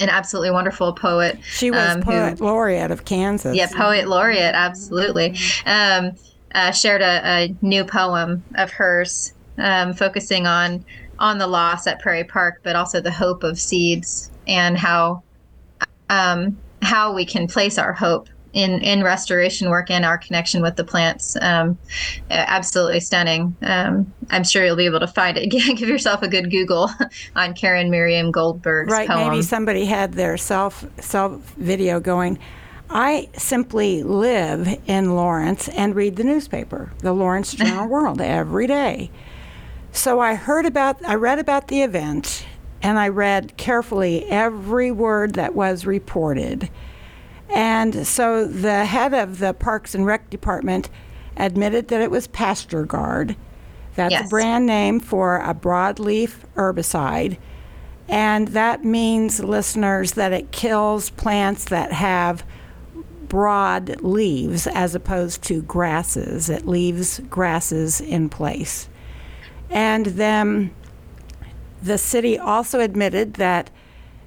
an 0.00 0.08
absolutely 0.08 0.50
wonderful 0.50 0.92
poet. 0.92 1.38
She 1.42 1.70
was 1.70 1.96
um, 1.96 2.02
poet 2.02 2.38
who, 2.38 2.44
laureate 2.44 2.90
of 2.90 3.04
Kansas. 3.04 3.56
Yeah, 3.56 3.68
poet 3.74 4.08
laureate, 4.08 4.54
absolutely. 4.54 5.36
Um, 5.66 6.12
uh, 6.54 6.70
shared 6.70 7.02
a, 7.02 7.20
a, 7.24 7.54
new 7.60 7.84
poem 7.84 8.42
of 8.54 8.70
hers, 8.70 9.34
um, 9.58 9.92
focusing 9.92 10.46
on 10.46 10.84
on 11.18 11.36
the 11.36 11.46
loss 11.46 11.86
at 11.86 12.00
Prairie 12.00 12.24
Park, 12.24 12.60
but 12.62 12.76
also 12.76 13.00
the 13.00 13.10
hope 13.10 13.42
of 13.42 13.58
seeds 13.58 14.30
and 14.46 14.78
how 14.78 15.22
um, 16.08 16.56
how 16.80 17.12
we 17.12 17.26
can 17.26 17.46
place 17.46 17.76
our 17.76 17.92
hope 17.92 18.28
in 18.58 18.80
in 18.82 19.04
restoration 19.04 19.70
work 19.70 19.88
and 19.88 20.04
our 20.04 20.18
connection 20.18 20.62
with 20.62 20.74
the 20.74 20.82
plants. 20.82 21.36
Um, 21.40 21.78
absolutely 22.28 22.98
stunning. 22.98 23.56
Um, 23.62 24.12
I'm 24.30 24.42
sure 24.42 24.66
you'll 24.66 24.76
be 24.76 24.86
able 24.86 25.00
to 25.00 25.06
find 25.06 25.38
it. 25.38 25.46
Give 25.50 25.88
yourself 25.88 26.22
a 26.22 26.28
good 26.28 26.50
Google 26.50 26.90
on 27.36 27.54
Caryn 27.54 27.88
Mirriam-Goldberg's 27.88 28.90
right, 28.90 29.08
poem. 29.08 29.30
Maybe 29.30 29.42
somebody 29.42 29.84
had 29.84 30.14
their 30.14 30.36
self 30.36 30.84
self 31.00 31.40
video 31.54 32.00
going. 32.00 32.38
I 32.90 33.28
simply 33.36 34.02
live 34.02 34.66
in 34.86 35.14
Lawrence 35.14 35.68
and 35.68 35.94
read 35.94 36.16
the 36.16 36.24
newspaper, 36.24 36.90
the 36.98 37.12
Lawrence 37.12 37.52
Journal 37.52 37.86
World, 37.88 38.20
every 38.20 38.66
day. 38.66 39.10
So 39.92 40.20
I 40.20 40.34
heard 40.34 40.64
about, 40.66 41.04
I 41.04 41.14
read 41.14 41.38
about 41.38 41.68
the 41.68 41.82
event, 41.82 42.46
and 42.82 42.98
I 42.98 43.08
read 43.08 43.56
carefully 43.56 44.24
every 44.30 44.90
word 44.90 45.34
that 45.34 45.54
was 45.54 45.84
reported. 45.84 46.70
And 47.50 48.06
so 48.06 48.46
the 48.46 48.84
head 48.84 49.14
of 49.14 49.38
the 49.38 49.54
Parks 49.54 49.94
and 49.94 50.04
Rec 50.04 50.30
Department 50.30 50.90
admitted 51.36 51.88
that 51.88 52.00
it 52.00 52.10
was 52.10 52.28
PastureGard. 52.28 53.36
That's 53.94 54.12
yes. 54.12 54.26
a 54.26 54.28
brand 54.28 54.66
name 54.66 55.00
for 55.00 55.38
a 55.38 55.54
broadleaf 55.54 56.36
herbicide. 56.54 57.38
And 58.08 58.48
that 58.48 58.84
means, 58.84 59.40
listeners, 59.42 60.12
that 60.12 60.32
it 60.32 60.50
kills 60.50 61.10
plants 61.10 61.64
that 61.66 61.92
have 61.92 62.44
broad 63.28 64.00
leaves 64.00 64.66
as 64.66 64.94
opposed 64.94 65.42
to 65.44 65.62
grasses. 65.62 66.48
It 66.48 66.66
leaves 66.66 67.20
grasses 67.28 68.00
in 68.00 68.28
place. 68.28 68.88
And 69.68 70.06
then 70.06 70.74
the 71.82 71.98
city 71.98 72.38
also 72.38 72.80
admitted 72.80 73.34
that 73.34 73.70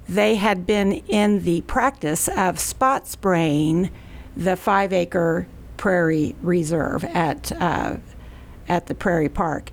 they 0.08 0.36
had 0.36 0.66
been 0.66 0.92
in 0.92 1.44
the 1.44 1.60
practice 1.62 2.28
of 2.28 2.58
spot 2.58 3.06
spraying 3.06 3.90
the 4.36 4.56
five 4.56 4.92
acre 4.92 5.46
prairie 5.76 6.34
reserve 6.42 7.04
at, 7.04 7.52
uh, 7.60 7.96
at 8.68 8.86
the 8.86 8.94
Prairie 8.94 9.28
Park. 9.28 9.70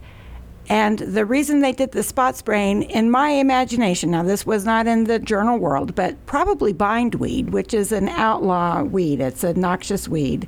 And 0.69 0.99
the 0.99 1.25
reason 1.25 1.61
they 1.61 1.71
did 1.71 1.93
the 1.93 2.03
spot 2.03 2.35
spraying, 2.37 2.83
in 2.83 3.09
my 3.09 3.29
imagination, 3.29 4.11
now 4.11 4.21
this 4.21 4.45
was 4.45 4.65
not 4.65 4.85
in 4.85 5.05
the 5.05 5.17
journal 5.17 5.57
world, 5.57 5.95
but 5.95 6.23
probably 6.27 6.73
bindweed, 6.73 7.49
which 7.49 7.73
is 7.73 7.91
an 7.91 8.07
outlaw 8.09 8.83
weed. 8.83 9.19
It's 9.19 9.43
a 9.43 9.55
noxious 9.55 10.07
weed. 10.07 10.47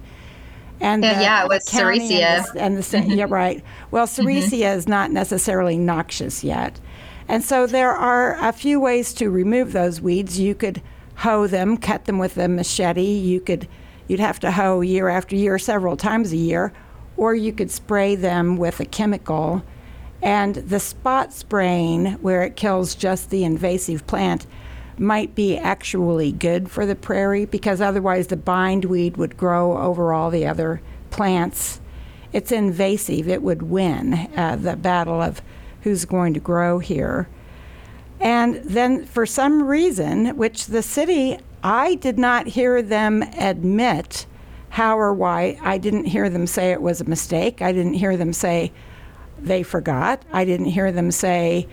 And 0.79 1.03
yeah, 1.03 1.13
the, 1.13 1.21
yeah 1.21 1.43
it 1.43 1.49
was 1.49 1.65
sericea. 1.65 2.45
And 2.55 2.77
the, 2.77 2.97
and 2.97 3.11
the 3.11 3.15
yeah, 3.15 3.25
right. 3.29 3.63
Well, 3.89 4.05
mm-hmm. 4.05 4.27
mm-hmm. 4.27 4.77
is 4.77 4.87
not 4.87 5.11
necessarily 5.11 5.77
noxious 5.77 6.43
yet. 6.43 6.79
And 7.31 7.45
so 7.45 7.65
there 7.65 7.93
are 7.93 8.35
a 8.45 8.51
few 8.51 8.77
ways 8.77 9.13
to 9.13 9.29
remove 9.29 9.71
those 9.71 10.01
weeds. 10.01 10.37
You 10.37 10.53
could 10.53 10.81
hoe 11.15 11.47
them, 11.47 11.77
cut 11.77 12.03
them 12.03 12.19
with 12.19 12.35
a 12.35 12.49
machete. 12.49 13.05
You 13.05 13.39
could, 13.39 13.69
you'd 14.09 14.19
have 14.19 14.41
to 14.41 14.51
hoe 14.51 14.81
year 14.81 15.07
after 15.07 15.37
year, 15.37 15.57
several 15.57 15.95
times 15.95 16.33
a 16.33 16.35
year, 16.35 16.73
or 17.15 17.33
you 17.33 17.53
could 17.53 17.71
spray 17.71 18.15
them 18.15 18.57
with 18.57 18.81
a 18.81 18.85
chemical 18.85 19.63
and 20.21 20.55
the 20.55 20.81
spot 20.81 21.31
spraying, 21.31 22.07
where 22.15 22.43
it 22.43 22.57
kills 22.57 22.95
just 22.95 23.29
the 23.29 23.45
invasive 23.45 24.05
plant, 24.07 24.45
might 24.97 25.33
be 25.33 25.57
actually 25.57 26.33
good 26.33 26.69
for 26.69 26.85
the 26.85 26.97
prairie 26.97 27.45
because 27.45 27.79
otherwise 27.79 28.27
the 28.27 28.35
bindweed 28.35 29.15
would 29.15 29.37
grow 29.37 29.77
over 29.77 30.11
all 30.11 30.31
the 30.31 30.45
other 30.45 30.81
plants. 31.11 31.79
It's 32.33 32.51
invasive, 32.51 33.29
it 33.29 33.41
would 33.41 33.61
win 33.61 34.29
uh, 34.35 34.57
the 34.57 34.75
battle 34.75 35.21
of 35.21 35.41
who's 35.81 36.05
going 36.05 36.33
to 36.33 36.39
grow 36.39 36.79
here. 36.79 37.27
And 38.19 38.55
then, 38.57 39.05
for 39.05 39.25
some 39.25 39.63
reason, 39.63 40.37
which 40.37 40.67
the 40.67 40.83
city, 40.83 41.37
I 41.63 41.95
did 41.95 42.19
not 42.19 42.47
hear 42.47 42.81
them 42.81 43.23
admit 43.23 44.25
how 44.69 44.97
or 44.97 45.13
why. 45.13 45.57
I 45.61 45.77
didn't 45.77 46.05
hear 46.05 46.29
them 46.29 46.47
say 46.47 46.71
it 46.71 46.81
was 46.81 47.01
a 47.01 47.05
mistake. 47.05 47.61
I 47.61 47.71
didn't 47.71 47.95
hear 47.95 48.15
them 48.15 48.31
say, 48.31 48.71
they 49.39 49.63
forgot. 49.63 50.23
I 50.31 50.45
didn't 50.45 50.67
hear 50.67 50.91
them 50.91 51.11
say 51.11 51.67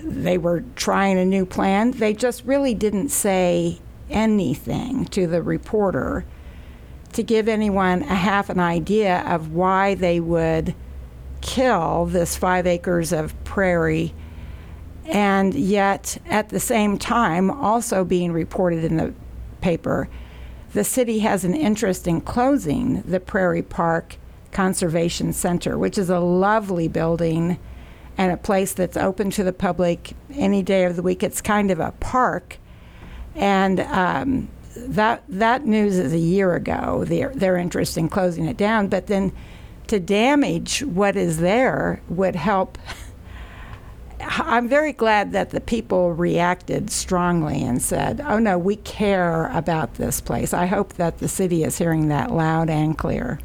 they 0.00 0.38
were 0.38 0.64
trying 0.76 1.18
a 1.18 1.24
new 1.24 1.46
plan. 1.46 1.92
They 1.92 2.14
just 2.14 2.44
really 2.44 2.74
didn't 2.74 3.10
say 3.10 3.78
anything 4.10 5.04
to 5.06 5.26
the 5.26 5.42
reporter 5.42 6.24
to 7.12 7.22
give 7.22 7.48
anyone 7.48 8.02
a 8.02 8.14
half 8.14 8.50
an 8.50 8.60
idea 8.60 9.20
of 9.20 9.52
why 9.52 9.94
they 9.94 10.20
would 10.20 10.74
kill 11.40 12.06
this 12.06 12.36
five 12.36 12.66
acres 12.66 13.12
of 13.12 13.32
prairie 13.44 14.14
and 15.06 15.54
yet 15.54 16.18
at 16.26 16.50
the 16.50 16.60
same 16.60 16.98
time 16.98 17.50
also 17.50 18.04
being 18.04 18.32
reported 18.32 18.84
in 18.84 18.96
the 18.96 19.12
paper 19.60 20.08
the 20.72 20.84
city 20.84 21.20
has 21.20 21.44
an 21.44 21.54
interest 21.54 22.06
in 22.06 22.20
closing 22.20 23.02
the 23.02 23.20
prairie 23.20 23.62
park 23.62 24.16
Conservation 24.52 25.32
Center, 25.32 25.78
which 25.78 25.98
is 25.98 26.10
a 26.10 26.20
lovely 26.20 26.88
building 26.88 27.58
and 28.16 28.32
a 28.32 28.36
place 28.36 28.72
that's 28.72 28.96
open 28.96 29.30
to 29.30 29.44
the 29.44 29.52
public 29.52 30.12
any 30.32 30.62
day 30.62 30.84
of 30.84 30.96
the 30.96 31.02
week. 31.02 31.22
It's 31.22 31.40
kind 31.40 31.70
of 31.70 31.78
a 31.80 31.92
park, 32.00 32.58
and 33.34 33.80
um, 33.80 34.48
that 34.76 35.22
that 35.28 35.64
news 35.64 35.98
is 35.98 36.12
a 36.12 36.18
year 36.18 36.54
ago. 36.54 37.04
Their 37.04 37.30
their 37.30 37.56
interest 37.56 37.96
in 37.96 38.08
closing 38.08 38.46
it 38.46 38.56
down, 38.56 38.88
but 38.88 39.06
then 39.06 39.32
to 39.88 40.00
damage 40.00 40.82
what 40.82 41.16
is 41.16 41.38
there 41.38 42.00
would 42.08 42.36
help 42.36 42.78
I'm 44.20 44.68
very 44.68 44.92
glad 44.92 45.32
that 45.32 45.50
the 45.50 45.60
people 45.60 46.12
reacted 46.12 46.90
strongly 46.90 47.62
and 47.62 47.80
said, 47.80 48.20
"Oh 48.26 48.38
no, 48.38 48.58
we 48.58 48.76
care 48.76 49.46
about 49.56 49.94
this 49.94 50.20
place." 50.20 50.52
I 50.52 50.66
hope 50.66 50.94
that 50.94 51.18
the 51.18 51.28
city 51.28 51.62
is 51.62 51.78
hearing 51.78 52.08
that 52.08 52.32
loud 52.32 52.68
and 52.68 52.98
clear. 52.98 53.38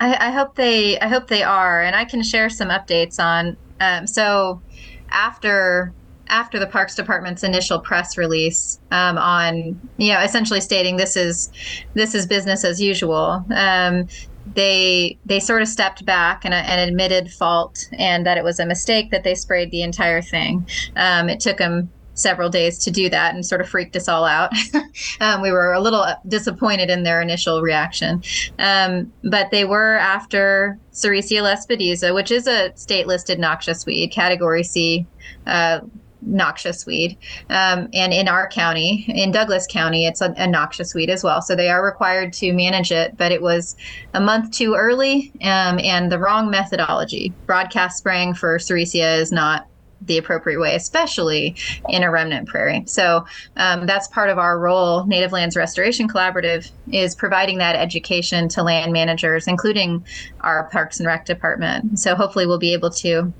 I, 0.00 0.28
I 0.28 0.30
hope 0.30 0.54
they 0.54 0.98
I 1.00 1.08
hope 1.08 1.28
they 1.28 1.42
are, 1.42 1.82
and 1.82 1.96
I 1.96 2.04
can 2.04 2.22
share 2.22 2.48
some 2.48 2.68
updates 2.68 3.18
on. 3.18 3.56
Um, 3.80 4.06
so 4.06 4.62
after 5.10 5.92
after 6.28 6.58
the 6.58 6.66
Parks 6.66 6.94
Department's 6.94 7.42
initial 7.42 7.78
press 7.78 8.18
release 8.18 8.80
um, 8.90 9.16
on, 9.16 9.80
you 9.96 10.12
know, 10.12 10.20
essentially 10.20 10.60
stating 10.60 10.96
this 10.96 11.16
is 11.16 11.50
this 11.94 12.14
is 12.14 12.26
business 12.26 12.64
as 12.64 12.80
usual. 12.80 13.44
Um, 13.54 14.08
they 14.54 15.18
they 15.26 15.40
sort 15.40 15.62
of 15.62 15.68
stepped 15.68 16.04
back 16.04 16.44
and, 16.44 16.54
and, 16.54 16.88
admitted 16.88 17.30
fault 17.32 17.88
and 17.98 18.24
that 18.26 18.38
it 18.38 18.44
was 18.44 18.60
a 18.60 18.66
mistake 18.66 19.10
that 19.10 19.24
they 19.24 19.34
sprayed 19.34 19.70
the 19.70 19.82
entire 19.82 20.22
thing. 20.22 20.66
Um, 20.94 21.28
it 21.28 21.40
took 21.40 21.58
them 21.58 21.90
several 22.16 22.48
days 22.48 22.78
to 22.78 22.90
do 22.90 23.08
that 23.10 23.34
and 23.34 23.44
sort 23.44 23.60
of 23.60 23.68
freaked 23.68 23.94
us 23.94 24.08
all 24.08 24.24
out. 24.24 24.50
um, 25.20 25.42
we 25.42 25.52
were 25.52 25.72
a 25.72 25.80
little 25.80 26.06
disappointed 26.26 26.90
in 26.90 27.02
their 27.02 27.20
initial 27.20 27.60
reaction. 27.60 28.22
Um, 28.58 29.12
but 29.22 29.50
they 29.50 29.64
were 29.64 29.96
after 29.96 30.78
Sericea 30.92 31.42
lespedeza, 31.42 32.14
which 32.14 32.30
is 32.30 32.46
a 32.46 32.72
state 32.74 33.06
listed 33.06 33.38
noxious 33.38 33.84
weed, 33.84 34.10
category 34.12 34.62
C. 34.62 35.06
Uh, 35.46 35.80
noxious 36.26 36.84
weed. 36.86 37.16
Um, 37.48 37.88
and 37.92 38.12
in 38.12 38.28
our 38.28 38.48
county, 38.48 39.04
in 39.08 39.30
Douglas 39.30 39.66
County, 39.66 40.06
it's 40.06 40.20
a, 40.20 40.34
a, 40.36 40.46
noxious 40.46 40.94
weed 40.94 41.10
as 41.10 41.22
well. 41.22 41.40
So 41.40 41.54
they 41.54 41.68
are 41.68 41.84
required 41.84 42.32
to 42.34 42.52
manage 42.52 42.92
it, 42.92 43.16
but 43.16 43.32
it 43.32 43.42
was 43.42 43.76
a 44.14 44.20
month 44.20 44.50
too 44.50 44.74
early 44.74 45.32
um, 45.42 45.78
and 45.80 46.10
the 46.10 46.18
wrong 46.18 46.50
methodology. 46.50 47.32
Broadcast 47.46 47.98
spraying 47.98 48.34
for 48.34 48.58
Sericea 48.58 49.18
is 49.18 49.32
not 49.32 49.68
the 50.02 50.18
appropriate 50.18 50.60
way, 50.60 50.74
especially 50.74 51.56
in 51.88 52.02
a 52.02 52.10
remnant 52.10 52.48
prairie. 52.48 52.84
So 52.86 53.24
um, 53.56 53.86
that's 53.86 54.08
part 54.08 54.30
of 54.30 54.38
our 54.38 54.58
role. 54.58 55.06
Native 55.06 55.32
Lands 55.32 55.56
Restoration 55.56 56.08
Collaborative 56.08 56.70
is 56.92 57.14
providing 57.14 57.58
that 57.58 57.76
education 57.76 58.48
to 58.50 58.62
land 58.62 58.92
managers, 58.92 59.46
including 59.46 60.04
our 60.40 60.64
Parks 60.70 61.00
and 61.00 61.06
Rec 61.06 61.24
department. 61.24 61.98
So 61.98 62.14
hopefully 62.14 62.46
we'll 62.46 62.58
be 62.58 62.74
able 62.74 62.90
to 62.90 63.32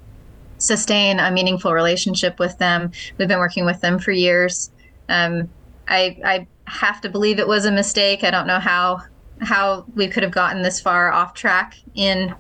sustain 0.59 1.21
a 1.21 1.31
meaningful 1.31 1.73
relationship 1.73 2.39
with 2.39 2.57
them. 2.59 2.91
We've 3.19 3.29
been 3.29 3.39
working 3.39 3.65
with 3.65 3.81
them 3.81 3.99
for 3.99 4.13
years. 4.13 4.71
Um, 5.09 5.49
I, 5.89 6.19
I 6.25 6.47
have 6.67 7.01
to 7.03 7.09
believe 7.09 7.39
it 7.39 7.47
was 7.47 7.65
a 7.65 7.73
mistake. 7.73 8.25
I 8.25 8.31
don't 8.31 8.47
know 8.47 8.59
how 8.59 9.03
how 9.43 9.85
we 9.95 10.09
could 10.09 10.23
have 10.23 10.33
gotten 10.33 10.63
this 10.63 10.81
far 10.81 11.13
off 11.13 11.35
track 11.35 11.77
in 11.95 12.35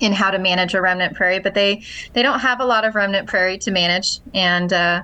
in 0.00 0.12
how 0.12 0.30
to 0.30 0.38
manage 0.38 0.74
a 0.74 0.80
remnant 0.80 1.14
prairie, 1.14 1.38
but 1.38 1.54
they 1.54 1.82
they 2.12 2.22
don't 2.22 2.40
have 2.40 2.60
a 2.60 2.64
lot 2.64 2.84
of 2.84 2.94
remnant 2.94 3.28
prairie 3.28 3.58
to 3.58 3.70
manage, 3.70 4.20
and 4.34 4.72
uh, 4.72 5.02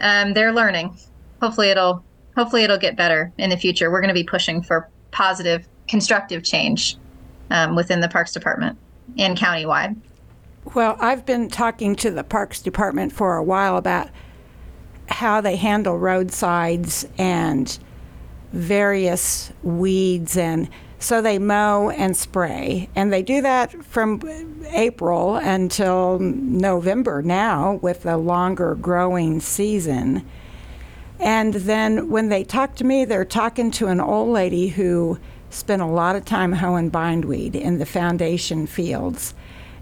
um, 0.00 0.32
they're 0.34 0.52
learning. 0.52 0.96
Hopefully, 1.40 1.68
it'll 1.68 2.04
hopefully 2.34 2.62
it'll 2.62 2.78
get 2.78 2.96
better 2.96 3.32
in 3.38 3.50
the 3.50 3.56
future. 3.56 3.90
We're 3.90 4.00
going 4.00 4.08
to 4.08 4.14
be 4.14 4.24
pushing 4.24 4.62
for 4.62 4.88
positive, 5.10 5.66
constructive 5.88 6.44
change 6.44 6.96
um, 7.50 7.74
within 7.74 8.00
the 8.00 8.08
Parks 8.08 8.32
Department 8.32 8.78
and 9.18 9.36
countywide. 9.36 9.96
Well, 10.74 10.96
I've 10.98 11.24
been 11.24 11.48
talking 11.48 11.94
to 11.96 12.10
the 12.10 12.24
Parks 12.24 12.60
Department 12.60 13.12
for 13.12 13.36
a 13.36 13.42
while 13.42 13.76
about 13.76 14.10
how 15.08 15.40
they 15.40 15.56
handle 15.56 15.96
roadsides 15.96 17.06
and 17.16 17.78
various 18.52 19.52
weeds 19.62 20.36
and 20.36 20.68
so 20.98 21.22
they 21.22 21.38
mow 21.38 21.90
and 21.90 22.16
spray 22.16 22.88
and 22.96 23.12
they 23.12 23.22
do 23.22 23.42
that 23.42 23.84
from 23.84 24.20
April 24.70 25.36
until 25.36 26.18
November 26.18 27.22
now 27.22 27.74
with 27.74 28.04
a 28.04 28.16
longer 28.16 28.74
growing 28.74 29.40
season. 29.40 30.26
And 31.20 31.54
then 31.54 32.10
when 32.10 32.28
they 32.28 32.44
talk 32.44 32.74
to 32.76 32.84
me, 32.84 33.04
they're 33.04 33.24
talking 33.24 33.70
to 33.72 33.86
an 33.86 34.00
old 34.00 34.30
lady 34.30 34.68
who 34.68 35.18
spent 35.48 35.80
a 35.80 35.86
lot 35.86 36.16
of 36.16 36.24
time 36.24 36.52
hoeing 36.52 36.90
bindweed 36.90 37.54
in 37.54 37.78
the 37.78 37.86
foundation 37.86 38.66
fields. 38.66 39.32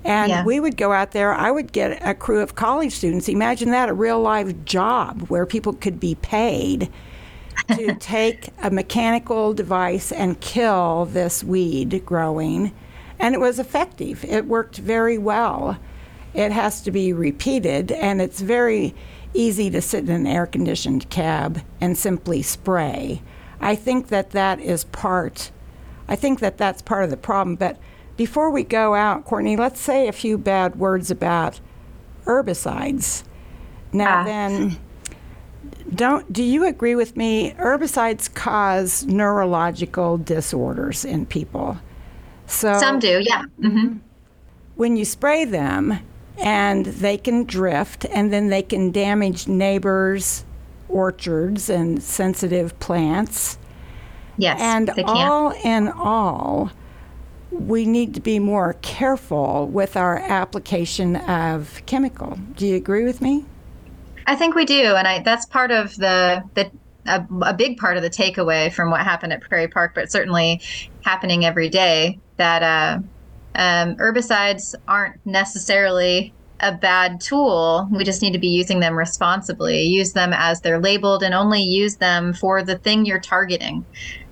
And 0.04 0.30
yeah. 0.30 0.44
we 0.44 0.60
would 0.60 0.76
go 0.76 0.92
out 0.92 1.12
there. 1.12 1.32
I 1.32 1.50
would 1.50 1.72
get 1.72 2.06
a 2.06 2.14
crew 2.14 2.40
of 2.40 2.54
college 2.54 2.92
students. 2.92 3.28
Imagine 3.28 3.70
that 3.70 3.88
a 3.88 3.94
real 3.94 4.20
live 4.20 4.64
job 4.64 5.22
where 5.28 5.46
people 5.46 5.72
could 5.72 5.98
be 5.98 6.14
paid 6.16 6.90
to 7.68 7.94
take 8.00 8.50
a 8.62 8.70
mechanical 8.70 9.54
device 9.54 10.12
and 10.12 10.40
kill 10.40 11.06
this 11.06 11.42
weed 11.42 12.04
growing. 12.04 12.72
And 13.18 13.34
it 13.34 13.40
was 13.40 13.58
effective, 13.58 14.24
it 14.24 14.46
worked 14.46 14.76
very 14.78 15.18
well. 15.18 15.78
It 16.34 16.50
has 16.50 16.80
to 16.82 16.90
be 16.90 17.12
repeated, 17.12 17.92
and 17.92 18.20
it's 18.20 18.40
very 18.40 18.92
easy 19.34 19.70
to 19.70 19.80
sit 19.80 20.04
in 20.04 20.10
an 20.10 20.26
air 20.26 20.46
conditioned 20.46 21.08
cab 21.08 21.62
and 21.80 21.96
simply 21.96 22.42
spray. 22.42 23.22
I 23.60 23.76
think 23.76 24.08
that 24.08 24.30
that 24.30 24.60
is 24.60 24.84
part. 24.84 25.52
I 26.08 26.16
think 26.16 26.40
that 26.40 26.58
that's 26.58 26.82
part 26.82 27.04
of 27.04 27.10
the 27.10 27.16
problem. 27.16 27.56
But 27.56 27.78
before 28.16 28.50
we 28.50 28.62
go 28.62 28.94
out, 28.94 29.24
Courtney, 29.24 29.56
let's 29.56 29.80
say 29.80 30.08
a 30.08 30.12
few 30.12 30.38
bad 30.38 30.76
words 30.76 31.10
about 31.10 31.60
herbicides. 32.24 33.24
Now, 33.92 34.20
ah. 34.20 34.24
then, 34.24 34.78
don't 35.94 36.32
do 36.32 36.42
you 36.42 36.66
agree 36.66 36.94
with 36.94 37.16
me? 37.16 37.52
Herbicides 37.52 38.32
cause 38.32 39.04
neurological 39.04 40.18
disorders 40.18 41.04
in 41.04 41.26
people. 41.26 41.78
So 42.46 42.78
some 42.78 42.98
do, 42.98 43.20
yeah. 43.22 43.44
Mm-hmm. 43.60 43.98
When 44.76 44.96
you 44.96 45.04
spray 45.04 45.44
them, 45.44 46.00
and 46.38 46.86
they 46.86 47.16
can 47.16 47.44
drift, 47.44 48.04
and 48.06 48.32
then 48.32 48.48
they 48.48 48.62
can 48.62 48.90
damage 48.90 49.46
neighbors' 49.46 50.44
orchards 50.88 51.70
and 51.70 52.02
sensitive 52.02 52.78
plants. 52.80 53.58
Yes, 54.36 54.60
and 54.60 54.90
all 55.06 55.52
in 55.62 55.88
all 55.88 56.70
we 57.60 57.86
need 57.86 58.14
to 58.14 58.20
be 58.20 58.38
more 58.38 58.74
careful 58.82 59.66
with 59.68 59.96
our 59.96 60.18
application 60.18 61.16
of 61.16 61.82
chemical. 61.86 62.38
Do 62.56 62.66
you 62.66 62.76
agree 62.76 63.04
with 63.04 63.20
me? 63.20 63.44
I 64.26 64.36
think 64.36 64.54
we 64.54 64.64
do, 64.64 64.94
and 64.94 65.06
I 65.06 65.22
that's 65.22 65.46
part 65.46 65.70
of 65.70 65.96
the 65.96 66.42
the 66.54 66.70
a, 67.06 67.24
a 67.42 67.54
big 67.54 67.76
part 67.76 67.96
of 67.96 68.02
the 68.02 68.10
takeaway 68.10 68.72
from 68.72 68.90
what 68.90 69.02
happened 69.02 69.32
at 69.32 69.42
Prairie 69.42 69.68
Park, 69.68 69.92
but 69.94 70.10
certainly 70.10 70.60
happening 71.02 71.44
every 71.44 71.68
day. 71.68 72.18
That 72.36 72.62
uh, 72.62 72.98
um, 73.54 73.96
herbicides 73.96 74.74
aren't 74.88 75.24
necessarily 75.24 76.32
a 76.60 76.72
bad 76.72 77.20
tool. 77.20 77.88
We 77.90 78.04
just 78.04 78.22
need 78.22 78.32
to 78.32 78.38
be 78.38 78.48
using 78.48 78.80
them 78.80 78.96
responsibly. 78.96 79.82
Use 79.82 80.12
them 80.12 80.32
as 80.32 80.60
they're 80.60 80.80
labeled, 80.80 81.22
and 81.22 81.34
only 81.34 81.62
use 81.62 81.96
them 81.96 82.32
for 82.32 82.62
the 82.62 82.78
thing 82.78 83.04
you're 83.04 83.20
targeting. 83.20 83.84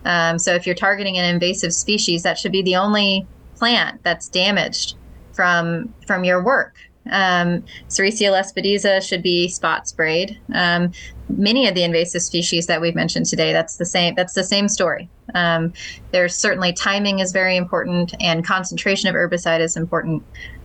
Um, 0.05 0.39
so 0.39 0.55
if 0.55 0.67
you're 0.67 0.75
targeting 0.75 1.19
an 1.19 1.25
invasive 1.25 1.73
species, 1.73 2.23
that 2.23 2.39
should 2.39 2.53
be 2.53 2.63
the 2.63 2.77
only 2.77 3.27
plant 3.57 4.03
that's 4.03 4.29
damaged 4.29 4.97
from 5.33 5.93
from 6.07 6.25
your 6.25 6.43
work. 6.43 6.77
Um, 7.11 7.65
Sericea 7.89 8.31
lespedeza 8.31 9.03
should 9.07 9.23
be 9.23 9.49
spot 9.49 9.89
sprayed. 9.89 10.39
Um, 10.55 10.93
many 11.29 11.67
of 11.67 11.75
the 11.75 11.83
invasive 11.83 12.23
species 12.23 12.67
that 12.67 12.81
we've 12.81 12.95
mentioned 12.95 13.27
today, 13.27 13.53
that's 13.53 13.77
the 13.77 13.87
same. 13.87 14.15
That's 14.15 14.35
the 14.35 14.45
same 14.45 14.69
story. 14.69 15.09
Um, 15.35 15.73
there's 16.13 16.37
certainly 16.37 16.73
timing 16.73 17.19
is 17.19 17.33
very 17.33 17.57
important, 17.57 18.15
and 18.21 18.45
concentration 18.45 19.09
of 19.09 19.15
herbicide 19.15 19.61
is 19.61 19.77
important. 19.77 20.23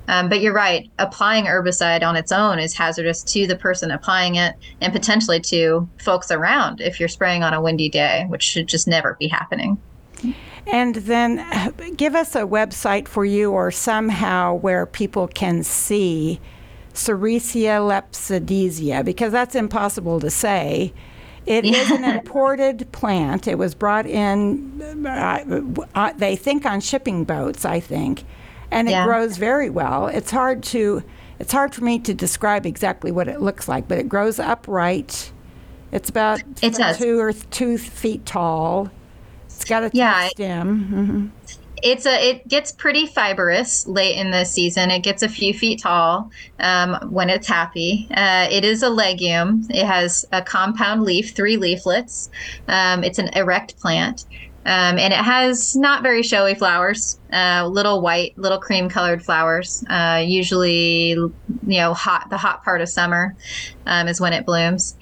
Um, 0.08 0.30
but 0.30 0.42
you're 0.42 0.54
right, 0.54 0.90
applying 1.00 1.46
herbicide 1.46 2.02
on 2.02 2.16
its 2.16 2.32
own 2.32 2.60
is 2.60 2.74
hazardous 2.74 3.24
to 3.24 3.46
the 3.46 3.58
person 3.58 3.92
applying 3.92 4.36
it 4.36 4.56
and 4.80 4.94
potentially 4.94 5.42
to 5.42 5.88
folks 6.00 6.32
around 6.32 6.80
if 6.80 7.00
you're 7.00 7.10
spraying 7.10 7.44
on 7.44 7.54
a 7.54 7.62
windy 7.62 7.90
day, 7.90 8.26
which 8.30 8.44
should 8.44 8.68
just 8.68 8.88
never 8.88 9.18
be 9.20 9.28
happening. 9.28 9.78
And 10.66 10.96
then 10.96 11.40
uh, 11.40 11.72
give 11.96 12.16
us 12.16 12.36
a 12.36 12.42
website 12.42 13.08
for 13.08 13.26
you 13.26 13.52
or 13.52 13.72
somehow 13.72 14.56
where 14.56 14.86
people 14.86 15.28
can 15.28 15.64
see 15.64 16.40
Sericea 16.94 17.80
lespedeza, 17.80 19.04
because 19.06 19.32
that's 19.32 19.56
impossible 19.56 20.20
to 20.20 20.30
say. 20.30 20.94
It 21.46 21.64
yeah. 21.64 21.78
is 21.78 21.92
an 21.92 22.04
imported 22.18 22.92
plant. 22.92 23.48
It 23.48 23.58
was 23.58 23.76
brought 23.76 24.06
in, 24.06 25.06
uh, 25.06 25.62
uh, 25.96 26.14
they 26.18 26.36
think 26.36 26.66
on 26.66 26.82
shipping 26.82 27.24
boats, 27.24 27.64
I 27.64 27.80
think 27.80 28.24
and 28.72 28.88
it 28.88 28.92
yeah. 28.92 29.06
grows 29.06 29.38
very 29.38 29.70
well. 29.70 30.08
It's 30.08 30.32
hard 30.32 30.64
to 30.64 31.04
it's 31.40 31.52
hard 31.52 31.74
for 31.74 31.84
me 31.84 32.00
to 32.00 32.14
describe 32.14 32.66
exactly 32.66 33.12
what 33.12 33.28
it 33.28 33.42
looks 33.42 33.68
like, 33.68 33.88
but 33.88 33.98
it 33.98 34.10
grows 34.10 34.40
upright. 34.40 35.32
It's 35.92 36.10
about 36.10 36.42
it 36.62 36.98
two 36.98 37.20
or 37.20 37.34
two 37.34 37.78
feet 37.78 38.26
tall. 38.26 38.90
It's 39.46 39.64
got 39.64 39.84
a 39.84 39.92
yeah, 39.94 40.28
stem. 40.30 40.86
Mm-hmm. 40.92 41.28
It's 41.84 42.08
a 42.08 42.30
it 42.30 42.48
gets 42.48 42.72
pretty 42.72 43.06
fibrous 43.06 43.88
late 43.88 44.18
in 44.18 44.32
the 44.32 44.44
season. 44.46 44.90
It 44.90 45.04
gets 45.04 45.22
a 45.22 45.30
few 45.30 45.54
feet 45.54 45.82
tall 45.82 46.32
um, 46.60 46.96
when 47.12 47.30
it's 47.30 47.48
happy. 47.48 48.08
Uh, 48.12 48.48
it 48.50 48.66
is 48.66 48.82
a 48.82 48.90
legume. 48.90 49.66
It 49.70 49.86
has 49.86 50.26
a 50.32 50.42
compound 50.42 51.04
leaf, 51.04 51.36
three 51.36 51.56
leaflets. 51.56 52.30
Um, 52.68 53.04
it's 53.04 53.20
an 53.20 53.30
erect 53.30 53.80
plant. 53.80 54.26
Um, 54.68 55.00
and 55.00 55.14
it 55.14 55.20
has 55.20 55.78
not 55.78 56.04
very 56.04 56.22
showy 56.24 56.54
flowers, 56.54 57.18
uh, 57.32 57.66
little 57.72 58.02
white, 58.02 58.38
little 58.38 58.60
cream 58.60 58.90
colored 58.90 59.24
flowers. 59.24 59.82
Uh, 59.90 60.22
usually, 60.26 61.12
you 61.12 61.34
know, 61.64 61.94
hot, 61.94 62.30
the 62.30 62.38
hot 62.38 62.66
part 62.66 62.82
of 62.82 62.90
summer 62.90 63.34
um, 63.86 64.10
is 64.10 64.20
when 64.20 64.34
it 64.34 64.46
blooms. 64.46 64.98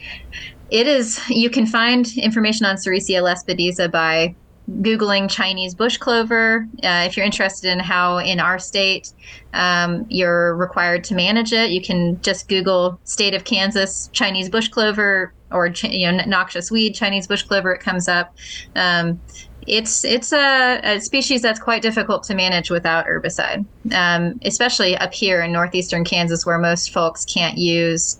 It 0.70 0.86
is, 0.86 1.20
you 1.30 1.49
can 1.49 1.66
find 1.66 2.07
information 2.16 2.68
on 2.68 2.76
Sericea 2.76 3.24
lespedeza 3.24 3.91
by 3.91 4.36
Googling 4.70 5.30
Chinese 5.30 5.74
bush 5.74 5.97
clover. 5.97 6.68
Uh, 6.84 7.05
if 7.07 7.18
you're 7.18 7.26
interested 7.26 7.72
in 7.72 7.80
how 7.80 8.20
in 8.20 8.39
our 8.39 8.59
state 8.59 9.13
um, 9.53 10.05
you're 10.09 10.55
required 10.55 11.03
to 11.05 11.16
manage 11.16 11.53
it, 11.53 11.72
you 11.72 11.82
can 11.82 12.22
just 12.22 12.47
Google 12.47 12.99
state 13.03 13.34
of 13.34 13.43
Kansas 13.43 14.09
Chinese 14.13 14.49
bush 14.49 14.68
clover 14.68 15.34
or 15.51 15.68
you 15.84 16.11
know 16.11 16.24
noxious 16.26 16.72
weed 16.72 16.93
Chinese 16.93 17.28
bush 17.28 17.43
clover. 17.43 17.72
It 17.74 17.80
comes 17.82 18.07
up. 18.07 18.36
Um, 18.76 19.22
it's 19.68 20.03
it's 20.06 20.32
a, 20.32 20.80
a, 20.84 20.99
species 21.01 21.41
that's 21.41 21.60
quite 21.60 21.82
difficult 21.82 22.24
to 22.24 22.36
manage 22.36 22.70
without 22.70 23.06
herbicide, 23.06 23.66
um, 23.93 24.39
especially 24.43 24.95
up 24.97 25.14
here 25.14 25.41
in 25.41 25.51
northeastern 25.51 26.03
Kansas, 26.03 26.45
where 26.45 26.58
most 26.60 26.91
folks 26.91 27.26
can't 27.26 27.58
use 27.58 28.20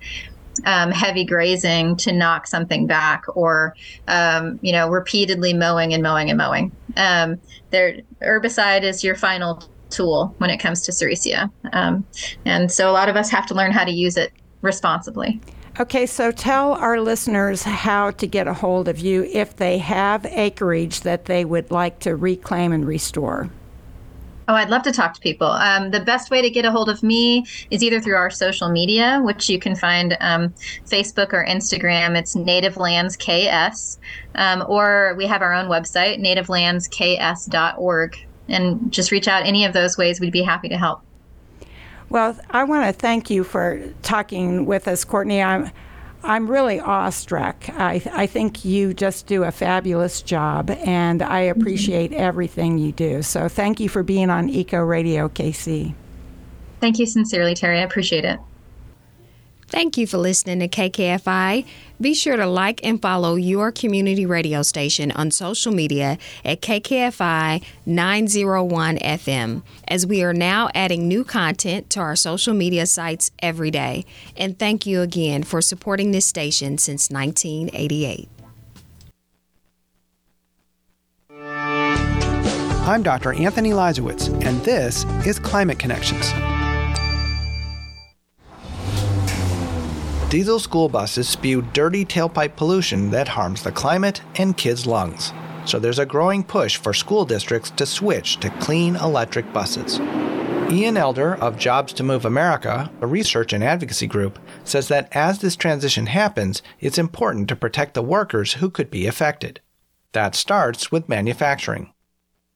um, 0.66 0.92
heavy 0.92 1.26
grazing 1.26 1.98
to 1.98 2.12
knock 2.12 2.48
something 2.48 2.88
back 2.88 3.24
or 3.36 3.76
um, 4.08 4.60
you 4.62 4.72
know 4.72 4.90
repeatedly 4.90 5.54
mowing 5.54 5.94
and 5.94 6.02
mowing 6.02 6.30
and 6.30 6.38
mowing. 6.38 6.72
Um, 6.98 7.40
herbicide 7.72 8.84
is 8.84 9.04
your 9.04 9.16
final 9.16 9.62
tool 9.90 10.34
when 10.40 10.50
it 10.50 10.58
comes 10.58 10.82
to 10.82 10.92
sericea 10.92 11.52
um, 11.74 12.06
and 12.46 12.72
so 12.72 12.90
a 12.90 12.94
lot 12.94 13.08
of 13.08 13.16
us 13.16 13.30
have 13.30 13.46
to 13.46 13.54
learn 13.54 13.72
how 13.72 13.84
to 13.84 13.92
use 13.92 14.18
it 14.18 14.32
responsibly 14.62 15.40
Okay, 15.78 16.06
so 16.06 16.32
tell 16.32 16.74
our 16.74 17.02
listeners 17.02 17.64
how 17.64 18.12
to 18.12 18.28
get 18.28 18.48
a 18.48 18.54
hold 18.54 18.88
of 18.88 18.98
you 18.98 19.30
if 19.34 19.58
they 19.58 19.78
have 19.80 20.26
acreage 20.26 21.02
that 21.02 21.26
they 21.26 21.44
would 21.44 21.70
like 21.70 22.00
to 22.00 22.16
reclaim 22.16 22.72
and 22.72 22.88
restore. 22.88 23.50
Oh, 24.48 24.54
I'd 24.54 24.70
love 24.70 24.84
to 24.84 24.94
talk 24.94 25.16
to 25.16 25.20
people. 25.20 25.48
Um, 25.48 25.92
the 25.92 26.00
best 26.00 26.32
way 26.32 26.42
to 26.42 26.50
get 26.50 26.64
a 26.64 26.72
hold 26.72 26.88
of 26.88 27.04
me 27.04 27.46
is 27.72 27.84
either 27.84 28.00
through 28.00 28.16
our 28.16 28.30
social 28.30 28.70
media, 28.70 29.20
which 29.24 29.50
you 29.50 29.60
can 29.60 29.76
find 29.76 30.16
um, 30.22 30.54
Facebook 30.86 31.34
or 31.34 31.46
Instagram. 31.46 32.16
It's 32.16 32.36
Native 32.36 32.78
Lands 32.78 33.18
KS, 33.18 33.98
um, 34.36 34.64
or 34.70 35.16
we 35.18 35.26
have 35.26 35.42
our 35.42 35.54
own 35.54 35.68
website, 35.68 36.22
nativelandsks.org. 36.22 38.28
And 38.48 38.94
just 38.94 39.12
reach 39.12 39.28
out 39.28 39.46
any 39.46 39.66
of 39.66 39.74
those 39.74 39.98
ways. 39.98 40.22
We'd 40.22 40.32
be 40.32 40.44
happy 40.44 40.70
to 40.70 40.78
help. 40.78 41.02
Well, 42.16 42.40
I 42.50 42.64
want 42.64 42.86
to 42.86 42.94
thank 42.94 43.30
you 43.30 43.44
for 43.44 43.84
talking 44.02 44.66
with 44.66 44.88
us, 44.88 45.04
Courtney. 45.04 45.42
I'm 45.42 45.70
I'm 46.24 46.50
really 46.50 46.80
awestruck. 46.80 47.68
I, 47.72 48.02
I 48.14 48.26
think 48.26 48.64
you 48.64 48.94
just 48.94 49.28
do 49.28 49.44
a 49.44 49.52
fabulous 49.52 50.22
job, 50.22 50.70
and 50.70 51.22
I 51.22 51.42
appreciate 51.42 52.14
everything 52.14 52.78
you 52.78 52.94
do. 52.94 53.22
So 53.22 53.50
thank 53.50 53.82
you 53.82 53.90
for 53.90 54.02
being 54.02 54.30
on 54.30 54.48
Eco 54.48 54.80
Radio 54.80 55.28
KC. 55.28 55.94
Thank 56.80 57.00
you 57.00 57.06
sincerely, 57.06 57.54
Terri. 57.54 57.80
I 57.80 57.84
appreciate 57.84 58.24
it. 58.24 58.40
Thank 59.76 59.98
you 59.98 60.08
for 60.08 60.18
listening 60.18 60.60
to 60.60 60.70
KKFI. 60.70 61.66
Be 62.00 62.14
sure 62.14 62.38
to 62.38 62.48
like 62.48 62.80
and 62.86 63.02
follow 63.02 63.36
your 63.36 63.74
community 63.74 64.26
radio 64.26 64.62
station 64.62 65.12
on 65.12 65.32
social 65.32 65.74
media 65.74 66.18
at 66.46 66.62
KKFI 66.62 67.62
901 67.86 68.98
FM, 69.00 69.64
as 69.90 70.08
we 70.08 70.24
are 70.24 70.34
now 70.34 70.70
adding 70.74 71.10
new 71.10 71.26
content 71.26 71.90
to 71.90 72.00
our 72.00 72.16
social 72.16 72.54
media 72.54 72.86
sites 72.86 73.32
every 73.40 73.70
day. 73.70 74.06
And 74.38 74.58
thank 74.58 74.86
you 74.86 75.02
again 75.02 75.44
for 75.44 75.62
supporting 75.62 76.12
this 76.12 76.26
station 76.26 76.78
since 76.78 77.10
1988. 77.10 78.30
I'm 82.88 83.04
Dr. 83.04 83.34
Anthony 83.34 83.72
Leiserowitz, 83.72 84.30
and 84.46 84.62
this 84.62 85.04
is 85.28 85.38
Climate 85.38 85.80
Connections. 85.80 86.32
Diesel 90.36 90.60
school 90.60 90.90
buses 90.90 91.30
spew 91.30 91.62
dirty 91.62 92.04
tailpipe 92.04 92.58
pollution 92.58 93.10
that 93.12 93.30
harms 93.30 93.64
the 93.64 93.72
climate 93.72 94.22
and 94.36 94.58
kids' 94.58 94.86
lungs. 94.86 95.32
So 95.64 95.80
there's 95.80 95.98
a 95.98 96.06
growing 96.06 96.44
push 96.44 96.76
for 96.76 96.92
school 96.92 97.24
districts 97.24 97.70
to 97.78 97.86
switch 97.86 98.36
to 98.42 98.50
clean 98.60 98.98
electric 98.98 99.54
buses. 99.54 99.98
Ian 100.70 100.98
Elder 100.98 101.36
of 101.36 101.58
Jobs 101.58 101.94
to 101.94 102.04
Move 102.04 102.26
America, 102.26 102.92
a 103.00 103.08
research 103.08 103.54
and 103.54 103.64
advocacy 103.64 104.08
group, 104.08 104.38
says 104.66 104.90
that 104.90 105.08
as 105.16 105.40
this 105.40 105.56
transition 105.56 106.08
happens, 106.08 106.62
it's 106.82 106.98
important 106.98 107.48
to 107.48 107.56
protect 107.56 107.94
the 107.94 108.04
workers 108.04 108.56
who 108.56 108.70
could 108.70 108.92
be 108.92 109.08
affected. 109.08 109.62
That 110.12 110.36
starts 110.36 110.92
with 110.92 111.08
manufacturing. 111.08 111.94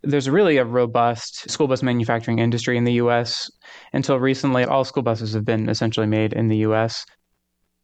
There's 0.03 0.29
really 0.29 0.57
a 0.57 0.65
robust 0.65 1.49
school 1.49 1.69
bus 1.69 1.81
manufacturing 1.81 2.39
industry 2.39 2.75
in 2.75 2.83
the 2.83 2.99
U.S. 3.03 3.49
Until 3.93 4.19
recently, 4.19 4.65
all 4.65 4.83
school 4.83 5.03
buses 5.03 5.33
have 5.33 5.45
been 5.45 5.69
essentially 5.69 6.07
made 6.07 6.33
in 6.33 6.49
the 6.49 6.57
U.S 6.57 7.05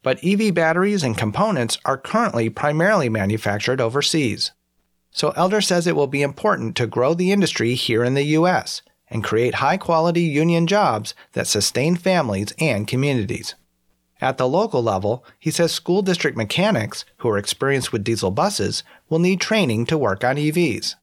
but 0.05 0.23
EV 0.23 0.53
batteries 0.53 1.01
and 1.01 1.17
components 1.17 1.79
are 1.83 1.97
currently 1.97 2.47
primarily 2.47 3.09
manufactured 3.09 3.81
overseas. 3.81 4.51
So 5.09 5.31
Elder 5.31 5.61
says 5.61 5.87
it 5.87 5.95
will 5.95 6.05
be 6.05 6.21
important 6.21 6.75
to 6.75 6.85
grow 6.85 7.15
the 7.15 7.31
industry 7.31 7.73
here 7.73 8.03
in 8.03 8.13
the 8.13 8.35
U.S. 8.37 8.83
and 9.09 9.23
create 9.23 9.55
high 9.55 9.77
quality 9.77 10.21
union 10.21 10.67
jobs 10.67 11.15
that 11.31 11.47
sustain 11.47 11.95
families 11.95 12.53
and 12.59 12.87
communities. 12.87 13.55
At 14.21 14.37
the 14.37 14.47
local 14.47 14.83
level, 14.83 15.25
he 15.39 15.49
says 15.49 15.71
school 15.71 16.03
district 16.03 16.37
mechanics 16.37 17.03
who 17.17 17.29
are 17.29 17.39
experienced 17.39 17.91
with 17.91 18.03
diesel 18.03 18.29
buses 18.29 18.83
will 19.09 19.17
need 19.17 19.41
training 19.41 19.87
to 19.87 19.97
work 19.97 20.23
on 20.23 20.35
EVs. 20.35 20.93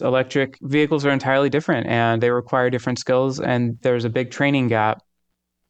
Electric 0.00 0.58
vehicles 0.60 1.06
are 1.06 1.12
entirely 1.12 1.50
different 1.50 1.86
and 1.86 2.20
they 2.20 2.30
require 2.30 2.68
different 2.68 2.98
skills, 2.98 3.38
and 3.38 3.78
there's 3.82 4.04
a 4.04 4.10
big 4.10 4.32
training 4.32 4.66
gap 4.66 5.04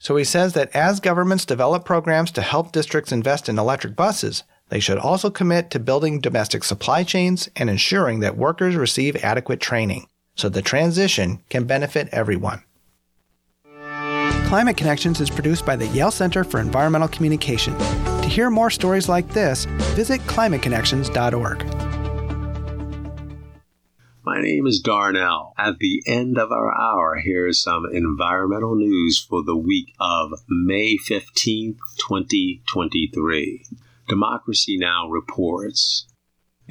so 0.00 0.16
he 0.16 0.24
says 0.24 0.54
that 0.54 0.74
as 0.74 0.98
governments 0.98 1.44
develop 1.44 1.84
programs 1.84 2.32
to 2.32 2.42
help 2.42 2.72
districts 2.72 3.12
invest 3.12 3.48
in 3.48 3.58
electric 3.58 3.94
buses, 3.94 4.42
they 4.70 4.80
should 4.80 4.98
also 4.98 5.30
commit 5.30 5.70
to 5.70 5.78
building 5.78 6.20
domestic 6.20 6.64
supply 6.64 7.04
chains 7.04 7.50
and 7.54 7.68
ensuring 7.68 8.20
that 8.20 8.36
workers 8.36 8.76
receive 8.76 9.14
adequate 9.16 9.60
training 9.60 10.08
so 10.34 10.48
the 10.48 10.62
transition 10.62 11.42
can 11.50 11.64
benefit 11.64 12.08
everyone. 12.12 12.64
Climate 14.46 14.76
Connections 14.76 15.20
is 15.20 15.30
produced 15.30 15.66
by 15.66 15.76
the 15.76 15.86
Yale 15.88 16.10
Center 16.10 16.42
for 16.44 16.60
Environmental 16.60 17.08
Communication. 17.08 17.76
To 17.78 18.28
hear 18.28 18.50
more 18.50 18.70
stories 18.70 19.08
like 19.08 19.28
this, 19.28 19.66
visit 19.94 20.20
climateconnections.org. 20.22 21.79
My 24.32 24.40
name 24.40 24.64
is 24.68 24.78
Darnell. 24.78 25.54
At 25.58 25.80
the 25.80 26.04
end 26.06 26.38
of 26.38 26.52
our 26.52 26.72
hour, 26.72 27.16
here's 27.16 27.60
some 27.60 27.84
environmental 27.92 28.76
news 28.76 29.18
for 29.18 29.42
the 29.42 29.56
week 29.56 29.92
of 29.98 30.34
May 30.48 30.96
15th, 30.98 31.78
2023. 31.98 33.64
Democracy 34.06 34.78
Now! 34.78 35.08
reports 35.08 36.06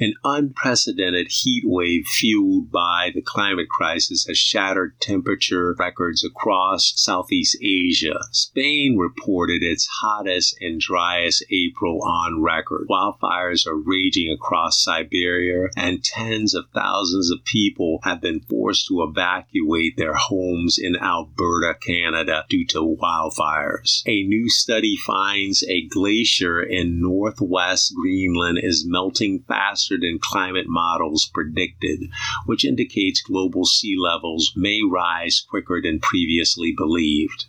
an 0.00 0.14
unprecedented 0.24 1.28
heat 1.30 1.62
wave 1.66 2.06
fueled 2.06 2.72
by 2.72 3.10
the 3.14 3.20
climate 3.20 3.68
crisis 3.68 4.24
has 4.26 4.38
shattered 4.38 4.98
temperature 4.98 5.76
records 5.78 6.24
across 6.24 6.94
Southeast 6.96 7.58
Asia. 7.62 8.18
Spain 8.32 8.96
reported 8.96 9.62
its 9.62 9.86
hottest 10.00 10.56
and 10.62 10.80
driest 10.80 11.44
April 11.50 12.02
on 12.02 12.42
record. 12.42 12.86
Wildfires 12.88 13.66
are 13.66 13.76
raging 13.76 14.32
across 14.32 14.82
Siberia, 14.82 15.68
and 15.76 16.02
tens 16.02 16.54
of 16.54 16.64
thousands 16.72 17.30
of 17.30 17.44
people 17.44 17.98
have 18.02 18.22
been 18.22 18.40
forced 18.40 18.88
to 18.88 19.02
evacuate 19.02 19.98
their 19.98 20.14
homes 20.14 20.78
in 20.80 20.96
Alberta, 20.96 21.74
Canada, 21.78 22.44
due 22.48 22.66
to 22.68 22.96
wildfires. 23.02 24.02
A 24.06 24.22
new 24.22 24.48
study 24.48 24.96
finds 24.96 25.62
a 25.68 25.86
glacier 25.88 26.62
in 26.62 27.02
northwest 27.02 27.92
Greenland 27.94 28.60
is 28.62 28.86
melting 28.86 29.44
faster 29.46 29.89
faster 29.90 30.00
than 30.00 30.18
climate 30.20 30.66
models 30.68 31.28
predicted, 31.32 32.00
which 32.46 32.64
indicates 32.64 33.22
global 33.22 33.64
sea 33.64 33.96
levels 33.98 34.52
may 34.56 34.80
rise 34.82 35.44
quicker 35.48 35.80
than 35.82 35.98
previously 36.00 36.72
believed 36.76 37.46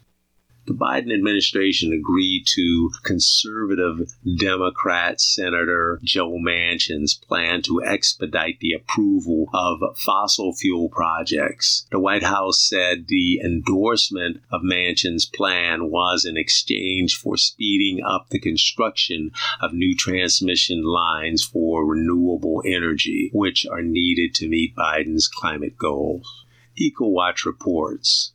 the 0.68 0.74
Biden 0.74 1.14
administration 1.14 1.91
agreed 1.91 2.45
to 2.55 2.91
conservative 3.03 4.14
Democrat 4.38 5.20
Senator 5.20 5.99
Joe 6.03 6.38
Manchin's 6.38 7.16
plan 7.16 7.62
to 7.64 7.84
expedite 7.84 8.59
the 8.59 8.74
approval 8.74 9.47
of 9.53 9.97
fossil 9.97 10.53
fuel 10.53 10.89
projects. 10.89 11.88
The 11.91 11.99
White 11.99 12.24
House 12.24 12.62
said 12.62 13.07
the 13.07 13.41
endorsement 13.43 14.41
of 14.51 14.62
Manchin's 14.62 15.26
plan 15.26 15.89
was 15.89 16.26
in 16.26 16.38
exchange 16.38 17.16
for 17.16 17.38
speeding 17.38 18.03
up 18.03 18.30
the 18.30 18.39
construction 18.39 19.32
of 19.62 19.74
new 19.74 19.95
transmission 19.95 20.84
lines 20.84 21.43
for 21.43 21.86
renewable 21.86 22.62
energy, 22.66 23.32
which 23.34 23.66
are 23.66 23.82
needed 23.82 24.36
to 24.36 24.47
meet 24.47 24.76
Biden's 24.76 25.28
climate 25.28 25.78
goals. 25.78 26.45
EcoWatch 26.80 27.45
reports 27.45 28.34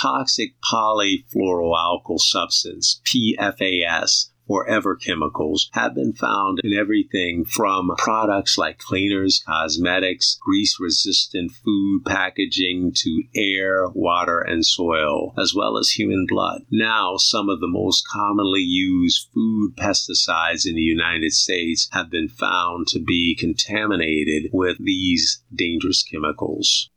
toxic 0.00 0.54
polyfluoroalkyl 0.62 2.18
substance, 2.18 3.00
PFAS, 3.04 4.30
forever 4.48 4.96
chemicals 4.96 5.68
have 5.74 5.94
been 5.94 6.12
found 6.14 6.58
in 6.64 6.72
everything 6.72 7.44
from 7.44 7.94
products 7.98 8.56
like 8.56 8.78
cleaners, 8.78 9.42
cosmetics, 9.46 10.38
grease 10.40 10.78
resistant 10.80 11.52
food 11.52 12.02
packaging 12.06 12.90
to 12.94 13.22
air, 13.36 13.88
water, 13.90 14.40
and 14.40 14.64
soil, 14.64 15.34
as 15.38 15.52
well 15.54 15.76
as 15.76 15.90
human 15.90 16.24
blood. 16.26 16.62
Now, 16.70 17.16
some 17.18 17.50
of 17.50 17.60
the 17.60 17.68
most 17.68 18.08
commonly 18.08 18.62
used 18.62 19.28
food 19.34 19.76
pesticides 19.76 20.66
in 20.66 20.74
the 20.74 20.80
United 20.80 21.32
States 21.32 21.88
have 21.92 22.10
been 22.10 22.28
found 22.28 22.88
to 22.88 22.98
be 22.98 23.36
contaminated 23.38 24.50
with 24.52 24.82
these 24.82 25.42
dangerous 25.54 26.02
chemicals 26.02 26.90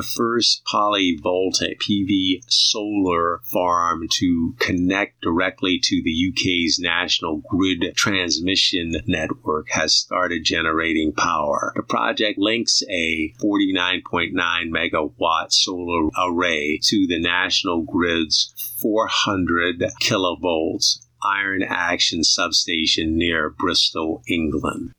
the 0.00 0.06
first 0.06 0.62
polyvoltaic 0.64 1.78
PV 1.78 2.42
solar 2.48 3.42
farm 3.52 4.06
to 4.10 4.54
connect 4.58 5.20
directly 5.20 5.78
to 5.82 6.00
the 6.02 6.30
UK's 6.30 6.78
national 6.80 7.42
grid 7.50 7.84
transmission 7.94 8.92
network 9.06 9.68
has 9.68 9.94
started 9.94 10.42
generating 10.42 11.12
power. 11.12 11.74
The 11.76 11.82
project 11.82 12.38
links 12.38 12.82
a 12.88 13.34
49.9 13.42 14.32
megawatt 14.32 15.52
solar 15.52 16.08
array 16.18 16.78
to 16.84 17.06
the 17.06 17.20
national 17.20 17.82
grid's 17.82 18.54
400 18.80 19.82
kilovolts 20.00 21.04
Iron 21.22 21.62
Acton 21.62 22.24
substation 22.24 23.18
near 23.18 23.50
Bristol, 23.50 24.22
England. 24.26 24.92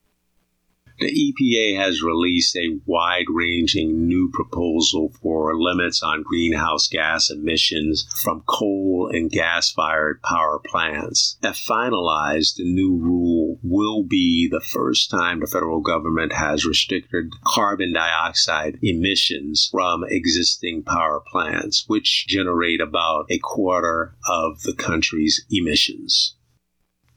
The 1.02 1.34
EPA 1.34 1.78
has 1.78 2.04
released 2.04 2.56
a 2.56 2.80
wide 2.86 3.26
ranging 3.28 4.08
new 4.08 4.30
proposal 4.32 5.12
for 5.20 5.60
limits 5.60 6.04
on 6.04 6.22
greenhouse 6.22 6.88
gas 6.88 7.32
emissions 7.32 8.06
from 8.24 8.44
coal 8.46 9.10
and 9.12 9.32
gas 9.32 9.72
fired 9.72 10.22
power 10.22 10.60
plants. 10.64 11.40
If 11.42 11.56
finalized, 11.56 12.58
the 12.58 12.72
new 12.72 12.98
rule 12.98 13.58
will 13.64 14.04
be 14.04 14.48
the 14.48 14.62
first 14.62 15.10
time 15.10 15.40
the 15.40 15.48
federal 15.48 15.82
government 15.82 16.34
has 16.34 16.68
restricted 16.68 17.32
carbon 17.48 17.94
dioxide 17.94 18.78
emissions 18.84 19.70
from 19.72 20.04
existing 20.08 20.84
power 20.84 21.24
plants, 21.32 21.84
which 21.88 22.28
generate 22.28 22.80
about 22.80 23.26
a 23.32 23.40
quarter 23.40 24.16
of 24.30 24.62
the 24.62 24.76
country's 24.76 25.44
emissions. 25.50 26.36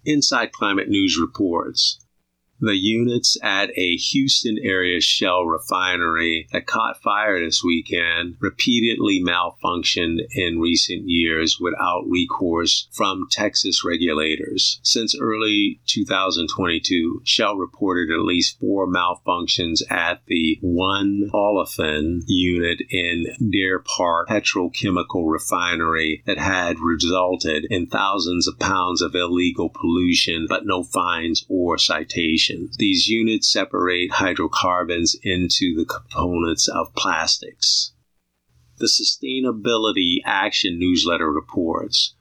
Inside 0.07 0.53
Climate 0.53 0.89
News 0.89 1.19
reports 1.21 1.99
the 2.61 2.77
units 2.77 3.37
at 3.43 3.71
a 3.77 3.97
Houston 3.97 4.59
area 4.63 5.01
Shell 5.01 5.45
refinery 5.45 6.49
that 6.53 6.67
caught 6.67 7.03
fire 7.03 7.45
this 7.45 7.63
weekend 7.65 8.37
repeatedly 8.41 9.23
malfunctioned 9.23 10.21
in 10.35 10.61
recent 10.61 11.09
years 11.09 11.59
without 11.61 12.05
recourse 12.09 12.89
from 12.93 13.27
Texas 13.31 13.85
regulators. 13.85 14.81
Since 14.83 15.17
early 15.21 15.81
2022, 15.87 17.23
Shell 17.25 17.57
reported 17.57 18.11
at 18.11 18.25
least 18.25 18.59
four 18.61 18.87
malfunctions 18.87 19.83
at 19.91 20.23
the 20.27 20.59
one 20.63 21.29
olefin 21.33 22.23
unit 22.27 22.81
in 22.91 23.27
Deer 23.51 23.81
Park 23.81 24.29
petrochemical 24.29 25.31
refinery 25.31 26.23
that 26.27 26.39
had 26.39 26.79
resulted 26.79 27.67
in 27.71 27.87
thousands 27.87 28.47
of 28.47 28.59
pounds 28.59 29.03
of 29.03 29.15
illegal 29.15 29.69
pollution, 29.69 30.47
but 30.49 30.65
no 30.65 30.83
fines 30.83 31.45
or 31.49 31.79
citations. 31.79 32.44
These 32.79 33.09
units 33.09 33.51
separate 33.51 34.13
hydrocarbons 34.13 35.17
into 35.23 35.75
the 35.77 35.87
components 35.87 36.69
of 36.69 36.95
plastics. 36.95 37.93
The 38.79 38.87
Sustainability 38.87 40.17
Action 40.25 40.79
newsletter 40.79 41.31
reports 41.31 42.15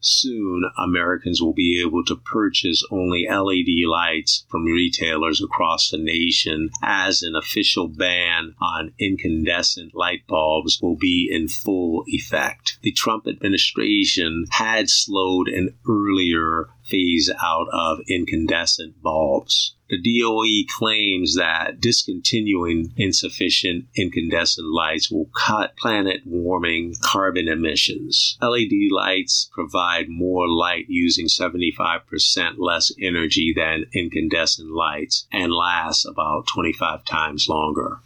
soon 0.00 0.62
Americans 0.78 1.42
will 1.42 1.52
be 1.52 1.82
able 1.84 2.04
to 2.04 2.16
purchase 2.16 2.84
only 2.90 3.26
LED 3.28 3.88
lights 3.88 4.46
from 4.48 4.64
retailers 4.64 5.42
across 5.42 5.90
the 5.90 5.98
nation 5.98 6.70
as 6.82 7.22
an 7.22 7.34
official 7.34 7.88
ban 7.88 8.54
on 8.60 8.92
incandescent 8.98 9.94
light 9.94 10.26
bulbs 10.26 10.80
will 10.80 10.96
be 10.96 11.28
in 11.30 11.48
full 11.48 12.04
effect. 12.06 12.78
The 12.82 12.92
Trump 12.92 13.26
administration 13.26 14.44
had 14.50 14.88
slowed 14.88 15.48
an 15.48 15.76
earlier 15.88 16.68
phase 16.86 17.30
out 17.42 17.66
of 17.72 17.98
incandescent 18.08 19.02
bulbs. 19.02 19.74
The 19.88 20.20
DOE 20.20 20.64
claims 20.76 21.36
that 21.36 21.80
discontinuing 21.80 22.92
insufficient 22.96 23.86
incandescent 23.94 24.66
lights 24.66 25.10
will 25.10 25.26
cut 25.26 25.76
planet 25.76 26.22
warming 26.24 26.94
carbon 27.02 27.46
emissions. 27.46 28.36
LED 28.42 28.90
lights 28.90 29.48
provide 29.52 30.08
more 30.08 30.48
light 30.48 30.86
using 30.88 31.26
75% 31.26 32.54
less 32.58 32.90
energy 33.00 33.52
than 33.56 33.86
incandescent 33.92 34.70
lights 34.70 35.28
and 35.32 35.52
last 35.52 36.04
about 36.04 36.48
25 36.48 37.04
times 37.04 37.48
longer. 37.48 38.00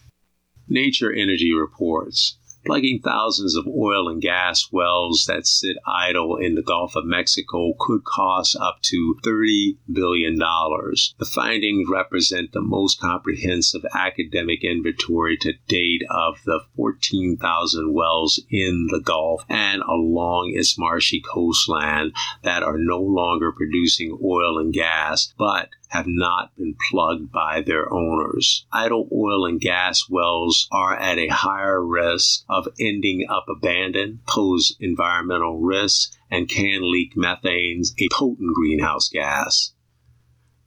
Nature 0.68 1.12
Energy 1.12 1.52
reports 1.52 2.36
Plugging 2.66 3.00
thousands 3.00 3.56
of 3.56 3.66
oil 3.66 4.08
and 4.08 4.20
gas 4.20 4.70
wells 4.70 5.24
that 5.26 5.46
sit 5.46 5.76
idle 5.86 6.36
in 6.36 6.54
the 6.54 6.62
Gulf 6.62 6.94
of 6.94 7.06
Mexico 7.06 7.72
could 7.78 8.04
cost 8.04 8.54
up 8.60 8.80
to 8.82 9.16
$30 9.24 9.78
billion. 9.90 10.36
The 10.36 11.30
findings 11.32 11.88
represent 11.90 12.52
the 12.52 12.60
most 12.60 13.00
comprehensive 13.00 13.84
academic 13.94 14.62
inventory 14.62 15.38
to 15.38 15.54
date 15.68 16.02
of 16.10 16.36
the 16.44 16.60
14,000 16.76 17.94
wells 17.94 18.42
in 18.50 18.88
the 18.90 19.00
Gulf 19.00 19.44
and 19.48 19.82
along 19.82 20.52
its 20.54 20.78
marshy 20.78 21.20
coastline 21.20 22.12
that 22.42 22.62
are 22.62 22.78
no 22.78 23.00
longer 23.00 23.52
producing 23.52 24.18
oil 24.22 24.58
and 24.58 24.72
gas, 24.72 25.32
but 25.38 25.70
have 25.90 26.06
not 26.06 26.56
been 26.56 26.74
plugged 26.90 27.30
by 27.32 27.60
their 27.60 27.92
owners. 27.92 28.64
Idle 28.72 29.08
oil 29.12 29.44
and 29.44 29.60
gas 29.60 30.08
wells 30.08 30.68
are 30.70 30.96
at 30.96 31.18
a 31.18 31.26
higher 31.28 31.84
risk 31.84 32.44
of 32.48 32.68
ending 32.78 33.26
up 33.28 33.46
abandoned, 33.48 34.20
pose 34.26 34.76
environmental 34.80 35.60
risks, 35.60 36.16
and 36.30 36.48
can 36.48 36.80
leak 36.82 37.16
methane, 37.16 37.82
a 37.98 38.08
potent 38.12 38.54
greenhouse 38.54 39.08
gas. 39.08 39.72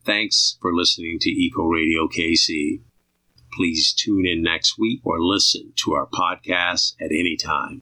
Thanks 0.05 0.57
for 0.61 0.73
listening 0.73 1.19
to 1.21 1.29
Eco 1.29 1.63
Radio 1.63 2.07
KC. 2.07 2.81
Please 3.53 3.93
tune 3.93 4.25
in 4.25 4.41
next 4.41 4.77
week 4.77 4.99
or 5.05 5.21
listen 5.21 5.71
to 5.77 5.93
our 5.93 6.07
podcast 6.07 6.95
at 6.99 7.11
any 7.11 7.37
time. 7.37 7.81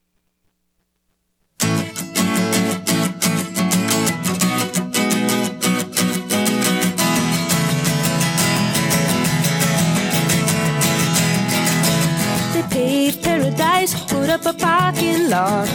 Paradise, 13.82 14.04
put 14.04 14.28
up 14.28 14.46
a 14.46 14.52
parking 14.56 15.28
lot. 15.28 15.66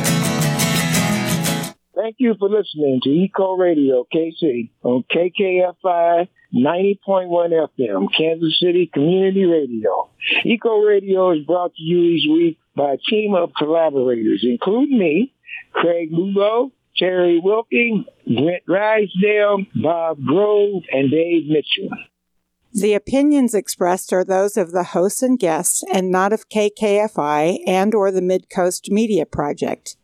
Thank 1.96 2.18
you 2.20 2.36
for 2.40 2.48
listening 2.48 3.02
to 3.04 3.10
Eco 3.10 3.58
Radio 3.58 4.06
KC 4.14 4.70
on 4.84 5.04
KKFI 5.12 6.28
90.1 6.54 7.68
FM, 7.80 8.08
Kansas 8.16 8.60
City 8.60 8.90
Community 8.94 9.46
Radio. 9.46 10.10
Eco 10.46 10.80
Radio 10.80 11.32
is 11.32 11.46
brought 11.46 11.74
to 11.76 11.84
you 11.84 12.04
each 12.04 12.30
week 12.30 12.60
by 12.76 12.94
a 12.94 12.98
team 12.98 13.34
of 13.34 13.52
collaborators, 13.58 14.42
including 14.44 14.98
me, 14.98 15.34
Craig 15.74 16.10
Lugo, 16.12 16.72
Terri 17.02 17.42
Wilke, 17.42 18.06
Brent 18.26 18.64
Rysdale, 18.68 19.66
Bob 19.76 20.24
Grove, 20.24 20.84
and 20.92 21.12
Dave 21.12 21.48
Mitchell. 21.48 21.90
The 22.74 22.94
opinions 22.94 23.54
expressed 23.54 24.14
are 24.14 24.24
those 24.24 24.58
of 24.58 24.72
the 24.72 24.84
hosts 24.84 25.24
and 25.24 25.40
guests 25.40 25.84
and 25.92 26.12
not 26.12 26.34
of 26.34 26.50
KKFI 26.50 27.60
and 27.66 27.96
or 27.96 28.12
the 28.12 28.22
Midcoast 28.22 28.92
Media 28.92 29.26
Project. 29.26 29.96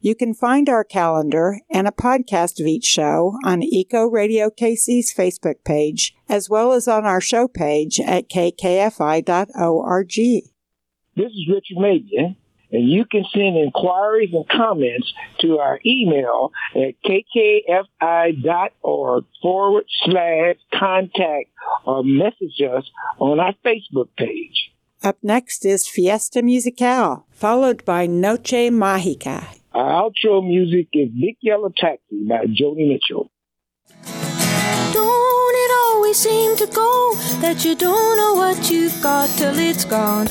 You 0.00 0.14
can 0.14 0.34
find 0.34 0.68
our 0.68 0.84
calendar 0.84 1.60
and 1.70 1.86
a 1.86 1.92
podcast 1.92 2.60
of 2.60 2.66
each 2.66 2.84
show 2.84 3.38
on 3.44 3.62
Eco 3.62 4.06
Radio 4.06 4.50
KC's 4.50 5.14
Facebook 5.14 5.64
page, 5.64 6.14
as 6.28 6.50
well 6.50 6.72
as 6.72 6.88
on 6.88 7.04
our 7.04 7.20
show 7.20 7.46
page 7.46 8.00
at 8.00 8.28
kkfi.org. 8.28 9.22
This 11.14 11.26
is 11.26 11.48
Richard 11.48 11.76
Mabian, 11.78 12.36
and 12.72 12.88
you 12.88 13.04
can 13.04 13.24
send 13.32 13.56
inquiries 13.56 14.32
and 14.32 14.48
comments 14.48 15.12
to 15.40 15.58
our 15.58 15.78
email 15.84 16.50
at 16.74 16.94
kkfi.org 18.04 19.24
forward 19.40 19.84
slash 20.04 20.56
contact 20.74 21.50
or 21.84 22.02
message 22.02 22.60
us 22.62 22.90
on 23.18 23.38
our 23.38 23.54
Facebook 23.64 24.08
page. 24.16 24.70
Up 25.04 25.18
next 25.22 25.64
is 25.66 25.88
Fiesta 25.88 26.42
Musical, 26.42 27.26
followed 27.30 27.84
by 27.84 28.06
Noche 28.06 28.70
Mágica. 28.70 29.44
Our 29.74 30.10
outro 30.10 30.46
music 30.46 30.88
is 30.92 31.08
Big 31.08 31.36
Yellow 31.40 31.72
Taxi 31.76 32.24
by 32.28 32.44
Joni 32.46 32.88
Mitchell. 32.88 33.30
Don't 34.92 35.56
it 35.64 35.72
always 35.88 36.18
seem 36.18 36.56
to 36.56 36.66
go 36.66 37.14
that 37.40 37.64
you 37.64 37.74
don't 37.74 38.16
know 38.16 38.34
what 38.34 38.70
you've 38.70 39.02
got 39.02 39.28
till 39.36 39.58
it's 39.58 39.84
gone? 39.84 40.28